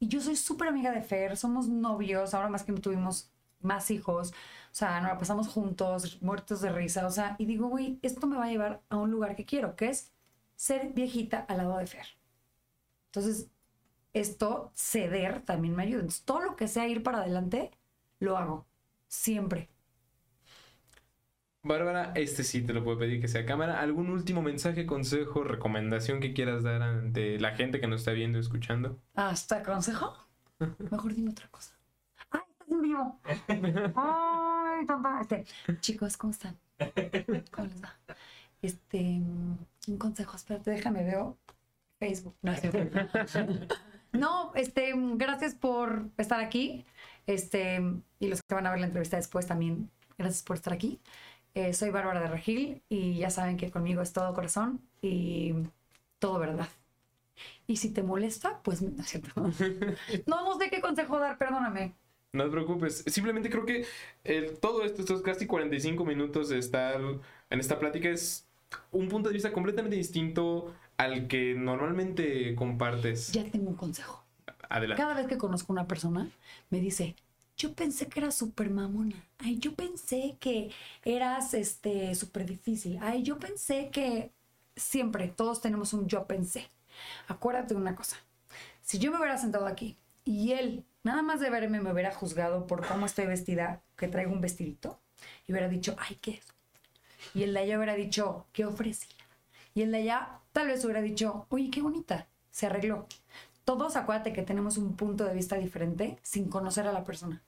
Y 0.00 0.08
yo 0.08 0.20
soy 0.20 0.36
súper 0.36 0.68
amiga 0.68 0.92
de 0.92 1.02
Fer, 1.02 1.36
somos 1.36 1.68
novios, 1.68 2.34
ahora 2.34 2.48
más 2.48 2.62
que 2.64 2.72
tuvimos 2.74 3.32
más 3.60 3.90
hijos, 3.90 4.30
o 4.30 4.74
sea, 4.74 5.00
nos 5.00 5.10
la 5.10 5.18
pasamos 5.18 5.48
juntos, 5.48 6.22
muertos 6.22 6.60
de 6.60 6.70
risa, 6.70 7.06
o 7.06 7.10
sea, 7.10 7.34
y 7.38 7.46
digo, 7.46 7.68
güey, 7.68 7.98
esto 8.02 8.26
me 8.26 8.36
va 8.36 8.44
a 8.44 8.50
llevar 8.50 8.82
a 8.88 8.96
un 8.96 9.10
lugar 9.10 9.34
que 9.34 9.44
quiero, 9.44 9.74
que 9.74 9.88
es 9.88 10.12
ser 10.54 10.92
viejita 10.92 11.40
al 11.40 11.58
lado 11.58 11.78
de 11.78 11.86
Fer. 11.86 12.06
Entonces, 13.06 13.48
esto, 14.12 14.72
ceder, 14.74 15.42
también 15.42 15.74
me 15.76 15.82
ayuda. 15.84 16.00
Entonces, 16.00 16.24
todo 16.24 16.40
lo 16.40 16.56
que 16.56 16.68
sea 16.68 16.88
ir 16.88 17.02
para 17.02 17.18
adelante, 17.18 17.70
lo 18.20 18.36
hago. 18.36 18.66
Siempre. 19.06 19.68
Bárbara, 21.62 22.12
este 22.14 22.44
sí 22.44 22.62
te 22.62 22.72
lo 22.72 22.84
puedo 22.84 22.98
pedir 22.98 23.20
que 23.20 23.28
sea 23.28 23.44
cámara. 23.44 23.80
¿Algún 23.80 24.10
último 24.10 24.42
mensaje, 24.42 24.86
consejo, 24.86 25.44
recomendación 25.44 26.20
que 26.20 26.32
quieras 26.32 26.62
dar 26.62 26.82
ante 26.82 27.38
la 27.38 27.54
gente 27.54 27.80
que 27.80 27.86
nos 27.86 28.00
está 28.00 28.12
viendo 28.12 28.38
y 28.38 28.40
escuchando? 28.40 28.98
¿Hasta 29.14 29.62
consejo? 29.62 30.16
Mejor 30.90 31.14
dime 31.14 31.30
otra 31.30 31.48
cosa. 31.48 31.74
¡Ay, 32.30 32.40
estás 32.50 32.68
en 32.70 32.82
vivo! 32.82 33.20
¡Ay, 33.96 34.86
tonta! 34.86 35.20
Este, 35.20 35.44
chicos, 35.80 36.16
¿cómo 36.16 36.30
están? 36.32 36.56
¿Cómo 37.50 37.66
les 37.66 37.82
va? 37.82 37.94
Este, 38.62 38.98
un 38.98 39.98
consejo, 39.98 40.36
espérate, 40.36 40.70
déjame, 40.70 41.04
veo 41.04 41.36
Facebook. 41.98 42.36
No, 42.42 42.52
No, 44.12 44.52
este, 44.54 44.92
gracias 44.96 45.54
por 45.54 46.06
estar 46.16 46.40
aquí. 46.40 46.84
Este, 47.26 47.80
y 48.18 48.28
los 48.28 48.40
que 48.42 48.54
van 48.54 48.66
a 48.66 48.70
ver 48.70 48.80
la 48.80 48.86
entrevista 48.86 49.16
después 49.16 49.46
también, 49.46 49.90
gracias 50.16 50.42
por 50.42 50.56
estar 50.56 50.72
aquí. 50.72 50.98
Eh, 51.54 51.74
soy 51.74 51.90
Bárbara 51.90 52.20
de 52.20 52.28
Regil 52.28 52.82
y 52.88 53.18
ya 53.18 53.30
saben 53.30 53.56
que 53.56 53.70
conmigo 53.70 54.00
es 54.00 54.12
todo 54.12 54.32
corazón 54.34 54.80
y 55.02 55.54
todo 56.18 56.38
verdad. 56.38 56.68
Y 57.66 57.76
si 57.76 57.90
te 57.90 58.02
molesta, 58.02 58.60
pues 58.62 58.82
no 58.82 59.02
No, 60.26 60.44
no 60.44 60.58
sé 60.58 60.70
qué 60.70 60.80
consejo 60.80 61.18
dar, 61.18 61.38
perdóname. 61.38 61.94
No 62.32 62.44
te 62.44 62.50
preocupes. 62.50 63.04
Simplemente 63.06 63.50
creo 63.50 63.64
que 63.64 63.86
el, 64.24 64.58
todo 64.58 64.84
esto, 64.84 65.02
estos 65.02 65.22
casi 65.22 65.46
45 65.46 66.04
minutos 66.04 66.48
de 66.48 66.58
estar 66.58 67.00
en 67.00 67.60
esta 67.60 67.78
plática 67.78 68.08
es 68.08 68.46
un 68.90 69.08
punto 69.08 69.28
de 69.28 69.34
vista 69.34 69.52
completamente 69.52 69.96
distinto 69.96 70.74
al 70.98 71.28
que 71.28 71.54
normalmente 71.54 72.54
compartes. 72.54 73.32
Ya 73.32 73.44
tengo 73.44 73.70
un 73.70 73.76
consejo. 73.76 74.24
Adelante. 74.68 75.02
Cada 75.02 75.14
vez 75.14 75.26
que 75.26 75.38
conozco 75.38 75.72
a 75.72 75.74
una 75.74 75.88
persona, 75.88 76.28
me 76.68 76.80
dice, 76.80 77.16
yo 77.56 77.72
pensé 77.72 78.08
que 78.08 78.20
eras 78.20 78.34
súper 78.34 78.68
mamona. 78.68 79.16
Ay, 79.38 79.58
yo 79.58 79.74
pensé 79.74 80.36
que 80.38 80.70
eras 81.04 81.54
este 81.54 82.14
súper 82.14 82.44
difícil. 82.44 82.98
Ay, 83.00 83.22
yo 83.22 83.38
pensé 83.38 83.88
que 83.90 84.32
siempre 84.76 85.28
todos 85.28 85.62
tenemos 85.62 85.94
un 85.94 86.06
yo 86.06 86.26
pensé. 86.26 86.68
Acuérdate 87.28 87.74
de 87.74 87.80
una 87.80 87.94
cosa. 87.94 88.16
Si 88.82 88.98
yo 88.98 89.10
me 89.10 89.18
hubiera 89.18 89.38
sentado 89.38 89.66
aquí 89.66 89.96
y 90.24 90.52
él, 90.52 90.84
nada 91.02 91.22
más 91.22 91.40
de 91.40 91.48
verme, 91.48 91.80
me 91.80 91.92
hubiera 91.92 92.12
juzgado 92.12 92.66
por 92.66 92.86
cómo 92.86 93.06
estoy 93.06 93.26
vestida, 93.26 93.82
que 93.96 94.08
traigo 94.08 94.32
un 94.32 94.40
vestidito, 94.40 95.00
y 95.46 95.52
hubiera 95.52 95.68
dicho, 95.68 95.96
ay, 95.98 96.16
¿qué 96.20 96.32
es? 96.32 96.46
Y 97.34 97.44
el 97.44 97.54
de 97.54 97.60
allá 97.60 97.76
hubiera 97.76 97.94
dicho, 97.94 98.46
¿qué 98.52 98.64
ofrecía? 98.64 99.16
Y 99.74 99.82
el 99.82 99.92
de 99.92 99.98
allá 99.98 100.40
tal 100.58 100.66
vez 100.66 100.84
hubiera 100.84 101.00
dicho, 101.00 101.46
oye, 101.50 101.70
qué 101.70 101.80
bonita, 101.80 102.26
se 102.50 102.66
arregló. 102.66 103.06
Todos 103.64 103.94
acuérdate 103.94 104.32
que 104.32 104.42
tenemos 104.42 104.76
un 104.76 104.96
punto 104.96 105.22
de 105.24 105.32
vista 105.32 105.54
diferente 105.54 106.18
sin 106.22 106.48
conocer 106.48 106.84
a 106.88 106.92
la 106.92 107.04
persona. 107.04 107.44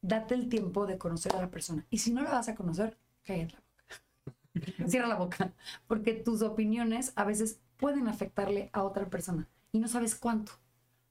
Date 0.00 0.34
el 0.34 0.48
tiempo 0.48 0.86
de 0.86 0.96
conocer 0.96 1.36
a 1.36 1.42
la 1.42 1.50
persona. 1.50 1.84
Y 1.90 1.98
si 1.98 2.10
no 2.10 2.22
la 2.22 2.30
vas 2.30 2.48
a 2.48 2.54
conocer, 2.54 2.96
cállate 3.22 3.52
la 3.52 3.60
boca. 3.60 4.88
Cierra 4.88 5.08
la 5.08 5.16
boca. 5.16 5.52
Porque 5.86 6.14
tus 6.14 6.40
opiniones 6.40 7.12
a 7.16 7.24
veces 7.24 7.60
pueden 7.76 8.08
afectarle 8.08 8.70
a 8.72 8.82
otra 8.82 9.10
persona 9.10 9.46
y 9.70 9.78
no 9.78 9.88
sabes 9.88 10.14
cuánto. 10.14 10.52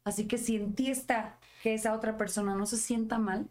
Así 0.04 0.28
que 0.28 0.40
si 0.40 0.56
en 0.56 0.74
ti 0.74 0.90
está 0.90 1.38
que 1.62 1.76
esa 1.76 1.94
otra 1.94 2.18
persona 2.18 2.56
no 2.56 2.66
se 2.66 2.78
sienta 2.78 3.20
mal, 3.20 3.48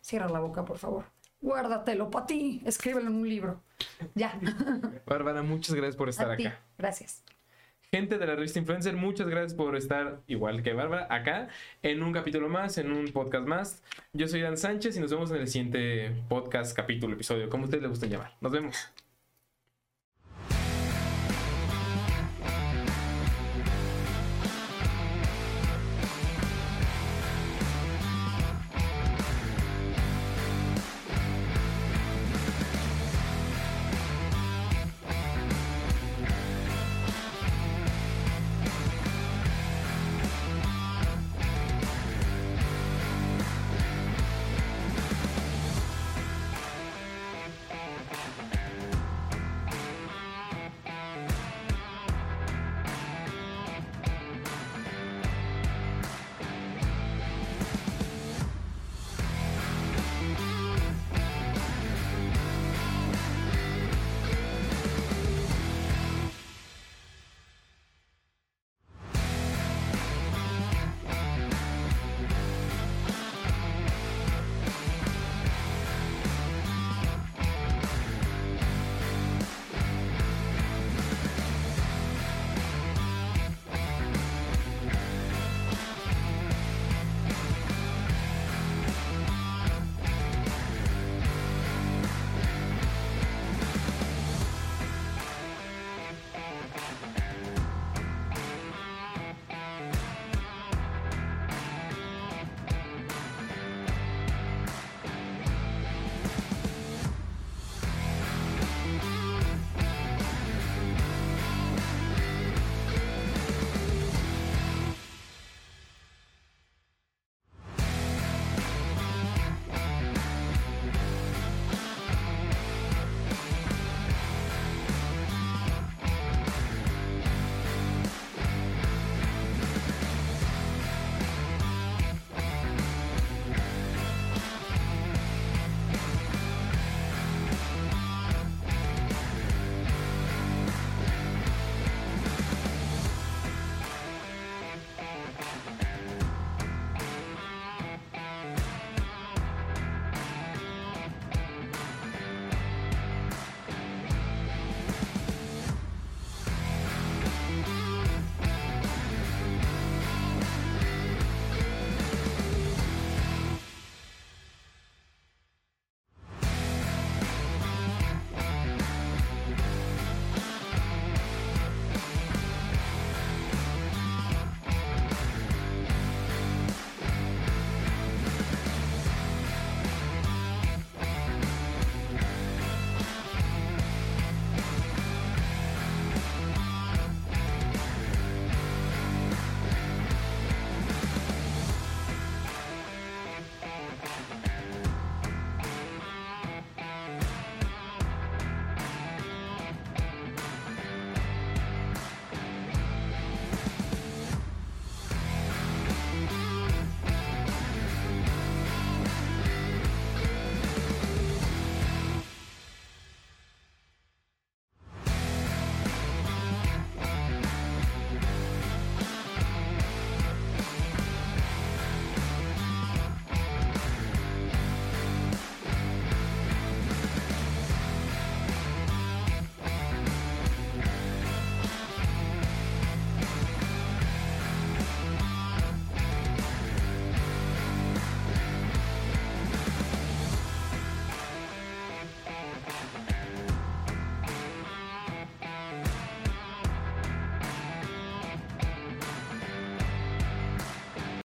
cierra 0.00 0.28
la 0.28 0.38
boca, 0.38 0.64
por 0.64 0.78
favor 0.78 1.06
guárdatelo 1.40 2.10
para 2.10 2.26
ti, 2.26 2.62
escríbelo 2.64 3.08
en 3.08 3.16
un 3.16 3.28
libro. 3.28 3.60
Ya. 4.14 4.38
Bárbara, 5.06 5.42
muchas 5.42 5.74
gracias 5.74 5.96
por 5.96 6.08
estar 6.08 6.30
acá. 6.30 6.60
Gracias. 6.80 7.22
Gente 7.92 8.18
de 8.18 8.26
la 8.26 8.36
revista 8.36 8.60
Influencer, 8.60 8.94
muchas 8.94 9.28
gracias 9.28 9.52
por 9.52 9.76
estar, 9.76 10.20
igual 10.28 10.62
que 10.62 10.72
Bárbara, 10.72 11.08
acá 11.10 11.48
en 11.82 12.02
un 12.04 12.12
capítulo 12.12 12.48
más, 12.48 12.78
en 12.78 12.92
un 12.92 13.06
podcast 13.08 13.46
más. 13.46 13.82
Yo 14.12 14.28
soy 14.28 14.42
Dan 14.42 14.56
Sánchez 14.56 14.96
y 14.96 15.00
nos 15.00 15.10
vemos 15.10 15.30
en 15.32 15.38
el 15.38 15.48
siguiente 15.48 16.12
podcast, 16.28 16.74
capítulo, 16.74 17.14
episodio, 17.14 17.50
como 17.50 17.64
ustedes 17.64 17.82
le 17.82 17.88
gusten 17.88 18.10
llamar. 18.10 18.36
Nos 18.40 18.52
vemos. 18.52 18.92